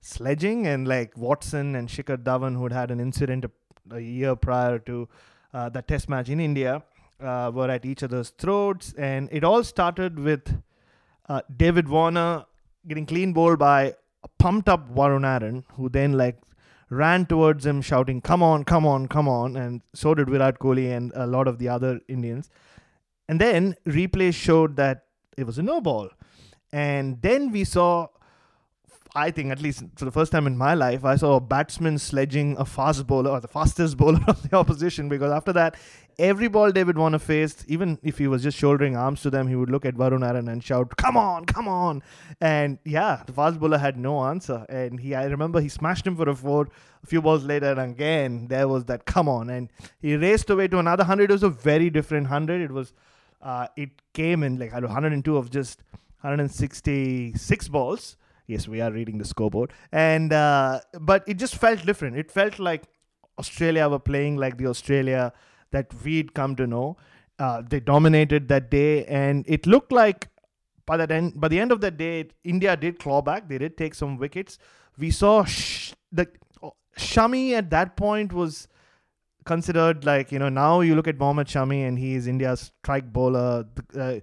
sledging 0.00 0.66
and 0.66 0.88
like 0.88 1.16
Watson 1.16 1.74
and 1.74 1.88
Shikhar 1.88 2.16
Dhawan 2.16 2.54
who 2.54 2.62
had 2.64 2.72
had 2.72 2.90
an 2.90 3.00
incident 3.00 3.44
a, 3.44 3.50
a 3.96 4.00
year 4.00 4.34
prior 4.34 4.78
to 4.80 5.08
uh, 5.52 5.68
that 5.70 5.88
test 5.88 6.08
match 6.08 6.28
in 6.28 6.40
India 6.40 6.82
uh, 7.20 7.50
were 7.52 7.70
at 7.70 7.84
each 7.84 8.02
other's 8.02 8.30
throats. 8.30 8.94
And 8.94 9.28
it 9.30 9.44
all 9.44 9.62
started 9.64 10.18
with 10.18 10.62
uh, 11.28 11.42
David 11.54 11.88
Warner 11.88 12.46
getting 12.86 13.06
clean 13.06 13.32
bowled 13.32 13.58
by 13.58 13.94
a 14.22 14.28
pumped 14.38 14.68
up 14.68 14.94
Varun 14.94 15.26
Aaron 15.26 15.64
who 15.74 15.88
then 15.88 16.12
like 16.14 16.38
ran 16.88 17.24
towards 17.26 17.64
him 17.64 17.80
shouting 17.80 18.20
come 18.20 18.42
on 18.42 18.64
come 18.64 18.84
on 18.84 19.06
come 19.06 19.28
on 19.28 19.56
and 19.56 19.80
so 19.94 20.14
did 20.14 20.28
Virat 20.28 20.58
Kohli 20.58 20.90
and 20.90 21.12
a 21.14 21.26
lot 21.26 21.46
of 21.46 21.58
the 21.58 21.68
other 21.68 22.00
Indians 22.08 22.50
and 23.30 23.40
then 23.40 23.74
replay 23.86 24.30
showed 24.34 24.76
that 24.76 25.04
it 25.36 25.46
was 25.50 25.58
a 25.58 25.62
no 25.62 25.80
ball 25.80 26.10
and 26.72 27.20
then 27.22 27.50
we 27.50 27.64
saw 27.64 28.08
I 29.14 29.30
think, 29.32 29.50
at 29.50 29.60
least 29.60 29.82
for 29.96 30.04
the 30.04 30.12
first 30.12 30.30
time 30.30 30.46
in 30.46 30.56
my 30.56 30.74
life, 30.74 31.04
I 31.04 31.16
saw 31.16 31.36
a 31.36 31.40
batsman 31.40 31.98
sledging 31.98 32.56
a 32.58 32.64
fast 32.64 33.06
bowler 33.06 33.30
or 33.30 33.40
the 33.40 33.48
fastest 33.48 33.96
bowler 34.02 34.20
of 34.28 34.48
the 34.48 34.56
opposition 34.56 35.08
because 35.08 35.32
after 35.32 35.52
that, 35.54 35.76
every 36.18 36.48
ball 36.48 36.70
David 36.70 36.96
Warner 36.96 37.18
faced, 37.18 37.64
even 37.66 37.98
if 38.02 38.18
he 38.18 38.28
was 38.28 38.42
just 38.42 38.56
shouldering 38.56 38.96
arms 38.96 39.22
to 39.22 39.30
them, 39.30 39.48
he 39.48 39.56
would 39.56 39.70
look 39.70 39.84
at 39.84 39.94
Varun 39.94 40.26
Aaron 40.26 40.48
and 40.48 40.62
shout, 40.62 40.96
Come 40.96 41.16
on, 41.16 41.44
come 41.44 41.66
on. 41.66 42.02
And 42.40 42.78
yeah, 42.84 43.22
the 43.26 43.32
fast 43.32 43.58
bowler 43.58 43.78
had 43.78 43.96
no 43.96 44.22
answer. 44.24 44.64
And 44.68 45.00
he, 45.00 45.14
I 45.14 45.24
remember 45.24 45.60
he 45.60 45.68
smashed 45.68 46.06
him 46.06 46.16
for 46.16 46.28
a 46.28 46.34
four. 46.34 46.68
A 47.02 47.06
few 47.06 47.22
balls 47.22 47.44
later, 47.44 47.72
and 47.72 47.92
again, 47.92 48.48
there 48.48 48.68
was 48.68 48.84
that 48.84 49.06
come 49.06 49.26
on. 49.26 49.48
And 49.48 49.70
he 50.00 50.16
raced 50.16 50.50
away 50.50 50.68
to 50.68 50.78
another 50.78 51.02
100. 51.02 51.30
It 51.30 51.32
was 51.32 51.42
a 51.42 51.48
very 51.48 51.88
different 51.88 52.24
100. 52.24 52.60
It 52.60 52.70
was, 52.70 52.92
uh, 53.42 53.66
it 53.76 53.90
came 54.12 54.42
in 54.42 54.58
like 54.58 54.72
102 54.72 55.36
of 55.36 55.50
just 55.50 55.82
166 56.20 57.68
balls. 57.68 58.16
Yes 58.46 58.66
we 58.66 58.80
are 58.80 58.90
reading 58.90 59.18
the 59.18 59.24
scoreboard. 59.24 59.72
And 59.92 60.32
uh, 60.32 60.80
but 61.00 61.24
it 61.26 61.34
just 61.34 61.56
felt 61.56 61.84
different. 61.86 62.16
It 62.16 62.30
felt 62.30 62.58
like 62.58 62.84
australia 63.38 63.88
were 63.88 63.98
playing 63.98 64.36
like 64.36 64.58
the 64.58 64.66
australia 64.66 65.32
that 65.70 65.92
we'd 66.04 66.34
come 66.34 66.56
to 66.56 66.66
know. 66.66 66.96
Uh, 67.38 67.62
they 67.66 67.80
dominated 67.80 68.48
that 68.48 68.70
day 68.70 69.04
and 69.06 69.46
it 69.48 69.66
looked 69.66 69.92
like 69.92 70.28
by 70.84 70.96
that 70.96 71.10
end 71.10 71.40
by 71.40 71.48
the 71.48 71.58
end 71.58 71.72
of 71.72 71.80
that 71.80 71.96
day 71.96 72.28
india 72.44 72.76
did 72.76 72.98
claw 72.98 73.22
back. 73.22 73.48
They 73.48 73.58
did 73.58 73.76
take 73.76 73.94
some 73.94 74.18
wickets. 74.18 74.58
We 74.98 75.10
saw 75.10 75.44
sh- 75.44 75.94
the 76.12 76.28
oh, 76.62 76.74
shami 76.98 77.52
at 77.52 77.70
that 77.70 77.96
point 77.96 78.32
was 78.32 78.68
considered 79.52 80.04
like 80.10 80.32
you 80.34 80.40
know 80.42 80.48
now 80.48 80.72
you 80.88 80.94
look 80.98 81.08
at 81.12 81.18
Mohammad 81.22 81.48
Shami 81.54 81.80
and 81.86 81.98
he 82.04 82.14
is 82.18 82.26
India's 82.32 82.60
strike 82.82 83.12
bowler 83.18 83.66
uh, 84.04 84.14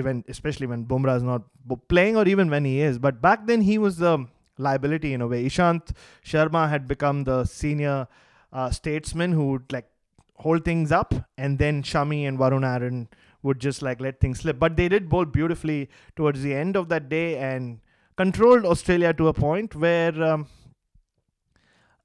even 0.00 0.24
especially 0.28 0.66
when 0.72 0.84
Bumrah 0.84 1.16
is 1.16 1.22
not 1.22 1.42
playing 1.88 2.16
or 2.16 2.26
even 2.28 2.50
when 2.50 2.64
he 2.64 2.80
is. 2.80 2.98
But 2.98 3.20
back 3.20 3.46
then 3.46 3.62
he 3.62 3.78
was 3.78 3.96
the 3.96 4.26
liability 4.58 5.12
in 5.14 5.20
a 5.20 5.26
way. 5.26 5.44
Ishant 5.44 5.92
Sharma 6.24 6.68
had 6.68 6.86
become 6.86 7.24
the 7.24 7.44
senior 7.44 8.06
uh, 8.52 8.70
statesman 8.70 9.32
who 9.32 9.46
would 9.52 9.72
like 9.72 9.88
hold 10.34 10.64
things 10.64 10.92
up, 10.92 11.14
and 11.36 11.58
then 11.58 11.82
Shami 11.82 12.20
and 12.28 12.38
Varun 12.38 12.66
Aaron 12.72 13.08
would 13.42 13.60
just 13.60 13.82
like 13.82 14.00
let 14.00 14.20
things 14.20 14.40
slip. 14.40 14.58
But 14.58 14.76
they 14.76 14.88
did 14.88 15.08
bowl 15.08 15.24
beautifully 15.24 15.88
towards 16.16 16.42
the 16.42 16.54
end 16.54 16.76
of 16.76 16.88
that 16.88 17.08
day 17.08 17.36
and 17.38 17.80
controlled 18.16 18.64
Australia 18.64 19.12
to 19.14 19.28
a 19.28 19.32
point 19.32 19.74
where. 19.74 20.22
Um, 20.22 20.48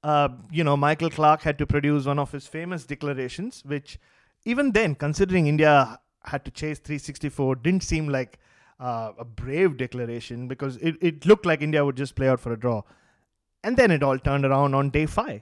uh, 0.04 0.28
you 0.52 0.62
know, 0.62 0.76
Michael 0.76 1.08
Clarke 1.08 1.42
had 1.42 1.56
to 1.58 1.66
produce 1.66 2.04
one 2.04 2.18
of 2.18 2.30
his 2.30 2.46
famous 2.46 2.84
declarations, 2.84 3.62
which 3.64 3.98
even 4.44 4.72
then, 4.72 4.94
considering 4.94 5.46
India 5.46 5.98
had 6.24 6.44
to 6.44 6.50
chase 6.50 6.78
364 6.78 7.56
didn't 7.56 7.82
seem 7.82 8.08
like 8.08 8.38
uh, 8.78 9.12
a 9.18 9.24
brave 9.24 9.78
declaration 9.78 10.46
because 10.46 10.76
it, 10.76 10.96
it 11.00 11.24
looked 11.24 11.46
like 11.46 11.62
India 11.62 11.82
would 11.82 11.96
just 11.96 12.16
play 12.16 12.28
out 12.28 12.38
for 12.38 12.52
a 12.52 12.58
draw. 12.58 12.82
And 13.62 13.78
then 13.78 13.90
it 13.90 14.02
all 14.02 14.18
turned 14.18 14.44
around 14.44 14.74
on 14.74 14.90
day 14.90 15.06
five. 15.06 15.40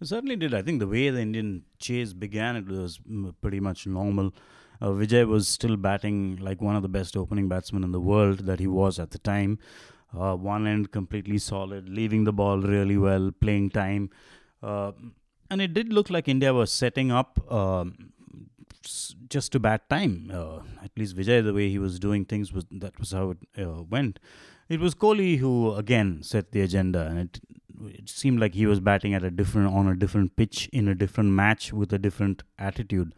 It 0.00 0.06
certainly 0.06 0.36
did. 0.36 0.54
I 0.54 0.62
think 0.62 0.78
the 0.78 0.86
way 0.86 1.10
the 1.10 1.20
Indian 1.20 1.64
chase 1.80 2.12
began, 2.12 2.54
it 2.54 2.68
was 2.68 3.00
pretty 3.40 3.58
much 3.58 3.84
normal. 3.84 4.32
Uh, 4.80 4.88
Vijay 4.88 5.26
was 5.26 5.48
still 5.48 5.76
batting 5.76 6.36
like 6.40 6.60
one 6.60 6.76
of 6.76 6.82
the 6.82 6.88
best 6.88 7.16
opening 7.16 7.48
batsmen 7.48 7.82
in 7.82 7.90
the 7.90 8.00
world 8.00 8.40
that 8.40 8.60
he 8.60 8.68
was 8.68 9.00
at 9.00 9.10
the 9.10 9.18
time. 9.18 9.58
Uh, 10.18 10.36
one 10.36 10.66
end 10.66 10.92
completely 10.92 11.38
solid, 11.38 11.88
leaving 11.88 12.24
the 12.24 12.32
ball 12.32 12.58
really 12.58 12.96
well, 12.96 13.30
playing 13.40 13.70
time. 13.70 14.10
Uh, 14.62 14.92
and 15.50 15.60
it 15.60 15.74
did 15.74 15.92
look 15.92 16.10
like 16.10 16.28
India 16.28 16.54
was 16.54 16.72
setting 16.72 17.10
up 17.10 17.40
um, 17.52 18.12
just 19.28 19.52
to 19.52 19.58
bad 19.58 19.88
time. 19.88 20.30
Uh, 20.32 20.60
at 20.82 20.90
least 20.96 21.16
Vijay, 21.16 21.42
the 21.44 21.52
way 21.52 21.68
he 21.68 21.78
was 21.78 21.98
doing 21.98 22.24
things 22.24 22.52
was 22.52 22.64
that 22.70 22.98
was 22.98 23.12
how 23.12 23.30
it 23.30 23.38
uh, 23.58 23.82
went. 23.82 24.18
It 24.68 24.80
was 24.80 24.94
Kohli 24.94 25.38
who 25.38 25.74
again 25.74 26.22
set 26.22 26.52
the 26.52 26.60
agenda, 26.60 27.06
and 27.06 27.18
it 27.18 27.40
it 27.86 28.08
seemed 28.08 28.40
like 28.40 28.54
he 28.54 28.66
was 28.66 28.80
batting 28.80 29.14
at 29.14 29.24
a 29.24 29.30
different 29.30 29.74
on 29.74 29.88
a 29.88 29.96
different 29.96 30.36
pitch 30.36 30.68
in 30.72 30.88
a 30.88 30.94
different 30.94 31.30
match 31.30 31.72
with 31.72 31.92
a 31.92 31.98
different 31.98 32.42
attitude 32.58 33.12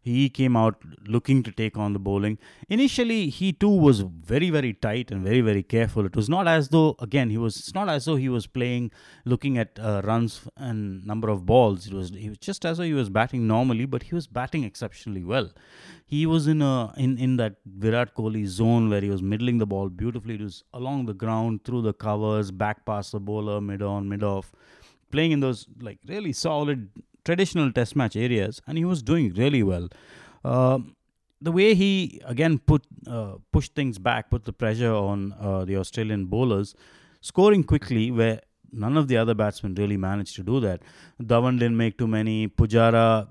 he 0.00 0.28
came 0.28 0.56
out 0.56 0.82
looking 1.06 1.42
to 1.42 1.52
take 1.52 1.76
on 1.76 1.92
the 1.92 1.98
bowling. 1.98 2.38
Initially, 2.68 3.28
he 3.28 3.52
too 3.52 3.68
was 3.68 4.00
very, 4.00 4.48
very 4.48 4.72
tight 4.72 5.10
and 5.10 5.22
very, 5.22 5.40
very 5.40 5.62
careful. 5.62 6.06
It 6.06 6.16
was 6.16 6.28
not 6.28 6.46
as 6.46 6.68
though, 6.68 6.96
again, 7.00 7.30
he 7.30 7.38
was. 7.38 7.56
It's 7.56 7.74
not 7.74 7.88
as 7.88 8.04
though 8.04 8.16
he 8.16 8.28
was 8.28 8.46
playing, 8.46 8.90
looking 9.24 9.58
at 9.58 9.78
uh, 9.78 10.02
runs 10.04 10.42
and 10.56 11.04
number 11.04 11.28
of 11.28 11.44
balls. 11.44 11.86
It 11.86 11.92
was. 11.92 12.10
It 12.10 12.28
was 12.28 12.38
just 12.38 12.64
as 12.64 12.78
though 12.78 12.84
he 12.84 12.94
was 12.94 13.10
batting 13.10 13.46
normally, 13.46 13.86
but 13.86 14.04
he 14.04 14.14
was 14.14 14.26
batting 14.26 14.64
exceptionally 14.64 15.24
well. 15.24 15.50
He 16.06 16.24
was 16.26 16.46
in 16.46 16.62
a 16.62 16.92
in 16.96 17.18
in 17.18 17.36
that 17.36 17.56
Virat 17.66 18.14
Kohli 18.14 18.46
zone 18.46 18.88
where 18.88 19.00
he 19.00 19.10
was 19.10 19.22
middling 19.22 19.58
the 19.58 19.66
ball 19.66 19.88
beautifully. 19.88 20.34
It 20.34 20.42
was 20.42 20.64
along 20.72 21.06
the 21.06 21.14
ground, 21.14 21.64
through 21.64 21.82
the 21.82 21.92
covers, 21.92 22.50
back 22.50 22.86
past 22.86 23.12
the 23.12 23.20
bowler, 23.20 23.60
mid 23.60 23.82
on, 23.82 24.08
mid 24.08 24.22
off 24.22 24.52
playing 25.10 25.32
in 25.32 25.40
those 25.40 25.66
like 25.80 25.98
really 26.06 26.32
solid 26.32 26.90
traditional 27.24 27.72
test 27.72 27.96
match 27.96 28.16
areas, 28.16 28.60
and 28.66 28.78
he 28.78 28.84
was 28.84 29.02
doing 29.02 29.32
really 29.34 29.62
well. 29.62 29.88
Uh, 30.44 30.78
the 31.40 31.52
way 31.52 31.74
he 31.74 32.20
again 32.24 32.58
put 32.58 32.84
uh, 33.06 33.34
pushed 33.52 33.74
things 33.74 33.98
back, 33.98 34.30
put 34.30 34.44
the 34.44 34.52
pressure 34.52 34.92
on 34.92 35.34
uh, 35.40 35.64
the 35.64 35.76
Australian 35.76 36.26
bowlers, 36.26 36.74
scoring 37.20 37.64
quickly 37.64 38.10
where 38.10 38.40
none 38.72 38.96
of 38.96 39.08
the 39.08 39.16
other 39.16 39.34
batsmen 39.34 39.74
really 39.74 39.96
managed 39.96 40.34
to 40.36 40.42
do 40.42 40.60
that. 40.60 40.82
Dhawan 41.22 41.58
didn't 41.58 41.76
make 41.76 41.98
too 41.98 42.06
many. 42.06 42.48
Pujara 42.48 43.28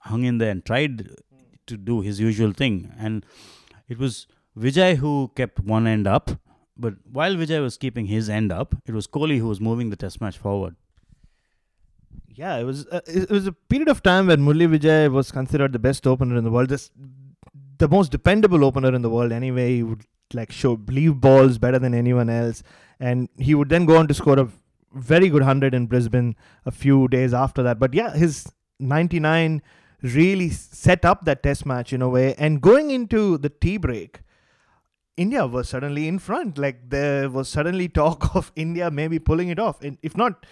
hung 0.00 0.24
in 0.24 0.38
there 0.38 0.50
and 0.50 0.64
tried 0.64 1.10
to 1.66 1.76
do 1.76 2.00
his 2.00 2.20
usual 2.20 2.52
thing, 2.52 2.92
and 2.98 3.26
it 3.88 3.98
was 3.98 4.26
Vijay 4.56 4.96
who 4.96 5.30
kept 5.34 5.60
one 5.60 5.86
end 5.86 6.06
up. 6.06 6.30
But 6.80 6.94
while 7.10 7.34
Vijay 7.34 7.60
was 7.60 7.76
keeping 7.76 8.06
his 8.06 8.28
end 8.30 8.52
up, 8.52 8.76
it 8.86 8.94
was 8.94 9.08
Kohli 9.08 9.38
who 9.38 9.48
was 9.48 9.60
moving 9.60 9.90
the 9.90 9.96
test 9.96 10.20
match 10.20 10.38
forward 10.38 10.76
yeah, 12.38 12.56
it 12.56 12.62
was 12.62 12.86
uh, 12.86 13.00
it 13.06 13.30
was 13.30 13.48
a 13.48 13.52
period 13.52 13.88
of 13.88 14.00
time 14.00 14.28
when 14.28 14.40
Murli 14.40 14.68
Vijay 14.72 15.10
was 15.10 15.32
considered 15.32 15.72
the 15.72 15.78
best 15.80 16.06
opener 16.06 16.36
in 16.36 16.44
the 16.44 16.52
world, 16.52 16.68
the 17.78 17.88
most 17.88 18.12
dependable 18.12 18.64
opener 18.64 18.94
in 18.94 19.02
the 19.02 19.10
world. 19.10 19.32
Anyway, 19.32 19.74
he 19.74 19.82
would 19.82 20.04
like 20.32 20.52
show 20.52 20.80
leave 20.86 21.20
balls 21.20 21.58
better 21.58 21.80
than 21.80 21.94
anyone 21.94 22.30
else, 22.30 22.62
and 23.00 23.28
he 23.38 23.56
would 23.56 23.70
then 23.70 23.86
go 23.86 23.96
on 23.96 24.06
to 24.06 24.14
score 24.14 24.38
a 24.38 24.48
very 24.92 25.28
good 25.28 25.42
hundred 25.42 25.74
in 25.74 25.86
Brisbane 25.86 26.36
a 26.64 26.70
few 26.70 27.08
days 27.08 27.34
after 27.34 27.64
that. 27.64 27.80
But 27.80 27.92
yeah, 27.92 28.14
his 28.14 28.46
ninety 28.78 29.18
nine 29.18 29.60
really 30.02 30.48
set 30.50 31.04
up 31.04 31.24
that 31.24 31.42
test 31.42 31.66
match 31.66 31.92
in 31.92 32.02
a 32.02 32.08
way, 32.08 32.36
and 32.38 32.60
going 32.60 32.92
into 32.92 33.36
the 33.38 33.50
tea 33.50 33.76
break. 33.78 34.20
India 35.16 35.44
was 35.48 35.68
suddenly 35.68 36.06
in 36.06 36.20
front. 36.20 36.56
Like 36.56 36.90
there 36.90 37.28
was 37.28 37.48
suddenly 37.48 37.88
talk 37.88 38.36
of 38.40 38.52
India 38.54 38.88
maybe 38.88 39.18
pulling 39.18 39.48
it 39.48 39.58
off. 39.58 39.82
And 39.82 39.98
if 40.00 40.16
not, 40.16 40.46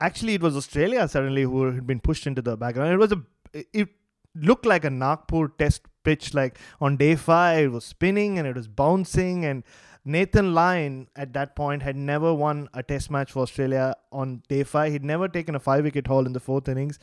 actually 0.00 0.34
it 0.34 0.42
was 0.42 0.56
Australia 0.56 1.06
suddenly 1.08 1.42
who 1.42 1.72
had 1.72 1.86
been 1.86 2.00
pushed 2.00 2.26
into 2.26 2.42
the 2.42 2.56
background. 2.56 2.92
It 2.92 2.98
was 2.98 3.12
a 3.12 3.22
it 3.52 3.88
looked 4.34 4.66
like 4.66 4.84
a 4.84 4.90
Nagpur 4.90 5.48
test 5.58 5.82
pitch. 6.04 6.34
Like 6.34 6.58
on 6.80 6.96
day 6.96 7.16
five, 7.16 7.64
it 7.64 7.72
was 7.72 7.84
spinning 7.84 8.38
and 8.38 8.46
it 8.46 8.56
was 8.56 8.68
bouncing. 8.68 9.44
And 9.44 9.64
Nathan 10.04 10.54
Lyon 10.54 11.08
at 11.16 11.32
that 11.32 11.56
point 11.56 11.82
had 11.82 11.96
never 11.96 12.32
won 12.34 12.68
a 12.74 12.82
test 12.82 13.10
match 13.10 13.32
for 13.32 13.40
Australia 13.40 13.94
on 14.12 14.42
day 14.48 14.62
five. 14.62 14.92
He'd 14.92 15.04
never 15.04 15.28
taken 15.28 15.54
a 15.54 15.60
five 15.60 15.84
wicket 15.84 16.06
haul 16.06 16.26
in 16.26 16.32
the 16.32 16.40
fourth 16.40 16.68
innings. 16.68 16.98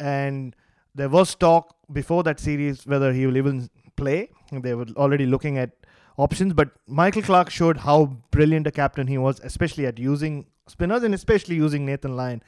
And 0.00 0.54
there 0.94 1.08
was 1.08 1.34
talk 1.34 1.76
before 1.92 2.22
that 2.24 2.40
series 2.40 2.86
whether 2.86 3.12
he 3.12 3.26
will 3.26 3.36
even 3.36 3.70
play. 3.96 4.30
They 4.52 4.74
were 4.74 4.86
already 4.96 5.26
looking 5.26 5.58
at 5.58 5.70
options. 6.16 6.52
But 6.54 6.70
Michael 6.86 7.22
Clarke 7.22 7.50
showed 7.50 7.78
how 7.78 8.16
brilliant 8.30 8.66
a 8.66 8.70
captain 8.70 9.06
he 9.06 9.18
was, 9.18 9.40
especially 9.40 9.86
at 9.86 9.98
using 9.98 10.46
spinners 10.68 11.02
and 11.02 11.14
especially 11.14 11.56
using 11.56 11.86
Nathan 11.86 12.16
Lyon. 12.16 12.42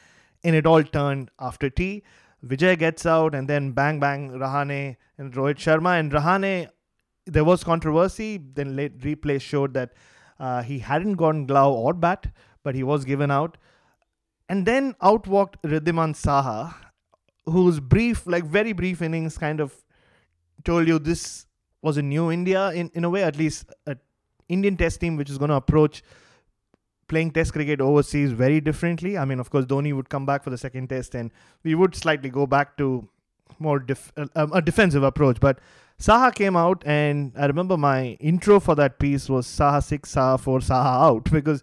And 0.45 0.55
it 0.55 0.67
all 0.67 0.83
turned 0.83 1.31
after 1.39 1.71
tea. 1.71 2.03
Vijay 2.45 2.79
gets 2.79 3.07
out 3.07 3.35
and 3.35 3.49
then 3.49 3.73
bang 3.73 3.99
bang 3.99 4.31
Rahane 4.31 4.97
and 5.19 5.33
Rohit 5.33 5.57
Sharma. 5.57 5.99
And 5.99 6.13
Rahane, 6.13 6.69
there 7.27 7.45
was 7.45 7.65
controversy. 7.65 8.39
Then 8.39 8.77
late 8.77 8.99
replay 9.01 9.41
showed 9.41 9.75
that 9.75 9.95
uh, 10.39 10.63
he 10.63 10.79
hadn't 10.79 11.15
gotten 11.15 11.47
glove 11.47 11.75
or 11.75 11.95
bat, 11.95 12.27
but 12.63 12.75
he 12.75 12.83
was 12.83 13.05
given 13.05 13.31
out. 13.31 13.57
And 14.49 14.65
then 14.67 14.95
out 15.03 15.27
walked 15.27 15.61
Wriddhiman 15.63 16.15
Saha, 16.15 16.75
whose 17.47 17.81
brief, 17.81 18.27
like 18.27 18.45
very 18.45 18.73
brief 18.73 19.03
innings, 19.03 19.39
kind 19.39 19.61
of 19.61 19.75
told 20.65 20.87
you 20.87 20.99
this 20.99 21.46
was 21.87 21.97
a 21.97 22.03
new 22.03 22.31
India 22.37 22.71
in, 22.71 22.91
in 22.95 23.05
a 23.05 23.11
way, 23.11 23.23
at 23.23 23.37
least 23.37 23.73
an 23.87 23.99
Indian 24.49 24.77
test 24.77 25.01
team 25.01 25.17
which 25.17 25.31
is 25.31 25.39
going 25.39 25.55
to 25.57 25.61
approach 25.65 26.03
playing 27.09 27.31
test 27.31 27.53
cricket 27.53 27.81
overseas 27.81 28.33
very 28.33 28.61
differently. 28.61 29.17
I 29.17 29.25
mean, 29.25 29.41
of 29.41 29.51
course, 29.51 29.67
Dhoni 29.67 29.95
would 29.95 30.09
come 30.09 30.27
back 30.27 30.43
for 30.43 30.51
the 30.51 30.59
second 30.59 30.89
test 30.89 31.15
and 31.15 31.31
we 31.63 31.75
would 31.75 31.95
slightly 31.95 32.31
go 32.39 32.47
back 32.47 32.77
to 32.79 33.09
more 33.59 33.79
def- 33.79 34.13
uh, 34.17 34.47
a 34.53 34.61
defensive 34.61 35.03
approach. 35.03 35.39
But 35.41 35.61
Saha 35.99 36.35
came 36.35 36.57
out, 36.57 36.83
and 36.85 37.33
I 37.37 37.47
remember 37.47 37.77
my 37.77 38.19
intro 38.21 38.61
for 38.61 38.75
that 38.75 38.99
piece 38.99 39.29
was 39.31 39.47
Saha 39.47 39.83
6, 39.83 40.15
Saha 40.15 40.41
4, 40.41 40.59
Saha 40.61 41.03
out 41.11 41.31
because. 41.39 41.63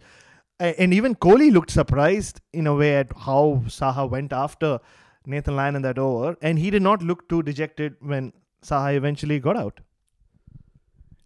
And 0.60 0.94
even 0.94 1.16
Kohli 1.16 1.52
looked 1.52 1.72
surprised 1.72 2.40
in 2.54 2.68
a 2.68 2.74
way 2.74 2.96
at 2.96 3.12
how 3.26 3.64
Saha 3.66 4.10
went 4.10 4.32
after 4.32 4.80
Nathan 5.26 5.58
Lyon 5.58 5.76
in 5.76 5.82
that 5.82 5.98
over, 5.98 6.38
and 6.42 6.60
he 6.60 6.70
did 6.70 6.82
not 6.82 7.02
look 7.02 7.28
too 7.28 7.42
dejected 7.44 7.96
when 8.00 8.32
Saha 8.64 8.96
eventually 8.96 9.40
got 9.40 9.58
out. 9.58 9.82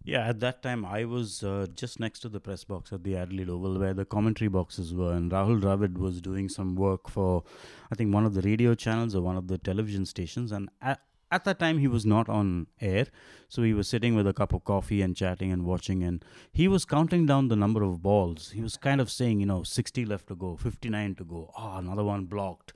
Yeah, 0.08 0.26
at 0.26 0.40
that 0.40 0.62
time 0.62 0.86
I 0.86 1.04
was 1.04 1.42
uh, 1.42 1.66
just 1.74 2.00
next 2.00 2.20
to 2.20 2.30
the 2.30 2.40
press 2.40 2.64
box 2.64 2.94
at 2.94 3.04
the 3.04 3.14
Adelaide 3.14 3.50
Oval 3.50 3.78
where 3.78 3.92
the 3.92 4.06
commentary 4.06 4.48
boxes 4.48 4.94
were, 4.94 5.12
and 5.12 5.30
Rahul 5.30 5.60
Dravid 5.60 5.98
was 5.98 6.22
doing 6.22 6.48
some 6.48 6.76
work 6.76 7.10
for, 7.10 7.44
I 7.92 7.94
think, 7.94 8.14
one 8.14 8.24
of 8.24 8.32
the 8.32 8.40
radio 8.40 8.74
channels 8.74 9.14
or 9.14 9.20
one 9.20 9.36
of 9.36 9.48
the 9.48 9.58
television 9.58 10.06
stations. 10.06 10.50
And 10.50 10.70
at, 10.80 11.02
at 11.30 11.44
that 11.44 11.58
time, 11.58 11.76
he 11.76 11.88
was 11.88 12.06
not 12.06 12.30
on 12.30 12.68
air, 12.80 13.08
so 13.50 13.62
he 13.62 13.74
was 13.74 13.86
sitting 13.86 14.14
with 14.14 14.26
a 14.26 14.32
cup 14.32 14.54
of 14.54 14.64
coffee 14.64 15.02
and 15.02 15.14
chatting 15.14 15.52
and 15.52 15.66
watching. 15.66 16.02
And 16.02 16.24
he 16.52 16.68
was 16.68 16.86
counting 16.86 17.26
down 17.26 17.48
the 17.48 17.56
number 17.56 17.82
of 17.82 18.00
balls. 18.00 18.52
He 18.52 18.62
was 18.62 18.78
kind 18.78 19.02
of 19.02 19.10
saying, 19.10 19.40
you 19.40 19.46
know, 19.46 19.62
60 19.62 20.06
left 20.06 20.28
to 20.28 20.34
go, 20.34 20.56
59 20.56 21.16
to 21.16 21.24
go, 21.24 21.52
oh, 21.54 21.76
another 21.76 22.04
one 22.04 22.24
blocked. 22.24 22.72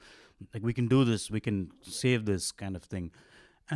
Like, 0.52 0.62
we 0.62 0.74
can 0.74 0.86
do 0.86 1.02
this, 1.02 1.30
we 1.30 1.40
can 1.40 1.70
save 1.80 2.26
this 2.26 2.52
kind 2.52 2.76
of 2.76 2.82
thing 2.82 3.10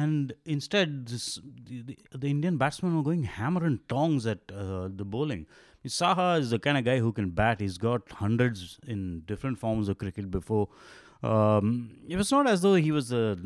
and 0.03 0.35
instead 0.45 1.07
this, 1.07 1.41
the, 1.65 1.97
the, 2.23 2.29
Indian 2.29 2.59
batsmen 2.59 2.97
were 2.97 3.03
going 3.03 3.23
hammer 3.23 3.65
and 3.65 3.79
tongs 3.89 4.27
at 4.27 4.41
uh, 4.53 4.89
the 4.95 5.05
bowling. 5.05 5.47
Saha 5.87 6.39
is 6.39 6.51
the 6.51 6.59
kind 6.59 6.77
of 6.77 6.85
guy 6.85 6.99
who 6.99 7.13
can 7.13 7.31
bat. 7.31 7.61
He's 7.61 7.79
got 7.79 8.03
hundreds 8.11 8.79
in 8.87 9.23
different 9.25 9.59
forms 9.59 9.89
of 9.89 9.97
cricket 9.97 10.31
before. 10.31 10.69
Um, 11.23 11.97
it 12.07 12.17
was 12.17 12.31
not 12.31 12.47
as 12.47 12.61
though 12.61 12.75
he 12.75 12.93
was 12.93 13.11
a 13.11 13.39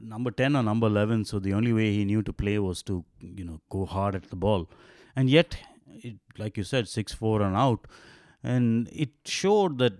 number 0.00 0.30
10 0.30 0.56
or 0.56 0.62
number 0.62 0.86
11, 0.86 1.26
so 1.26 1.38
the 1.38 1.52
only 1.52 1.72
way 1.72 1.92
he 1.92 2.04
knew 2.06 2.22
to 2.22 2.32
play 2.32 2.58
was 2.58 2.82
to, 2.84 3.04
you 3.20 3.44
know, 3.44 3.60
go 3.68 3.84
hard 3.84 4.14
at 4.14 4.30
the 4.30 4.36
ball. 4.36 4.70
And 5.14 5.28
yet, 5.28 5.58
it, 5.88 6.16
like 6.38 6.56
you 6.56 6.64
said, 6.64 6.88
6 6.88 7.12
4 7.12 7.42
and 7.42 7.56
out. 7.56 7.86
And 8.42 8.88
it 8.92 9.10
showed 9.24 9.78
that 9.78 9.92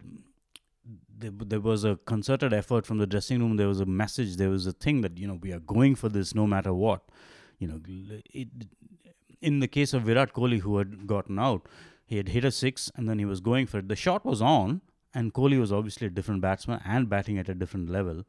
there, 1.22 1.30
there 1.30 1.60
was 1.60 1.84
a 1.84 1.96
concerted 2.04 2.52
effort 2.52 2.86
from 2.86 2.98
the 2.98 3.06
dressing 3.06 3.40
room. 3.40 3.56
There 3.56 3.68
was 3.68 3.80
a 3.80 3.86
message. 3.86 4.36
There 4.36 4.50
was 4.50 4.66
a 4.66 4.72
thing 4.72 5.00
that 5.02 5.16
you 5.18 5.26
know 5.26 5.38
we 5.40 5.52
are 5.52 5.60
going 5.60 5.94
for 5.94 6.08
this 6.08 6.34
no 6.34 6.46
matter 6.46 6.74
what. 6.74 7.02
You 7.58 7.68
know, 7.68 7.80
it, 8.34 8.48
in 9.40 9.60
the 9.60 9.68
case 9.68 9.92
of 9.92 10.02
Virat 10.02 10.32
Kohli, 10.32 10.60
who 10.60 10.78
had 10.78 11.06
gotten 11.06 11.38
out, 11.38 11.68
he 12.04 12.16
had 12.16 12.28
hit 12.28 12.44
a 12.44 12.50
six 12.50 12.90
and 12.96 13.08
then 13.08 13.18
he 13.18 13.24
was 13.24 13.40
going 13.40 13.66
for 13.66 13.78
it. 13.78 13.88
The 13.88 13.96
shot 13.96 14.24
was 14.24 14.42
on, 14.42 14.80
and 15.14 15.32
Kohli 15.32 15.58
was 15.58 15.72
obviously 15.72 16.08
a 16.08 16.10
different 16.10 16.40
batsman 16.40 16.80
and 16.84 17.08
batting 17.08 17.38
at 17.38 17.48
a 17.48 17.54
different 17.54 17.88
level. 17.88 18.24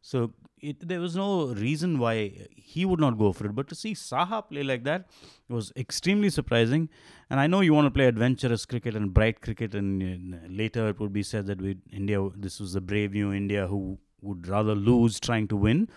So 0.00 0.32
it, 0.60 0.86
there 0.86 1.00
was 1.00 1.16
no 1.16 1.46
reason 1.46 1.98
why 1.98 2.48
he 2.54 2.84
would 2.84 3.00
not 3.00 3.18
go 3.18 3.32
for 3.32 3.46
it. 3.46 3.54
But 3.54 3.68
to 3.68 3.74
see 3.74 3.94
Saha 3.94 4.48
play 4.48 4.62
like 4.62 4.84
that 4.84 5.06
was 5.48 5.72
extremely 5.76 6.30
surprising. 6.30 6.88
And 7.30 7.40
I 7.40 7.46
know 7.46 7.60
you 7.60 7.74
want 7.74 7.86
to 7.86 7.90
play 7.90 8.06
adventurous 8.06 8.64
cricket 8.66 8.94
and 8.96 9.12
bright 9.12 9.40
cricket, 9.40 9.74
and 9.74 10.34
uh, 10.34 10.38
later 10.48 10.88
it 10.88 11.00
would 11.00 11.12
be 11.12 11.22
said 11.22 11.46
that 11.46 11.60
we 11.60 11.76
India, 11.92 12.26
this 12.36 12.60
was 12.60 12.72
the 12.72 12.80
brave 12.80 13.12
new 13.12 13.32
India 13.32 13.66
who 13.66 13.98
would 14.20 14.46
rather 14.48 14.74
lose 14.74 15.20
trying 15.20 15.48
to 15.48 15.56
win. 15.56 15.88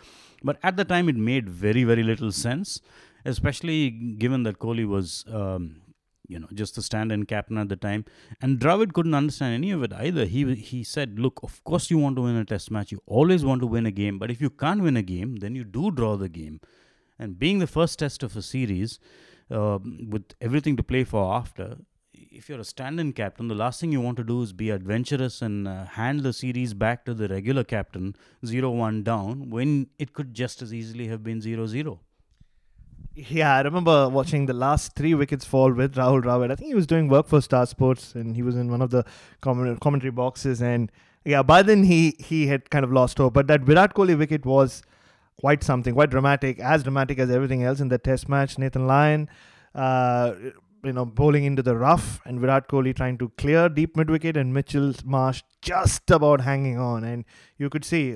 But 0.44 0.58
at 0.64 0.78
the 0.78 0.86
time, 0.86 1.10
it 1.10 1.16
made 1.16 1.50
very, 1.50 1.84
very 1.84 2.04
little 2.04 2.32
sense, 2.32 2.82
especially 3.26 3.90
given 3.90 4.44
that 4.44 4.60
Kohli 4.60 4.88
was 4.88 5.26
um, 5.32 5.81
you 6.32 6.40
know, 6.40 6.48
just 6.54 6.76
the 6.76 6.82
stand-in 6.82 7.26
captain 7.26 7.58
at 7.58 7.70
the 7.70 7.76
time. 7.76 8.06
And 8.42 8.60
Dravid 8.60 8.94
couldn't 8.94 9.14
understand 9.14 9.54
any 9.54 9.72
of 9.72 9.84
it 9.84 9.94
either. 9.94 10.26
He 10.26 10.44
he 10.56 10.84
said, 10.84 11.20
"Look, 11.20 11.42
of 11.44 11.64
course 11.64 11.92
you 11.92 11.98
want 12.04 12.16
to 12.20 12.24
win 12.28 12.38
a 12.44 12.46
test 12.46 12.72
match. 12.72 12.92
You 12.92 13.02
always 13.06 13.46
want 13.52 13.62
to 13.62 13.68
win 13.68 13.86
a 13.86 13.96
game. 14.02 14.20
But 14.24 14.32
if 14.32 14.42
you 14.46 14.50
can't 14.50 14.82
win 14.88 14.98
a 14.98 15.06
game, 15.14 15.38
then 15.46 15.56
you 15.62 15.66
do 15.80 15.92
draw 16.02 16.16
the 16.26 16.30
game. 16.42 16.60
And 17.20 17.38
being 17.46 17.60
the 17.60 17.72
first 17.78 18.00
test 18.00 18.24
of 18.24 18.36
a 18.36 18.42
series, 18.42 19.00
uh, 19.52 19.80
with 20.16 20.36
everything 20.50 20.78
to 20.78 20.84
play 20.84 21.04
for 21.16 21.34
after." 21.40 21.72
If 22.40 22.48
you're 22.50 22.62
a 22.64 22.68
stand-in 22.68 23.12
captain, 23.14 23.48
the 23.50 23.56
last 23.56 23.82
thing 23.82 23.92
you 23.92 24.02
want 24.04 24.18
to 24.18 24.24
do 24.24 24.42
is 24.42 24.54
be 24.54 24.70
adventurous 24.70 25.42
and 25.42 25.68
uh, 25.68 25.86
hand 25.96 26.22
the 26.28 26.32
series 26.32 26.74
back 26.74 27.04
to 27.06 27.14
the 27.22 27.28
regular 27.28 27.64
captain, 27.64 28.16
0-1 28.46 29.04
down, 29.04 29.50
when 29.50 29.88
it 30.00 30.14
could 30.14 30.34
just 30.34 30.62
as 30.62 30.74
easily 30.74 31.08
have 31.08 31.24
been 31.24 31.42
0-0. 31.42 32.00
Yeah, 33.14 33.58
I 33.58 33.62
remember 33.62 34.08
watching 34.08 34.46
the 34.46 34.54
last 34.54 34.96
three 34.96 35.14
wickets 35.14 35.44
fall 35.44 35.74
with 35.74 35.96
Rahul 35.96 36.24
Dravid. 36.24 36.50
I 36.50 36.56
think 36.56 36.70
he 36.70 36.76
was 36.76 36.88
doing 36.88 37.10
work 37.10 37.28
for 37.28 37.42
Star 37.42 37.66
Sports, 37.66 38.16
and 38.16 38.36
he 38.38 38.42
was 38.42 38.56
in 38.56 38.72
one 38.72 38.82
of 38.82 38.90
the 38.90 39.04
commentary 39.42 40.12
boxes. 40.12 40.62
And 40.62 40.90
yeah, 41.26 41.44
by 41.44 41.62
then 41.62 41.84
he 41.84 42.16
he 42.20 42.48
had 42.48 42.70
kind 42.70 42.86
of 42.86 42.92
lost 42.94 43.18
hope. 43.18 43.34
But 43.34 43.48
that 43.48 43.62
Virat 43.62 43.96
Kohli 43.96 44.18
wicket 44.18 44.46
was 44.46 44.82
quite 45.42 45.62
something, 45.62 45.94
quite 45.94 46.10
dramatic, 46.10 46.60
as 46.60 46.84
dramatic 46.84 47.20
as 47.20 47.30
everything 47.30 47.64
else 47.64 47.82
in 47.82 47.90
the 47.90 47.98
Test 47.98 48.30
match. 48.30 48.58
Nathan 48.58 48.88
Lyon, 48.88 49.28
uh, 49.76 50.34
you 50.82 50.94
know, 50.94 51.04
bowling 51.04 51.44
into 51.44 51.62
the 51.62 51.76
rough, 51.76 52.22
and 52.26 52.40
Virat 52.40 52.70
Kohli 52.70 52.96
trying 52.96 53.18
to 53.18 53.28
clear 53.38 53.68
deep 53.68 53.98
mid 53.98 54.10
wicket, 54.10 54.38
and 54.38 54.54
Mitchell 54.54 54.94
Marsh 55.04 55.44
just 55.62 56.10
about 56.10 56.40
hanging 56.40 56.80
on. 56.80 57.04
And 57.04 57.26
you 57.58 57.70
could 57.70 57.84
see, 57.84 58.16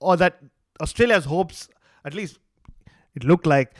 all 0.00 0.16
that 0.16 0.38
Australia's 0.80 1.26
hopes, 1.26 1.68
at 2.06 2.14
least 2.14 2.38
it 3.14 3.24
looked 3.24 3.46
like 3.46 3.74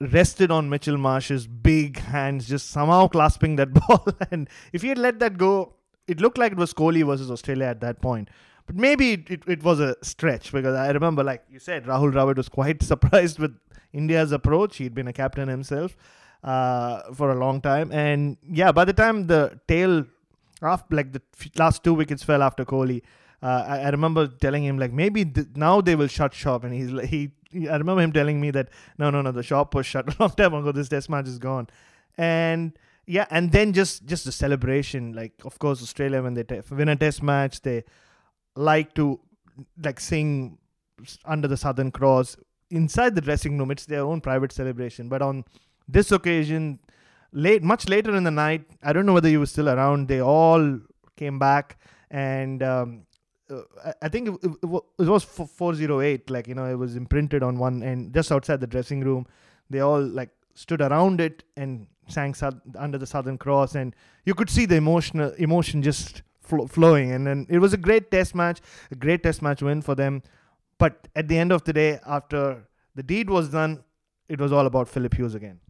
rested 0.00 0.50
on 0.50 0.68
Mitchell 0.68 0.98
Marsh's 0.98 1.46
big 1.46 1.98
hands, 1.98 2.48
just 2.48 2.70
somehow 2.70 3.08
clasping 3.08 3.56
that 3.56 3.72
ball. 3.88 4.06
and 4.30 4.48
if 4.72 4.82
he 4.82 4.88
had 4.88 4.98
let 4.98 5.18
that 5.20 5.38
go, 5.38 5.74
it 6.06 6.20
looked 6.20 6.38
like 6.38 6.52
it 6.52 6.58
was 6.58 6.74
Kohli 6.74 7.04
versus 7.06 7.30
Australia 7.30 7.66
at 7.66 7.80
that 7.80 8.00
point. 8.02 8.28
But 8.66 8.76
maybe 8.76 9.12
it, 9.12 9.30
it, 9.30 9.42
it 9.46 9.62
was 9.62 9.80
a 9.80 9.96
stretch 10.02 10.52
because 10.52 10.74
I 10.74 10.90
remember, 10.90 11.22
like 11.22 11.44
you 11.50 11.58
said, 11.58 11.84
Rahul 11.84 12.12
Dravid 12.12 12.36
was 12.36 12.48
quite 12.48 12.82
surprised 12.92 13.38
with 13.38 13.56
India's 13.92 14.32
approach. 14.32 14.78
He'd 14.78 14.94
been 14.94 15.08
a 15.08 15.12
captain 15.12 15.48
himself 15.48 15.96
uh, 16.42 17.12
for 17.12 17.30
a 17.30 17.34
long 17.34 17.60
time. 17.60 17.92
And 17.92 18.36
yeah, 18.48 18.72
by 18.72 18.84
the 18.84 18.92
time 18.92 19.26
the 19.26 19.60
tail, 19.68 20.04
after, 20.62 20.96
like 20.96 21.12
the 21.12 21.22
last 21.56 21.84
two 21.84 21.94
wickets 21.94 22.22
fell 22.22 22.42
after 22.42 22.64
Kohli, 22.64 23.02
uh, 23.42 23.64
I, 23.68 23.78
I, 23.80 23.90
remember 23.90 24.26
telling 24.26 24.64
him 24.64 24.78
like 24.78 24.90
maybe 24.90 25.22
th- 25.26 25.48
now 25.54 25.82
they 25.82 25.96
will 25.96 26.06
shut 26.06 26.32
shop, 26.32 26.64
and 26.64 26.72
he's 26.72 26.90
like, 26.90 27.08
he 27.10 27.32
I 27.54 27.76
remember 27.76 28.02
him 28.02 28.12
telling 28.12 28.40
me 28.40 28.50
that 28.52 28.68
no, 28.98 29.10
no, 29.10 29.22
no, 29.22 29.32
the 29.32 29.42
shop 29.42 29.74
was 29.74 29.86
shut 29.86 30.08
a 30.14 30.16
long 30.20 30.30
time 30.30 30.54
ago. 30.54 30.72
This 30.72 30.88
test 30.88 31.08
match 31.08 31.26
is 31.26 31.38
gone, 31.38 31.68
and 32.16 32.78
yeah, 33.06 33.26
and 33.30 33.52
then 33.52 33.72
just 33.72 34.06
just 34.06 34.24
the 34.24 34.32
celebration. 34.32 35.12
Like, 35.12 35.32
of 35.44 35.58
course, 35.58 35.82
Australia 35.82 36.22
when 36.22 36.34
they 36.34 36.42
te- 36.42 36.62
win 36.70 36.88
a 36.88 36.96
test 36.96 37.22
match, 37.22 37.60
they 37.62 37.84
like 38.56 38.94
to 38.94 39.20
like 39.82 40.00
sing 40.00 40.58
under 41.24 41.48
the 41.48 41.56
Southern 41.56 41.90
Cross 41.90 42.36
inside 42.70 43.14
the 43.14 43.20
dressing 43.20 43.58
room. 43.58 43.70
It's 43.70 43.86
their 43.86 44.02
own 44.02 44.20
private 44.20 44.52
celebration. 44.52 45.08
But 45.08 45.22
on 45.22 45.44
this 45.86 46.12
occasion, 46.12 46.80
late, 47.32 47.62
much 47.62 47.88
later 47.88 48.14
in 48.14 48.24
the 48.24 48.30
night, 48.30 48.64
I 48.82 48.92
don't 48.92 49.06
know 49.06 49.12
whether 49.12 49.28
you 49.28 49.40
were 49.40 49.46
still 49.46 49.68
around. 49.68 50.08
They 50.08 50.20
all 50.20 50.80
came 51.16 51.38
back 51.38 51.78
and 52.10 52.62
um, 52.62 53.06
uh, 53.50 53.92
I 54.00 54.08
think 54.08 54.28
it, 54.28 54.34
it, 54.62 54.82
it 54.98 55.08
was 55.08 55.24
408 55.24 56.30
like 56.30 56.48
you 56.48 56.54
know 56.54 56.66
it 56.66 56.76
was 56.78 56.96
imprinted 56.96 57.42
on 57.42 57.58
one 57.58 57.82
end 57.82 58.14
just 58.14 58.32
outside 58.32 58.60
the 58.60 58.66
dressing 58.66 59.00
room. 59.00 59.26
They 59.70 59.80
all 59.80 60.02
like 60.02 60.30
stood 60.54 60.80
around 60.80 61.20
it 61.20 61.42
and 61.56 61.86
sang 62.08 62.34
under 62.78 62.98
the 62.98 63.06
southern 63.06 63.38
cross 63.38 63.74
and 63.74 63.94
you 64.24 64.34
could 64.34 64.50
see 64.50 64.66
the 64.66 64.76
emotional 64.76 65.32
emotion 65.32 65.82
just 65.82 66.22
fl- 66.40 66.66
flowing. 66.66 67.12
And 67.12 67.26
then 67.26 67.46
it 67.48 67.58
was 67.58 67.72
a 67.72 67.76
great 67.78 68.10
test 68.10 68.34
match 68.34 68.60
a 68.90 68.94
great 68.94 69.22
test 69.22 69.42
match 69.42 69.62
win 69.62 69.82
for 69.82 69.94
them. 69.94 70.22
But 70.78 71.08
at 71.14 71.28
the 71.28 71.38
end 71.38 71.52
of 71.52 71.64
the 71.64 71.72
day 71.72 72.00
after 72.06 72.66
the 72.94 73.02
deed 73.02 73.28
was 73.30 73.48
done 73.48 73.84
it 74.28 74.40
was 74.40 74.52
all 74.52 74.66
about 74.66 74.88
phillip 74.88 75.14
hughes 75.14 75.34
again 75.34 75.60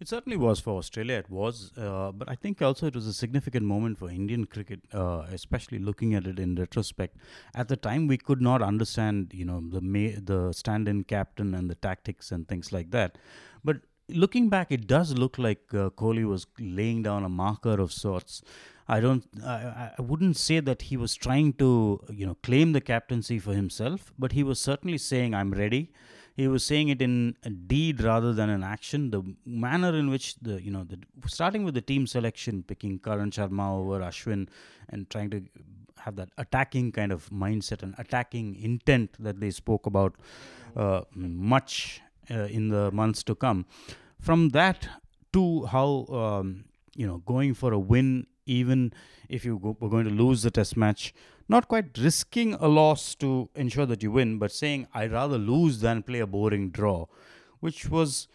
it 0.00 0.08
certainly 0.08 0.36
was 0.36 0.60
for 0.60 0.78
Australia. 0.78 1.16
It 1.16 1.28
was, 1.28 1.76
uh, 1.76 2.10
but 2.12 2.28
I 2.28 2.34
think 2.34 2.62
also 2.62 2.86
it 2.86 2.94
was 2.94 3.06
a 3.06 3.12
significant 3.12 3.66
moment 3.66 3.98
for 3.98 4.08
Indian 4.08 4.46
cricket, 4.46 4.80
uh, 4.94 5.26
especially 5.30 5.78
looking 5.78 6.14
at 6.14 6.26
it 6.26 6.38
in 6.38 6.54
retrospect. 6.54 7.18
At 7.54 7.68
the 7.68 7.76
time, 7.76 8.06
we 8.06 8.16
could 8.16 8.40
not 8.40 8.62
understand, 8.62 9.32
you 9.34 9.44
know, 9.44 9.60
the 9.60 9.82
ma- 9.82 10.18
the 10.22 10.52
stand-in 10.52 11.04
captain 11.04 11.54
and 11.54 11.68
the 11.68 11.74
tactics 11.74 12.32
and 12.32 12.48
things 12.48 12.72
like 12.72 12.90
that. 12.92 13.18
But 13.62 13.82
looking 14.08 14.48
back, 14.48 14.72
it 14.72 14.86
does 14.86 15.12
look 15.12 15.38
like 15.38 15.62
uh, 15.74 15.90
Kohli 15.90 16.26
was 16.26 16.46
laying 16.58 17.02
down 17.02 17.22
a 17.22 17.28
marker 17.28 17.78
of 17.78 17.92
sorts. 17.92 18.42
I 18.88 19.00
don't. 19.00 19.24
I, 19.44 19.92
I 19.98 20.02
wouldn't 20.02 20.38
say 20.38 20.60
that 20.60 20.82
he 20.82 20.96
was 20.96 21.14
trying 21.14 21.52
to, 21.54 22.00
you 22.10 22.26
know, 22.26 22.36
claim 22.42 22.72
the 22.72 22.80
captaincy 22.80 23.38
for 23.38 23.52
himself, 23.52 24.14
but 24.18 24.32
he 24.32 24.42
was 24.42 24.58
certainly 24.60 24.98
saying, 24.98 25.34
"I'm 25.34 25.52
ready." 25.52 25.92
He 26.40 26.48
was 26.48 26.64
saying 26.64 26.88
it 26.88 27.02
in 27.02 27.36
a 27.44 27.50
deed 27.50 28.02
rather 28.02 28.32
than 28.32 28.48
an 28.48 28.62
action. 28.64 29.10
The 29.10 29.22
manner 29.44 29.94
in 29.94 30.08
which 30.08 30.36
the, 30.36 30.62
you 30.62 30.70
know, 30.70 30.84
the 30.84 30.98
starting 31.26 31.64
with 31.64 31.74
the 31.74 31.82
team 31.82 32.06
selection, 32.06 32.62
picking 32.62 32.98
Karn 32.98 33.30
Sharma 33.30 33.78
over 33.78 34.00
Ashwin, 34.00 34.48
and 34.88 35.10
trying 35.10 35.28
to 35.30 35.42
have 35.98 36.16
that 36.16 36.30
attacking 36.38 36.92
kind 36.92 37.12
of 37.12 37.28
mindset 37.28 37.82
and 37.82 37.94
attacking 37.98 38.56
intent 38.56 39.16
that 39.18 39.40
they 39.40 39.50
spoke 39.50 39.84
about 39.84 40.14
uh, 40.76 41.02
much 41.14 42.00
uh, 42.30 42.44
in 42.58 42.68
the 42.68 42.90
months 42.90 43.22
to 43.24 43.34
come. 43.34 43.66
From 44.18 44.48
that 44.50 44.88
to 45.34 45.66
how 45.66 46.06
um, 46.22 46.64
you 46.96 47.06
know 47.06 47.18
going 47.18 47.52
for 47.52 47.74
a 47.74 47.78
win 47.78 48.26
even 48.46 48.92
if 49.28 49.44
you 49.44 49.58
go, 49.58 49.76
were 49.80 49.88
going 49.88 50.04
to 50.04 50.10
lose 50.10 50.42
the 50.42 50.50
test 50.50 50.76
match, 50.76 51.14
not 51.48 51.68
quite 51.68 51.98
risking 51.98 52.54
a 52.54 52.68
loss 52.68 53.14
to 53.16 53.50
ensure 53.54 53.86
that 53.86 54.02
you 54.02 54.10
win, 54.12 54.38
but 54.38 54.52
saying, 54.52 54.86
I'd 54.94 55.12
rather 55.12 55.38
lose 55.38 55.80
than 55.80 56.02
play 56.02 56.20
a 56.20 56.26
boring 56.26 56.70
draw, 56.70 57.06
which 57.60 57.88
was. 57.88 58.28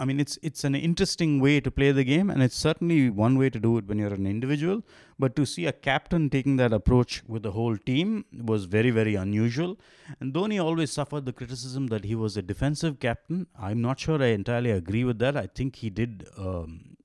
I 0.00 0.04
mean, 0.04 0.20
it's 0.20 0.38
it's 0.44 0.62
an 0.62 0.76
interesting 0.76 1.40
way 1.40 1.60
to 1.60 1.72
play 1.72 1.90
the 1.90 2.04
game, 2.04 2.30
and 2.30 2.40
it's 2.40 2.54
certainly 2.54 3.10
one 3.10 3.36
way 3.36 3.50
to 3.50 3.58
do 3.58 3.78
it 3.78 3.88
when 3.88 3.98
you're 3.98 4.14
an 4.14 4.28
individual. 4.28 4.84
But 5.18 5.34
to 5.34 5.44
see 5.44 5.66
a 5.66 5.72
captain 5.72 6.30
taking 6.30 6.54
that 6.58 6.72
approach 6.72 7.24
with 7.26 7.42
the 7.42 7.50
whole 7.50 7.76
team 7.76 8.24
was 8.32 8.66
very, 8.66 8.90
very 8.90 9.16
unusual. 9.16 9.76
And 10.20 10.32
Dhoni 10.32 10.62
always 10.62 10.92
suffered 10.92 11.24
the 11.24 11.32
criticism 11.32 11.88
that 11.88 12.04
he 12.04 12.14
was 12.14 12.36
a 12.36 12.42
defensive 12.42 13.00
captain. 13.00 13.48
I'm 13.58 13.82
not 13.82 13.98
sure 13.98 14.22
I 14.22 14.26
entirely 14.26 14.70
agree 14.70 15.02
with 15.02 15.18
that. 15.18 15.36
I 15.36 15.48
think 15.48 15.74
he 15.74 15.90
did 15.90 16.28
um, 16.36 16.96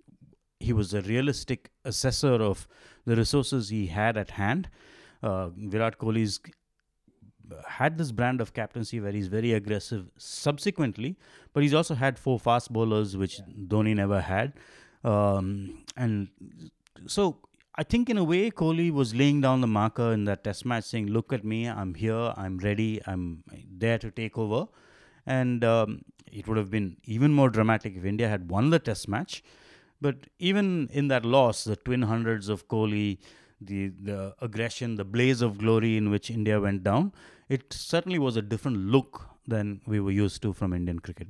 he 0.63 0.73
was 0.73 0.93
a 0.93 1.01
realistic 1.01 1.71
assessor 1.85 2.41
of 2.41 2.67
the 3.05 3.15
resources 3.15 3.69
he 3.69 3.87
had 3.87 4.17
at 4.17 4.31
hand. 4.31 4.69
Uh, 5.21 5.49
Virat 5.49 5.97
Kohli's 5.97 6.39
had 7.67 7.97
this 7.97 8.11
brand 8.11 8.41
of 8.41 8.53
captaincy 8.53 8.99
where 8.99 9.11
he's 9.11 9.27
very 9.27 9.53
aggressive 9.53 10.09
subsequently, 10.17 11.17
but 11.53 11.63
he's 11.63 11.73
also 11.73 11.95
had 11.95 12.17
four 12.17 12.39
fast 12.39 12.71
bowlers, 12.71 13.15
which 13.17 13.39
yeah. 13.39 13.45
Dhoni 13.67 13.95
never 13.95 14.21
had. 14.21 14.53
Um, 15.03 15.83
and 15.97 16.29
so 17.07 17.37
I 17.75 17.83
think 17.83 18.09
in 18.09 18.17
a 18.17 18.23
way, 18.23 18.51
Kohli 18.51 18.91
was 18.91 19.13
laying 19.13 19.41
down 19.41 19.61
the 19.61 19.67
marker 19.67 20.13
in 20.13 20.25
that 20.25 20.43
test 20.43 20.65
match, 20.65 20.85
saying, 20.85 21.07
Look 21.07 21.33
at 21.33 21.43
me, 21.43 21.67
I'm 21.67 21.95
here, 21.95 22.33
I'm 22.37 22.57
ready, 22.59 23.01
I'm 23.05 23.43
there 23.69 23.97
to 23.97 24.11
take 24.11 24.37
over. 24.37 24.67
And 25.25 25.63
um, 25.63 26.01
it 26.31 26.47
would 26.47 26.57
have 26.57 26.69
been 26.69 26.97
even 27.05 27.31
more 27.31 27.49
dramatic 27.49 27.95
if 27.95 28.05
India 28.05 28.27
had 28.27 28.49
won 28.49 28.69
the 28.69 28.79
test 28.79 29.07
match. 29.07 29.43
But 30.03 30.27
even 30.37 30.89
in 30.91 31.07
that 31.07 31.25
loss, 31.25 31.63
the 31.63 31.77
twin 31.77 32.01
hundreds 32.13 32.49
of 32.49 32.67
Kohli, 32.67 33.19
the, 33.61 33.91
the 34.09 34.35
aggression, 34.41 34.95
the 34.97 35.05
blaze 35.05 35.41
of 35.41 35.57
glory 35.57 35.95
in 35.97 36.09
which 36.09 36.29
India 36.29 36.59
went 36.59 36.83
down, 36.83 37.13
it 37.47 37.71
certainly 37.71 38.19
was 38.19 38.35
a 38.35 38.41
different 38.41 38.77
look 38.95 39.21
than 39.47 39.79
we 39.87 40.01
were 40.01 40.11
used 40.11 40.41
to 40.41 40.51
from 40.51 40.73
Indian 40.73 40.99
cricket. 40.99 41.29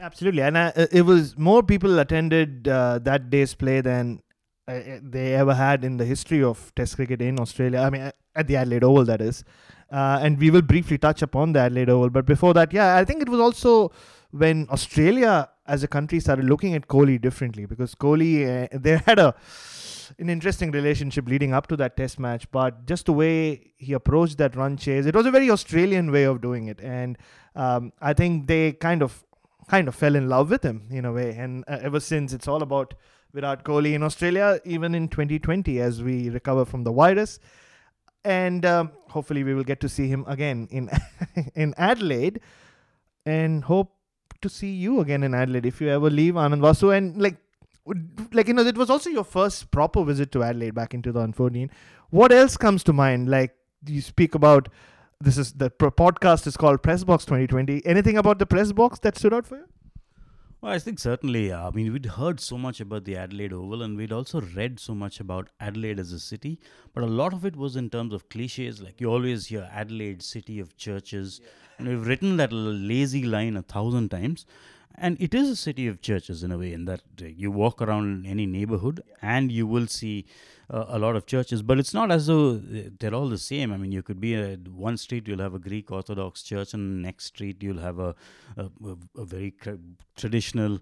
Absolutely, 0.00 0.42
and 0.42 0.56
uh, 0.56 0.72
it 0.90 1.02
was 1.02 1.38
more 1.38 1.62
people 1.62 1.98
attended 1.98 2.66
uh, 2.66 2.98
that 3.10 3.30
day's 3.30 3.54
play 3.54 3.80
than 3.80 4.20
uh, 4.66 4.72
uh, 4.72 4.98
they 5.02 5.34
ever 5.34 5.54
had 5.54 5.84
in 5.84 5.96
the 5.96 6.04
history 6.04 6.42
of 6.42 6.74
Test 6.74 6.96
cricket 6.96 7.22
in 7.22 7.38
Australia. 7.38 7.80
I 7.80 7.90
mean, 7.90 8.10
at 8.34 8.46
the 8.48 8.56
Adelaide 8.56 8.84
Oval, 8.84 9.04
that 9.04 9.20
is. 9.20 9.44
Uh, 9.92 10.18
and 10.22 10.38
we 10.38 10.50
will 10.50 10.62
briefly 10.62 10.98
touch 10.98 11.22
upon 11.22 11.52
the 11.52 11.60
Adelaide 11.60 11.90
Oval, 11.90 12.10
but 12.10 12.26
before 12.26 12.54
that, 12.54 12.72
yeah, 12.72 12.96
I 12.96 13.04
think 13.04 13.22
it 13.22 13.28
was 13.28 13.40
also 13.40 13.92
when 14.30 14.66
Australia 14.70 15.48
as 15.74 15.82
a 15.82 15.88
country 15.88 16.20
started 16.20 16.44
looking 16.44 16.74
at 16.74 16.88
Kohli 16.88 17.20
differently 17.20 17.64
because 17.64 17.94
Kohli 17.94 18.32
uh, 18.44 18.68
they 18.86 18.96
had 19.06 19.18
a 19.18 19.34
an 20.18 20.28
interesting 20.28 20.72
relationship 20.72 21.28
leading 21.28 21.52
up 21.54 21.66
to 21.68 21.76
that 21.76 21.96
test 21.96 22.18
match 22.18 22.50
but 22.50 22.84
just 22.92 23.06
the 23.06 23.12
way 23.12 23.72
he 23.78 23.92
approached 23.92 24.38
that 24.38 24.56
run 24.56 24.76
chase 24.76 25.06
it 25.06 25.14
was 25.14 25.26
a 25.26 25.30
very 25.30 25.50
Australian 25.50 26.10
way 26.10 26.24
of 26.24 26.40
doing 26.40 26.66
it. 26.66 26.80
And 26.80 27.18
um, 27.54 27.92
I 28.00 28.12
think 28.12 28.46
they 28.46 28.72
kind 28.72 29.02
of 29.02 29.24
kind 29.68 29.86
of 29.88 29.94
fell 29.94 30.16
in 30.16 30.28
love 30.28 30.50
with 30.50 30.64
him 30.64 30.88
in 30.90 31.04
a 31.04 31.12
way. 31.12 31.36
And 31.36 31.64
uh, 31.68 31.78
ever 31.80 32.00
since 32.00 32.32
it's 32.32 32.48
all 32.48 32.62
about 32.62 32.94
Virat 33.32 33.64
Kohli 33.64 33.94
in 33.94 34.02
Australia 34.02 34.60
even 34.64 34.94
in 34.94 35.08
2020 35.08 35.80
as 35.80 36.02
we 36.02 36.28
recover 36.30 36.64
from 36.64 36.84
the 36.84 36.92
virus. 36.92 37.38
And 38.24 38.66
um, 38.66 38.92
hopefully 39.08 39.44
we 39.44 39.54
will 39.54 39.64
get 39.64 39.80
to 39.80 39.88
see 39.88 40.08
him 40.08 40.24
again 40.26 40.68
in 40.70 40.90
in 41.54 41.74
Adelaide. 41.76 42.40
And 43.26 43.64
hope 43.64 43.99
to 44.42 44.48
see 44.48 44.70
you 44.70 45.00
again 45.00 45.22
in 45.22 45.34
Adelaide 45.34 45.66
if 45.66 45.80
you 45.80 45.88
ever 45.88 46.10
leave 46.10 46.34
Anand 46.34 46.60
Vasu. 46.60 46.96
And 46.96 47.20
like, 47.20 47.36
like 48.32 48.48
you 48.48 48.54
know, 48.54 48.62
it 48.62 48.76
was 48.76 48.90
also 48.90 49.10
your 49.10 49.24
first 49.24 49.70
proper 49.70 50.04
visit 50.04 50.32
to 50.32 50.42
Adelaide 50.42 50.74
back 50.74 50.94
in 50.94 51.02
2014. 51.02 51.70
What 52.10 52.32
else 52.32 52.56
comes 52.56 52.82
to 52.84 52.92
mind? 52.92 53.28
Like 53.28 53.54
you 53.86 54.00
speak 54.00 54.34
about 54.34 54.68
this 55.20 55.36
is 55.36 55.52
the 55.52 55.70
podcast 55.70 56.46
is 56.46 56.56
called 56.56 56.82
Press 56.82 57.04
Box 57.04 57.24
2020. 57.24 57.84
Anything 57.84 58.16
about 58.16 58.38
the 58.38 58.46
press 58.46 58.72
box 58.72 58.98
that 59.00 59.18
stood 59.18 59.34
out 59.34 59.46
for 59.46 59.56
you? 59.56 59.64
Well, 60.62 60.72
I 60.72 60.78
think 60.78 60.98
certainly. 60.98 61.50
Uh, 61.52 61.68
I 61.68 61.70
mean, 61.70 61.90
we'd 61.90 62.04
heard 62.04 62.38
so 62.38 62.58
much 62.58 62.80
about 62.80 63.04
the 63.04 63.16
Adelaide 63.16 63.52
Oval, 63.52 63.82
and 63.82 63.96
we'd 63.96 64.12
also 64.12 64.42
read 64.42 64.78
so 64.78 64.94
much 64.94 65.18
about 65.18 65.48
Adelaide 65.58 65.98
as 65.98 66.12
a 66.12 66.20
city. 66.20 66.60
But 66.94 67.02
a 67.02 67.06
lot 67.06 67.32
of 67.32 67.46
it 67.46 67.56
was 67.56 67.76
in 67.76 67.88
terms 67.88 68.12
of 68.12 68.28
cliches. 68.28 68.82
Like 68.82 69.00
you 69.00 69.10
always 69.10 69.46
hear 69.46 69.68
Adelaide, 69.72 70.22
city 70.22 70.60
of 70.60 70.76
churches, 70.76 71.40
yeah. 71.42 71.48
And 71.80 71.88
we've 71.88 72.06
written 72.06 72.36
that 72.36 72.52
lazy 72.52 73.24
line 73.24 73.56
a 73.56 73.62
thousand 73.62 74.10
times. 74.10 74.46
And 75.02 75.16
it 75.18 75.34
is 75.34 75.48
a 75.48 75.56
city 75.56 75.86
of 75.86 76.02
churches 76.02 76.42
in 76.42 76.52
a 76.52 76.58
way, 76.58 76.74
in 76.74 76.84
that 76.84 77.00
uh, 77.22 77.24
you 77.24 77.50
walk 77.50 77.80
around 77.80 78.26
any 78.26 78.44
neighborhood 78.44 79.02
and 79.22 79.50
you 79.50 79.66
will 79.66 79.86
see 79.86 80.26
uh, 80.68 80.84
a 80.88 80.98
lot 80.98 81.16
of 81.16 81.24
churches. 81.24 81.62
But 81.62 81.78
it's 81.78 81.94
not 81.94 82.12
as 82.12 82.26
though 82.26 82.56
uh, 82.56 82.90
they're 82.98 83.14
all 83.14 83.28
the 83.28 83.38
same. 83.38 83.72
I 83.72 83.78
mean, 83.78 83.92
you 83.92 84.02
could 84.02 84.20
be 84.20 84.34
at 84.34 84.68
one 84.68 84.98
street, 84.98 85.26
you'll 85.26 85.40
have 85.40 85.54
a 85.54 85.58
Greek 85.58 85.90
Orthodox 85.90 86.42
church, 86.42 86.74
and 86.74 87.00
next 87.00 87.26
street, 87.26 87.62
you'll 87.62 87.78
have 87.78 87.98
a, 87.98 88.14
a, 88.58 88.68
a 89.16 89.24
very 89.24 89.54
traditional, 90.16 90.80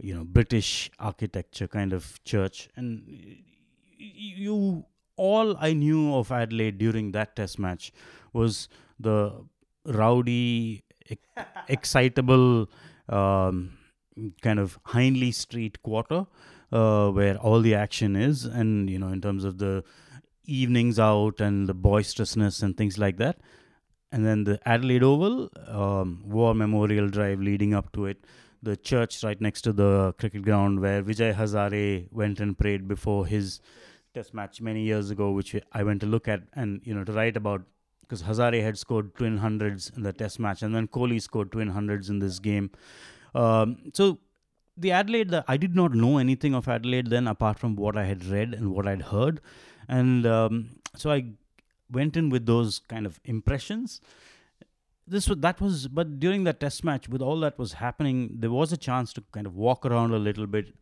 you 0.00 0.14
know, 0.14 0.22
British 0.22 0.90
architecture 1.00 1.66
kind 1.66 1.92
of 1.92 2.22
church. 2.22 2.68
And 2.76 3.02
you, 3.96 4.84
all 5.16 5.56
I 5.58 5.72
knew 5.72 6.14
of 6.14 6.30
Adelaide 6.30 6.78
during 6.78 7.10
that 7.12 7.34
test 7.34 7.58
match 7.58 7.92
was 8.32 8.68
the 9.00 9.32
rowdy, 9.88 10.84
excitable 11.68 12.68
um, 13.08 13.78
kind 14.42 14.58
of 14.58 14.78
Hindley 14.92 15.32
Street 15.32 15.82
quarter 15.82 16.26
uh, 16.72 17.10
where 17.10 17.36
all 17.36 17.60
the 17.60 17.74
action 17.74 18.16
is, 18.16 18.44
and 18.44 18.90
you 18.90 18.98
know, 18.98 19.08
in 19.08 19.20
terms 19.20 19.44
of 19.44 19.58
the 19.58 19.84
evenings 20.44 20.98
out 20.98 21.40
and 21.40 21.68
the 21.68 21.74
boisterousness 21.74 22.62
and 22.62 22.76
things 22.76 22.98
like 22.98 23.18
that. 23.18 23.38
And 24.10 24.24
then 24.24 24.44
the 24.44 24.58
Adelaide 24.66 25.02
Oval, 25.02 25.50
um, 25.66 26.22
War 26.24 26.54
Memorial 26.54 27.08
Drive 27.08 27.40
leading 27.40 27.74
up 27.74 27.92
to 27.92 28.06
it, 28.06 28.24
the 28.62 28.76
church 28.76 29.22
right 29.22 29.38
next 29.40 29.62
to 29.62 29.72
the 29.72 30.14
cricket 30.18 30.42
ground 30.42 30.80
where 30.80 31.02
Vijay 31.02 31.34
Hazare 31.34 32.10
went 32.10 32.40
and 32.40 32.56
prayed 32.56 32.88
before 32.88 33.26
his 33.26 33.60
test 34.14 34.32
match 34.32 34.62
many 34.62 34.82
years 34.82 35.10
ago, 35.10 35.30
which 35.30 35.54
I 35.72 35.82
went 35.82 36.00
to 36.00 36.06
look 36.06 36.26
at 36.26 36.42
and 36.54 36.80
you 36.84 36.94
know 36.94 37.04
to 37.04 37.12
write 37.12 37.36
about 37.36 37.62
because 38.08 38.22
Hazare 38.22 38.62
had 38.62 38.78
scored 38.78 39.14
twin 39.14 39.38
hundreds 39.38 39.90
in 39.94 40.02
the 40.02 40.12
test 40.12 40.40
match, 40.40 40.62
and 40.62 40.74
then 40.74 40.88
Kohli 40.88 41.20
scored 41.20 41.52
twin 41.52 41.68
hundreds 41.68 42.08
in 42.08 42.18
this 42.20 42.38
game. 42.38 42.70
Um, 43.34 43.90
so 43.92 44.18
the 44.76 44.92
Adelaide, 44.92 45.28
the, 45.30 45.44
I 45.46 45.56
did 45.56 45.76
not 45.76 45.92
know 45.92 46.18
anything 46.18 46.54
of 46.54 46.68
Adelaide 46.68 47.10
then, 47.10 47.26
apart 47.26 47.58
from 47.58 47.76
what 47.76 47.96
I 47.96 48.04
had 48.04 48.24
read 48.24 48.54
and 48.54 48.72
what 48.72 48.86
I'd 48.86 49.02
heard, 49.02 49.40
and 49.88 50.26
um, 50.26 50.70
so 50.96 51.10
I 51.10 51.32
went 51.90 52.16
in 52.16 52.30
with 52.30 52.46
those 52.46 52.78
kind 52.78 53.04
of 53.04 53.20
impressions. 53.24 54.00
This 55.06 55.28
was 55.28 55.38
that 55.38 55.60
was, 55.60 55.88
but 55.88 56.18
during 56.18 56.44
that 56.44 56.60
test 56.60 56.84
match, 56.84 57.08
with 57.08 57.22
all 57.22 57.40
that 57.40 57.58
was 57.58 57.74
happening, 57.74 58.30
there 58.32 58.50
was 58.50 58.72
a 58.72 58.76
chance 58.76 59.12
to 59.14 59.22
kind 59.32 59.46
of 59.46 59.54
walk 59.54 59.84
around 59.84 60.12
a 60.12 60.18
little 60.18 60.46
bit, 60.46 60.74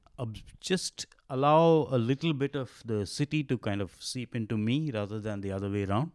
just 0.61 1.07
allow 1.29 1.89
a 1.91 1.99
little 1.99 2.33
bit 2.33 2.55
of 2.55 2.83
the 2.85 3.05
city 3.07 3.43
to 3.45 3.59
kind 3.59 3.81
of 3.81 3.97
seep 3.99 4.35
into 4.35 4.57
me 4.57 4.91
rather 4.93 5.21
than 5.21 5.41
the 5.41 5.53
other 5.53 5.71
way 5.71 5.85
around 5.85 6.13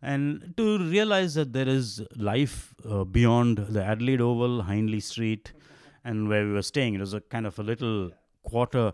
and 0.00 0.54
to 0.56 0.78
realize 0.78 1.34
that 1.34 1.52
there 1.52 1.68
is 1.68 2.02
life 2.16 2.74
uh, 2.88 3.04
beyond 3.04 3.58
the 3.58 3.84
Adelaide 3.84 4.20
Oval, 4.20 4.62
Hindley 4.62 5.00
Street, 5.00 5.52
and 6.04 6.28
where 6.28 6.44
we 6.44 6.52
were 6.52 6.62
staying. 6.62 6.94
It 6.94 7.00
was 7.00 7.14
a 7.14 7.20
kind 7.20 7.46
of 7.46 7.58
a 7.58 7.62
little 7.62 8.10
quarter, 8.42 8.92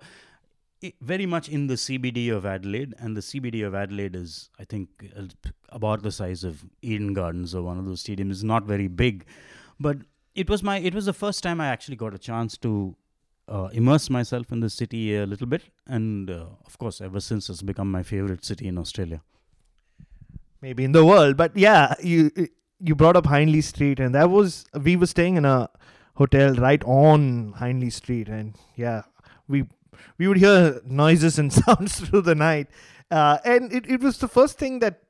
very 1.01 1.27
much 1.27 1.49
in 1.49 1.67
the 1.67 1.75
CBD 1.75 2.35
of 2.35 2.45
Adelaide, 2.45 2.95
and 2.99 3.17
the 3.17 3.21
CBD 3.21 3.67
of 3.67 3.75
Adelaide 3.75 4.15
is, 4.15 4.51
I 4.59 4.65
think, 4.65 4.89
uh, 5.17 5.23
about 5.71 6.03
the 6.03 6.13
size 6.13 6.45
of 6.45 6.65
Eden 6.83 7.15
Gardens 7.15 7.55
or 7.55 7.63
one 7.63 7.79
of 7.79 7.87
those 7.87 8.03
stadiums. 8.03 8.31
It's 8.31 8.43
not 8.43 8.65
very 8.65 8.89
big, 8.89 9.25
but 9.81 9.99
it 10.35 10.49
was 10.49 10.63
my 10.63 10.79
it 10.79 10.95
was 10.95 11.07
the 11.07 11.13
first 11.13 11.43
time 11.43 11.61
I 11.61 11.69
actually 11.69 11.97
got 11.97 12.15
a 12.15 12.19
chance 12.19 12.57
to 12.59 12.95
uh, 13.49 13.69
immerse 13.73 14.11
myself 14.11 14.53
in 14.53 14.61
the 14.61 14.71
city 14.71 15.17
a 15.17 15.27
little 15.27 15.47
bit, 15.47 15.63
and 15.87 16.31
uh, 16.31 16.47
of 16.67 16.79
course, 16.79 17.01
ever 17.01 17.21
since 17.21 17.49
it's 17.49 17.63
become 17.63 17.91
my 17.91 18.03
favorite 18.03 18.45
city 18.45 18.69
in 18.69 18.79
Australia 18.79 19.23
maybe 20.61 20.85
in 20.85 20.93
the 20.93 21.05
world. 21.05 21.37
But 21.37 21.57
yeah, 21.57 21.95
you 22.03 22.31
you 22.81 22.95
brought 22.95 23.17
up 23.17 23.27
Hindley 23.27 23.61
Street, 23.61 24.01
and 24.01 24.15
that 24.15 24.31
was 24.31 24.65
we 24.83 24.97
were 24.97 25.07
staying 25.07 25.37
in 25.37 25.45
a 25.45 25.69
hotel 26.15 26.55
right 26.55 26.83
on 26.85 27.55
Hindley 27.59 27.91
Street, 27.91 28.29
and 28.29 28.57
yeah, 28.77 29.03
we 29.47 29.65
we 30.19 30.29
would 30.29 30.39
hear 30.39 30.81
noises 30.85 31.39
and 31.39 31.53
sounds 31.63 32.01
through 32.01 32.23
the 32.23 32.35
night, 32.35 32.69
uh, 33.11 33.39
and 33.45 33.73
it, 33.73 33.89
it 33.89 34.01
was 34.01 34.19
the 34.19 34.29
first 34.29 34.59
thing 34.59 34.79
that 34.81 35.03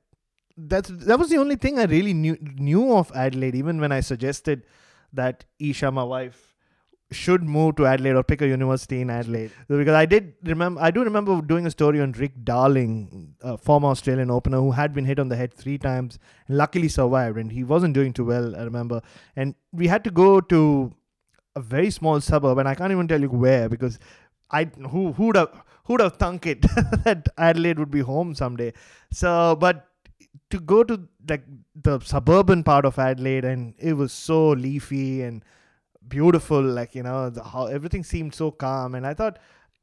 that's 0.57 0.89
that 0.89 1.19
was 1.19 1.31
the 1.31 1.39
only 1.39 1.57
thing 1.57 1.79
I 1.79 1.85
really 1.85 2.15
knew 2.15 2.37
knew 2.41 2.97
of 2.97 3.13
Adelaide. 3.15 3.55
Even 3.55 3.81
when 3.81 3.93
I 3.93 4.01
suggested 4.01 4.63
that 5.13 5.45
Isha, 5.59 5.91
my 5.91 6.05
wife, 6.05 6.48
should 7.11 7.43
move 7.43 7.77
to 7.77 7.87
Adelaide 7.87 8.17
or 8.17 8.23
pick 8.23 8.43
a 8.43 8.47
university 8.47 9.01
in 9.01 9.09
Adelaide. 9.09 9.51
because 9.67 9.95
I 9.95 10.05
did 10.05 10.35
remember 10.43 10.81
I 10.81 10.91
do 10.91 11.03
remember 11.03 11.41
doing 11.41 11.67
a 11.67 11.71
story 11.71 12.01
on 12.01 12.13
Rick 12.13 12.45
Darling, 12.45 13.35
a 13.41 13.57
former 13.57 13.89
Australian 13.89 14.31
opener 14.31 14.59
who 14.59 14.73
had 14.73 14.93
been 14.93 15.07
hit 15.07 15.19
on 15.19 15.29
the 15.29 15.37
head 15.37 15.55
three 15.55 15.79
times 15.79 16.19
and 16.47 16.59
luckily 16.59 16.89
survived 16.89 17.39
and 17.39 17.51
he 17.51 17.65
wasn't 17.65 17.95
doing 17.95 18.13
too 18.13 18.27
well 18.27 18.55
I 18.55 18.63
remember. 18.63 19.01
And 19.37 19.55
we 19.73 19.87
had 19.87 20.05
to 20.05 20.11
go 20.11 20.41
to 20.41 20.93
a 21.57 21.61
very 21.61 21.91
small 21.91 22.21
suburb 22.21 22.59
and 22.59 22.69
I 22.69 22.75
can't 22.75 22.93
even 22.93 23.09
tell 23.09 23.21
you 23.21 23.31
where 23.31 23.69
because 23.69 23.99
I 24.51 24.65
who 24.65 25.13
who'd 25.13 25.37
have 25.37 25.51
who'd 25.85 26.01
have 26.01 26.17
thunk 26.17 26.47
it 26.47 26.63
that 27.05 27.29
Adelaide 27.39 27.79
would 27.79 27.91
be 27.91 28.01
home 28.01 28.35
someday. 28.35 28.75
So 29.11 29.57
but 29.57 29.87
to 30.51 30.61
go 30.61 30.85
to 30.85 31.09
like 31.29 31.45
the 31.75 32.01
suburban 32.01 32.65
part 32.65 32.85
of 32.85 32.99
Adelaide 32.99 33.45
and 33.45 33.75
it 33.79 33.95
was 33.95 34.13
so 34.13 34.51
leafy 34.51 35.23
and 35.23 35.43
beautiful 36.09 36.63
like 36.63 36.95
you 36.95 37.03
know 37.03 37.31
the, 37.31 37.43
how 37.43 37.67
everything 37.67 38.05
seemed 38.05 38.35
so 38.35 38.51
calm. 38.51 38.95
And 38.95 39.07
i 39.07 39.15
thought 39.15 39.39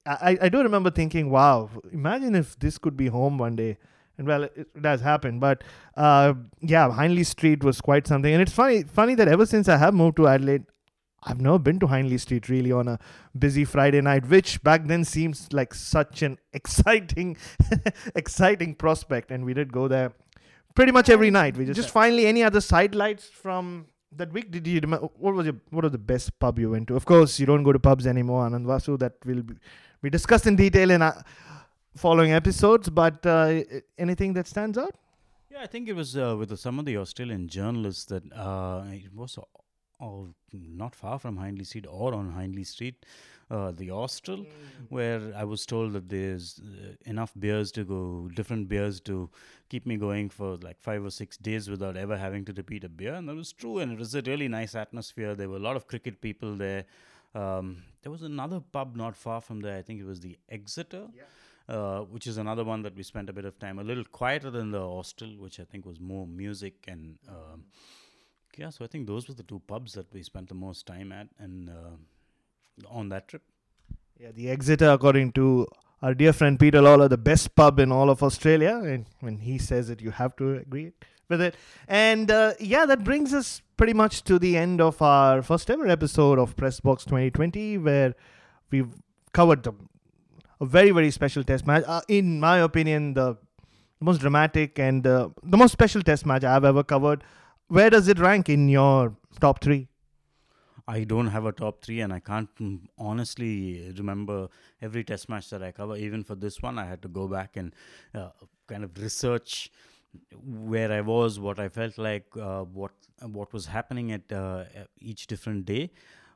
I, 0.05 0.37
I 0.41 0.49
do 0.49 0.61
remember 0.61 0.91
thinking 0.91 1.29
wow 1.29 1.69
imagine 1.91 2.35
if 2.35 2.57
this 2.59 2.77
could 2.77 2.97
be 2.97 3.07
home 3.07 3.37
one 3.37 3.55
day. 3.55 3.77
And 4.17 4.27
well 4.27 4.43
it, 4.43 4.53
it 4.55 4.81
does 4.81 5.01
happen 5.01 5.39
but 5.39 5.63
uh, 5.97 6.33
yeah 6.61 6.91
hindley 6.93 7.23
street 7.23 7.63
was 7.63 7.81
quite 7.81 8.07
something. 8.07 8.31
And 8.33 8.41
it's 8.41 8.53
funny 8.53 8.83
funny 8.83 9.15
that 9.15 9.27
ever 9.27 9.45
since 9.45 9.67
i 9.67 9.77
have 9.77 9.93
moved 9.93 10.17
to 10.17 10.27
adelaide 10.27 10.63
i've 11.23 11.41
never 11.41 11.57
been 11.57 11.79
to 11.79 11.87
hindley 11.87 12.17
street 12.19 12.47
really 12.49 12.71
on 12.71 12.87
a 12.87 12.99
busy 13.37 13.65
friday 13.65 13.99
night 13.99 14.27
which 14.27 14.61
back 14.63 14.85
then 14.85 15.03
seems 15.03 15.51
like 15.51 15.73
such 15.73 16.21
an 16.21 16.37
exciting 16.53 17.35
exciting 18.15 18.75
prospect. 18.75 19.31
And 19.31 19.45
we 19.45 19.53
did 19.53 19.71
go 19.71 19.87
there 19.87 20.13
pretty 20.75 20.91
much 20.91 21.09
every 21.09 21.31
night. 21.31 21.57
We 21.57 21.65
just 21.65 21.77
just 21.77 21.89
finally 21.89 22.25
any 22.27 22.43
other 22.43 22.61
sidelights 22.61 23.27
from 23.27 23.87
that 24.17 24.31
week 24.31 24.51
did 24.51 24.67
you 24.67 24.79
what 24.81 25.33
was 25.33 25.45
your 25.45 25.55
what 25.69 25.83
was 25.83 25.91
the 25.91 25.97
best 25.97 26.37
pub 26.39 26.59
you 26.59 26.71
went 26.71 26.87
to? 26.89 26.95
Of 26.95 27.05
course 27.05 27.39
you 27.39 27.45
don't 27.45 27.63
go 27.63 27.73
to 27.73 27.79
pubs 27.79 28.07
anymore 28.07 28.47
anand 28.47 28.65
vasu 28.65 28.97
that 28.99 29.13
will 29.25 29.43
be, 29.43 30.09
discussed 30.09 30.45
in 30.45 30.55
detail 30.55 30.91
in 30.91 31.01
uh, 31.01 31.21
following 31.95 32.31
episodes 32.31 32.89
but 32.89 33.25
uh, 33.25 33.61
anything 33.97 34.33
that 34.33 34.47
stands 34.47 34.77
out? 34.77 34.95
Yeah, 35.51 35.61
I 35.61 35.67
think 35.67 35.87
it 35.87 35.93
was 35.93 36.15
uh, 36.15 36.35
with 36.37 36.57
some 36.59 36.79
of 36.79 36.85
the 36.85 36.97
Australian 36.97 37.47
journalists 37.47 38.05
that 38.05 38.23
uh, 38.33 38.83
it 38.91 39.13
was 39.15 39.39
all 39.99 40.29
not 40.51 40.93
far 40.95 41.17
from 41.19 41.37
Hindley 41.37 41.63
Street 41.63 41.85
or 41.89 42.13
on 42.13 42.33
Hindley 42.33 42.63
Street, 42.63 43.05
uh, 43.51 43.71
the 43.71 43.91
Austral, 43.91 44.45
where 44.89 45.21
I 45.35 45.43
was 45.43 45.65
told 45.65 45.93
that 45.93 46.09
there's 46.09 46.59
uh, 46.59 46.93
enough 47.05 47.31
beers 47.37 47.71
to 47.73 47.83
go, 47.83 48.29
different 48.33 48.67
beers 48.67 48.99
to 49.01 49.29
keep 49.69 49.85
me 49.85 49.97
going 49.97 50.29
for 50.29 50.57
like 50.57 50.79
five 50.79 51.03
or 51.05 51.11
six 51.11 51.37
days 51.37 51.69
without 51.69 51.95
ever 51.97 52.17
having 52.17 52.45
to 52.45 52.53
repeat 52.53 52.83
a 52.83 52.89
beer. 52.89 53.13
And 53.13 53.29
that 53.29 53.35
was 53.35 53.53
true. 53.53 53.79
And 53.79 53.91
it 53.91 53.99
was 53.99 54.15
a 54.15 54.21
really 54.21 54.47
nice 54.47 54.75
atmosphere. 54.75 55.35
There 55.35 55.49
were 55.49 55.57
a 55.57 55.67
lot 55.67 55.75
of 55.75 55.87
cricket 55.87 56.21
people 56.21 56.55
there. 56.55 56.85
Um, 57.35 57.83
there 58.01 58.11
was 58.11 58.23
another 58.23 58.59
pub 58.59 58.95
not 58.95 59.15
far 59.15 59.41
from 59.41 59.59
there. 59.59 59.77
I 59.77 59.81
think 59.81 59.99
it 59.99 60.05
was 60.05 60.21
the 60.21 60.37
Exeter. 60.49 61.07
Uh, 61.67 62.01
which 62.01 62.27
is 62.27 62.37
another 62.37 62.63
one 62.63 62.83
that 62.83 62.95
we 62.95 63.01
spent 63.01 63.27
a 63.27 63.33
bit 63.33 63.43
of 63.43 63.57
time, 63.57 63.79
a 63.79 63.83
little 63.83 64.03
quieter 64.03 64.51
than 64.51 64.69
the 64.69 64.79
Austral, 64.79 65.31
which 65.39 65.59
I 65.59 65.63
think 65.63 65.83
was 65.83 65.99
more 65.99 66.27
music 66.27 66.85
and 66.87 67.17
um, 67.27 67.63
yeah. 68.55 68.69
So 68.69 68.85
I 68.85 68.87
think 68.87 69.07
those 69.07 69.27
were 69.27 69.33
the 69.33 69.41
two 69.41 69.59
pubs 69.65 69.93
that 69.93 70.13
we 70.13 70.21
spent 70.21 70.47
the 70.47 70.53
most 70.53 70.85
time 70.85 71.11
at 71.11 71.27
and 71.39 71.71
uh, 71.71 71.97
on 72.89 73.09
that 73.09 73.27
trip. 73.27 73.41
yeah 74.19 74.31
the 74.31 74.49
exeter 74.49 74.89
according 74.91 75.31
to 75.31 75.67
our 76.01 76.13
dear 76.13 76.33
friend 76.33 76.59
peter 76.59 76.81
lalor 76.81 77.07
the 77.09 77.17
best 77.17 77.55
pub 77.55 77.79
in 77.79 77.91
all 77.91 78.09
of 78.09 78.23
australia 78.27 78.73
and 78.93 79.05
when 79.19 79.37
he 79.47 79.57
says 79.57 79.89
it 79.89 80.01
you 80.01 80.11
have 80.11 80.35
to 80.35 80.55
agree 80.55 80.91
with 81.29 81.41
it. 81.41 81.55
And 81.87 82.29
uh, 82.31 82.53
yeah 82.59 82.85
that 82.85 83.03
brings 83.03 83.33
us 83.33 83.61
pretty 83.77 83.93
much 83.93 84.23
to 84.25 84.39
the 84.39 84.57
end 84.57 84.81
of 84.81 85.01
our 85.01 85.41
first 85.41 85.69
ever 85.69 85.87
episode 85.87 86.39
of 86.39 86.55
pressbox 86.55 87.05
2020 87.05 87.77
where 87.79 88.13
we've 88.71 88.93
covered 89.33 89.63
the 89.63 89.73
a 90.61 90.65
very 90.65 90.91
very 90.91 91.11
special 91.11 91.43
test 91.43 91.67
match. 91.67 91.83
Uh, 91.85 92.01
in 92.07 92.39
my 92.39 92.57
opinion 92.59 93.13
the 93.13 93.37
most 93.99 94.21
dramatic 94.21 94.77
and 94.79 95.07
uh, 95.07 95.29
the 95.43 95.57
most 95.57 95.71
special 95.71 96.01
test 96.01 96.25
match 96.25 96.43
i've 96.43 96.63
ever 96.63 96.83
covered. 96.83 97.23
Where 97.67 97.89
does 97.89 98.07
it 98.07 98.19
rank 98.19 98.47
in 98.47 98.69
your 98.69 99.15
top 99.41 99.61
three 99.61 99.87
I 100.87 101.03
don't 101.03 101.27
have 101.27 101.45
a 101.45 101.51
top 101.51 101.83
three, 101.83 102.01
and 102.01 102.13
I 102.13 102.19
can't 102.19 102.53
mm, 102.57 102.79
honestly 102.97 103.93
remember 103.97 104.49
every 104.81 105.03
test 105.03 105.29
match 105.29 105.49
that 105.49 105.63
I 105.63 105.71
cover. 105.71 105.95
Even 105.97 106.23
for 106.23 106.35
this 106.35 106.61
one, 106.61 106.77
I 106.77 106.85
had 106.85 107.01
to 107.01 107.07
go 107.07 107.27
back 107.27 107.57
and 107.57 107.73
uh, 108.13 108.29
kind 108.67 108.83
of 108.83 108.97
research 109.01 109.71
where 110.33 110.91
I 110.91 111.01
was, 111.01 111.39
what 111.39 111.59
I 111.59 111.69
felt 111.69 111.97
like, 111.97 112.25
uh, 112.39 112.63
what 112.63 112.91
what 113.21 113.51
was 113.51 113.65
happening 113.65 114.11
at 114.11 114.31
uh, 114.31 114.65
each 114.99 115.27
different 115.27 115.65
day. 115.65 115.91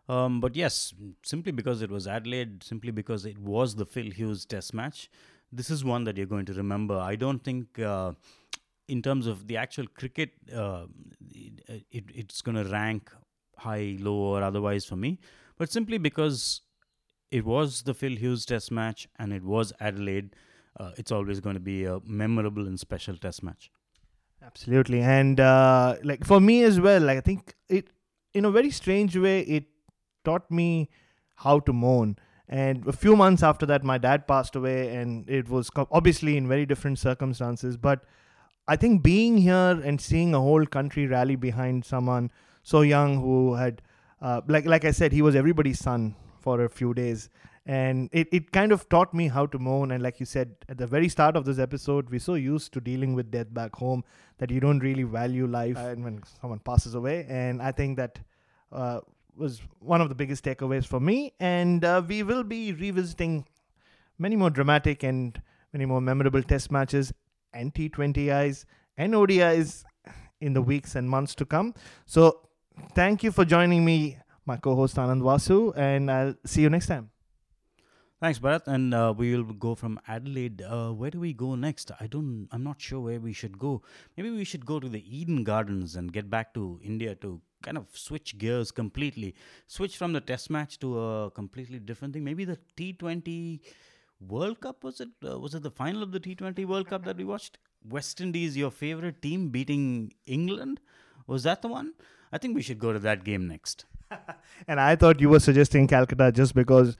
Um, 0.08 0.41
but 0.41 0.56
yes, 0.56 0.93
simply 1.22 1.52
because 1.52 1.84
it 1.84 1.91
was 1.91 2.08
Adelaide, 2.08 2.64
simply 2.64 2.91
because 2.91 3.26
it 3.26 3.38
was 3.38 3.76
the 3.76 3.86
Phil 3.86 4.12
Hughes 4.12 4.45
Test 4.45 4.74
match, 4.74 5.10
this 5.52 5.70
is 5.70 5.86
one 5.86 6.04
that 6.06 6.18
you're 6.18 6.26
going 6.26 6.45
to 6.45 6.54
remember. 6.54 6.97
I 6.97 7.16
don't 7.16 7.43
think. 7.43 7.78
Uh, 7.80 8.14
in 8.88 9.04
terms 9.04 9.28
of 9.28 9.45
the 9.47 9.56
actual 9.56 9.86
cricket, 9.86 10.32
uh, 10.52 10.86
it, 11.32 11.86
it, 11.91 12.04
it's 12.14 12.41
going 12.41 12.56
to 12.56 12.70
rank 12.72 13.12
high, 13.60 13.97
low, 13.99 14.14
or 14.14 14.43
otherwise 14.43 14.86
for 14.86 14.95
me, 14.95 15.20
but 15.57 15.72
simply 15.72 15.97
because 15.97 16.62
it 17.32 17.45
was 17.45 17.84
the 17.84 17.93
Phil 17.93 18.16
Hughes 18.16 18.45
Test 18.45 18.72
match 18.72 19.07
and 19.18 19.34
it 19.34 19.43
was 19.43 19.72
Adelaide, 19.80 20.36
uh, 20.80 20.91
it's 20.97 21.12
always 21.12 21.39
going 21.39 21.55
to 21.55 21.60
be 21.60 21.86
a 21.86 21.99
memorable 22.05 22.68
and 22.68 22.80
special 22.80 23.16
Test 23.18 23.43
match. 23.43 23.72
Absolutely, 24.41 25.01
and 25.01 25.39
uh, 25.39 25.95
like 26.03 26.26
for 26.26 26.39
me 26.39 26.64
as 26.64 26.80
well, 26.80 27.01
like 27.01 27.18
I 27.18 27.22
think 27.22 27.53
it, 27.68 27.89
in 28.34 28.45
a 28.45 28.51
very 28.51 28.72
strange 28.72 29.18
way, 29.18 29.41
it 29.41 29.66
taught 30.24 30.49
me 30.49 30.89
how 31.36 31.60
to 31.60 31.74
mourn. 31.74 32.18
And 32.47 32.88
a 32.88 32.93
few 32.93 33.16
months 33.16 33.43
after 33.43 33.66
that, 33.68 33.84
my 33.84 33.97
dad 33.97 34.28
passed 34.28 34.55
away, 34.55 34.95
and 34.95 35.30
it 35.30 35.49
was 35.49 35.70
obviously 35.91 36.36
in 36.38 36.47
very 36.47 36.66
different 36.66 36.97
circumstances. 36.99 37.78
But 37.78 38.05
I 38.68 38.76
think 38.76 39.03
being 39.03 39.38
here 39.38 39.82
and 39.84 39.99
seeing 39.99 40.34
a 40.34 40.39
whole 40.39 40.66
country 40.66 41.05
rally 41.05 41.36
behind 41.36 41.86
someone 41.86 42.32
so 42.64 42.82
young 42.82 43.22
who 43.22 43.55
had, 43.55 43.82
uh, 44.22 44.41
like 44.47 44.66
like 44.66 44.86
I 44.86 44.91
said, 44.91 45.12
he 45.12 45.22
was 45.22 45.36
everybody's 45.36 45.80
son 45.80 46.16
for 46.39 46.64
a 46.64 46.70
few 46.70 46.93
days, 46.93 47.30
and 47.66 48.10
it, 48.12 48.28
it 48.32 48.51
kind 48.51 48.72
of 48.72 48.88
taught 48.89 49.14
me 49.14 49.28
how 49.28 49.45
to 49.47 49.60
mourn. 49.60 49.91
And 49.91 50.01
like 50.01 50.20
you 50.20 50.26
said 50.26 50.55
at 50.68 50.78
the 50.78 50.88
very 50.88 51.10
start 51.10 51.36
of 51.36 51.45
this 51.45 51.60
episode, 51.60 52.10
we're 52.10 52.20
so 52.20 52.36
used 52.36 52.74
to 52.74 52.82
dealing 52.82 53.14
with 53.14 53.32
death 53.32 53.53
back 53.53 53.76
home 53.76 54.03
that 54.38 54.51
you 54.51 54.60
don't 54.60 54.80
really 54.80 55.03
value 55.03 55.47
life 55.47 55.78
and 55.78 56.03
when 56.03 56.22
someone 56.41 56.60
passes 56.60 56.95
away. 56.95 57.26
And 57.30 57.62
I 57.62 57.72
think 57.72 57.97
that. 57.97 58.20
Uh, 58.72 59.01
was 59.36 59.62
one 59.80 60.01
of 60.01 60.10
the 60.10 60.16
biggest 60.16 60.43
takeaways 60.43 60.86
for 60.86 60.99
me, 60.99 61.34
and 61.39 61.86
uh, 61.86 62.01
we 62.05 62.24
will 62.24 62.43
be 62.43 62.74
revisiting 62.74 63.45
many 64.18 64.36
more 64.36 64.49
dramatic 64.49 65.01
and 65.01 65.41
many 65.74 65.86
more 65.86 66.01
memorable 66.01 66.43
test 66.43 66.72
matches 66.72 67.14
and 67.53 67.74
T20Is 67.74 68.66
and 68.97 69.14
ODIs 69.14 69.84
in 70.41 70.53
the 70.53 70.62
weeks 70.62 70.95
and 70.95 71.10
months 71.10 71.34
to 71.36 71.45
come. 71.45 71.74
So, 72.05 72.49
thank 72.96 73.24
you 73.24 73.32
for 73.32 73.46
joining 73.46 73.84
me, 73.86 74.18
my 74.46 74.58
co 74.58 74.76
host 74.76 74.96
Anand 74.96 75.22
Vasu, 75.22 75.74
and 75.78 76.12
I'll 76.12 76.36
see 76.46 76.62
you 76.62 76.70
next 76.70 76.88
time. 76.88 77.10
Thanks, 78.22 78.38
Bharat. 78.38 78.68
And 78.68 78.94
uh, 78.94 79.14
we 79.16 79.34
will 79.34 79.54
go 79.54 79.76
from 79.76 79.98
Adelaide. 80.08 80.62
Uh, 80.62 80.92
where 80.92 81.10
do 81.10 81.20
we 81.22 81.32
go 81.32 81.56
next? 81.56 81.92
I 82.00 82.08
don't. 82.08 82.50
I'm 82.52 82.64
not 82.64 82.82
sure 82.82 83.00
where 83.00 83.20
we 83.20 83.32
should 83.32 83.58
go. 83.58 83.82
Maybe 84.18 84.30
we 84.30 84.44
should 84.44 84.66
go 84.66 84.80
to 84.80 84.90
the 84.90 85.04
Eden 85.20 85.44
Gardens 85.46 85.96
and 85.96 86.12
get 86.12 86.30
back 86.30 86.54
to 86.56 86.80
India 86.84 87.16
to 87.16 87.42
kind 87.64 87.78
of 87.78 87.86
switch 87.94 88.38
gears 88.38 88.72
completely. 88.72 89.36
Switch 89.68 89.98
from 89.98 90.12
the 90.12 90.22
Test 90.22 90.50
match 90.50 90.80
to 90.80 91.00
a 91.00 91.32
completely 91.32 91.80
different 91.80 92.14
thing. 92.14 92.26
Maybe 92.26 92.44
the 92.44 92.58
T20 92.76 93.62
World 94.20 94.60
Cup 94.60 94.84
was 94.84 95.00
it? 95.00 95.10
Uh, 95.26 95.40
was 95.40 95.56
it 95.56 95.64
the 95.64 95.72
final 95.72 96.04
of 96.04 96.12
the 96.12 96.20
T20 96.20 96.66
World 96.66 96.88
Cup 96.90 97.06
that 97.06 97.16
we 97.16 97.24
watched? 97.24 97.58
West 97.88 98.20
Indies, 98.20 98.58
your 98.58 98.72
favorite 98.72 99.22
team, 99.22 99.48
beating 99.50 100.12
England. 100.26 100.82
Was 101.28 101.44
that 101.44 101.62
the 101.62 101.70
one? 101.70 101.94
I 102.32 102.38
think 102.38 102.56
we 102.56 102.62
should 102.62 102.80
go 102.80 102.94
to 102.94 103.00
that 103.00 103.24
game 103.24 103.48
next. 103.48 103.86
And 104.68 104.80
I 104.80 104.96
thought 104.96 105.22
you 105.22 105.30
were 105.30 105.40
suggesting 105.40 105.88
Calcutta 105.88 106.32
just 106.32 106.54
because 106.54 106.98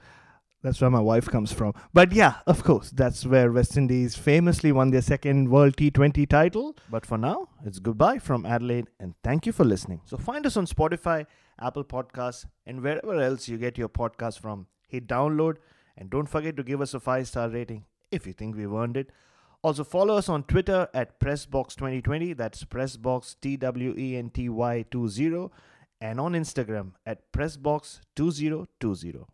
that's 0.62 0.80
where 0.80 0.90
my 0.90 1.00
wife 1.00 1.26
comes 1.26 1.52
from. 1.52 1.74
But 1.92 2.12
yeah, 2.12 2.34
of 2.46 2.62
course, 2.64 2.90
that's 2.90 3.26
where 3.26 3.50
West 3.52 3.76
Indies 3.76 4.16
famously 4.16 4.72
won 4.72 4.90
their 4.90 5.02
second 5.02 5.50
World 5.50 5.76
T20 5.76 6.28
title. 6.28 6.76
But 6.90 7.06
for 7.06 7.18
now, 7.18 7.48
it's 7.64 7.78
goodbye 7.78 8.18
from 8.18 8.46
Adelaide 8.46 8.88
and 8.98 9.14
thank 9.22 9.46
you 9.46 9.52
for 9.52 9.64
listening. 9.64 10.00
So 10.04 10.16
find 10.16 10.46
us 10.46 10.56
on 10.56 10.66
Spotify, 10.66 11.26
Apple 11.60 11.84
Podcasts, 11.84 12.46
and 12.66 12.82
wherever 12.82 13.20
else 13.20 13.48
you 13.48 13.58
get 13.58 13.78
your 13.78 13.88
podcast 13.88 14.40
from. 14.40 14.66
Hit 14.88 15.06
download 15.06 15.56
and 15.96 16.10
don't 16.10 16.26
forget 16.26 16.56
to 16.56 16.62
give 16.62 16.80
us 16.80 16.94
a 16.94 17.00
five 17.00 17.28
star 17.28 17.48
rating 17.48 17.84
if 18.10 18.26
you 18.26 18.32
think 18.32 18.56
we've 18.56 18.72
earned 18.72 18.96
it. 18.96 19.10
Also, 19.62 19.84
follow 19.84 20.16
us 20.16 20.28
on 20.30 20.42
Twitter 20.44 20.88
at 20.94 21.20
PressBox2020. 21.20 22.34
That's 22.36 22.64
PressBox 22.64 23.36
T 23.40 23.56
W 23.58 23.94
E 23.96 24.16
N 24.16 24.30
T 24.30 24.48
Y 24.48 24.84
20. 24.90 25.50
and 26.00 26.18
on 26.18 26.32
Instagram 26.32 26.92
at 27.04 27.30
pressbox2020. 27.32 29.26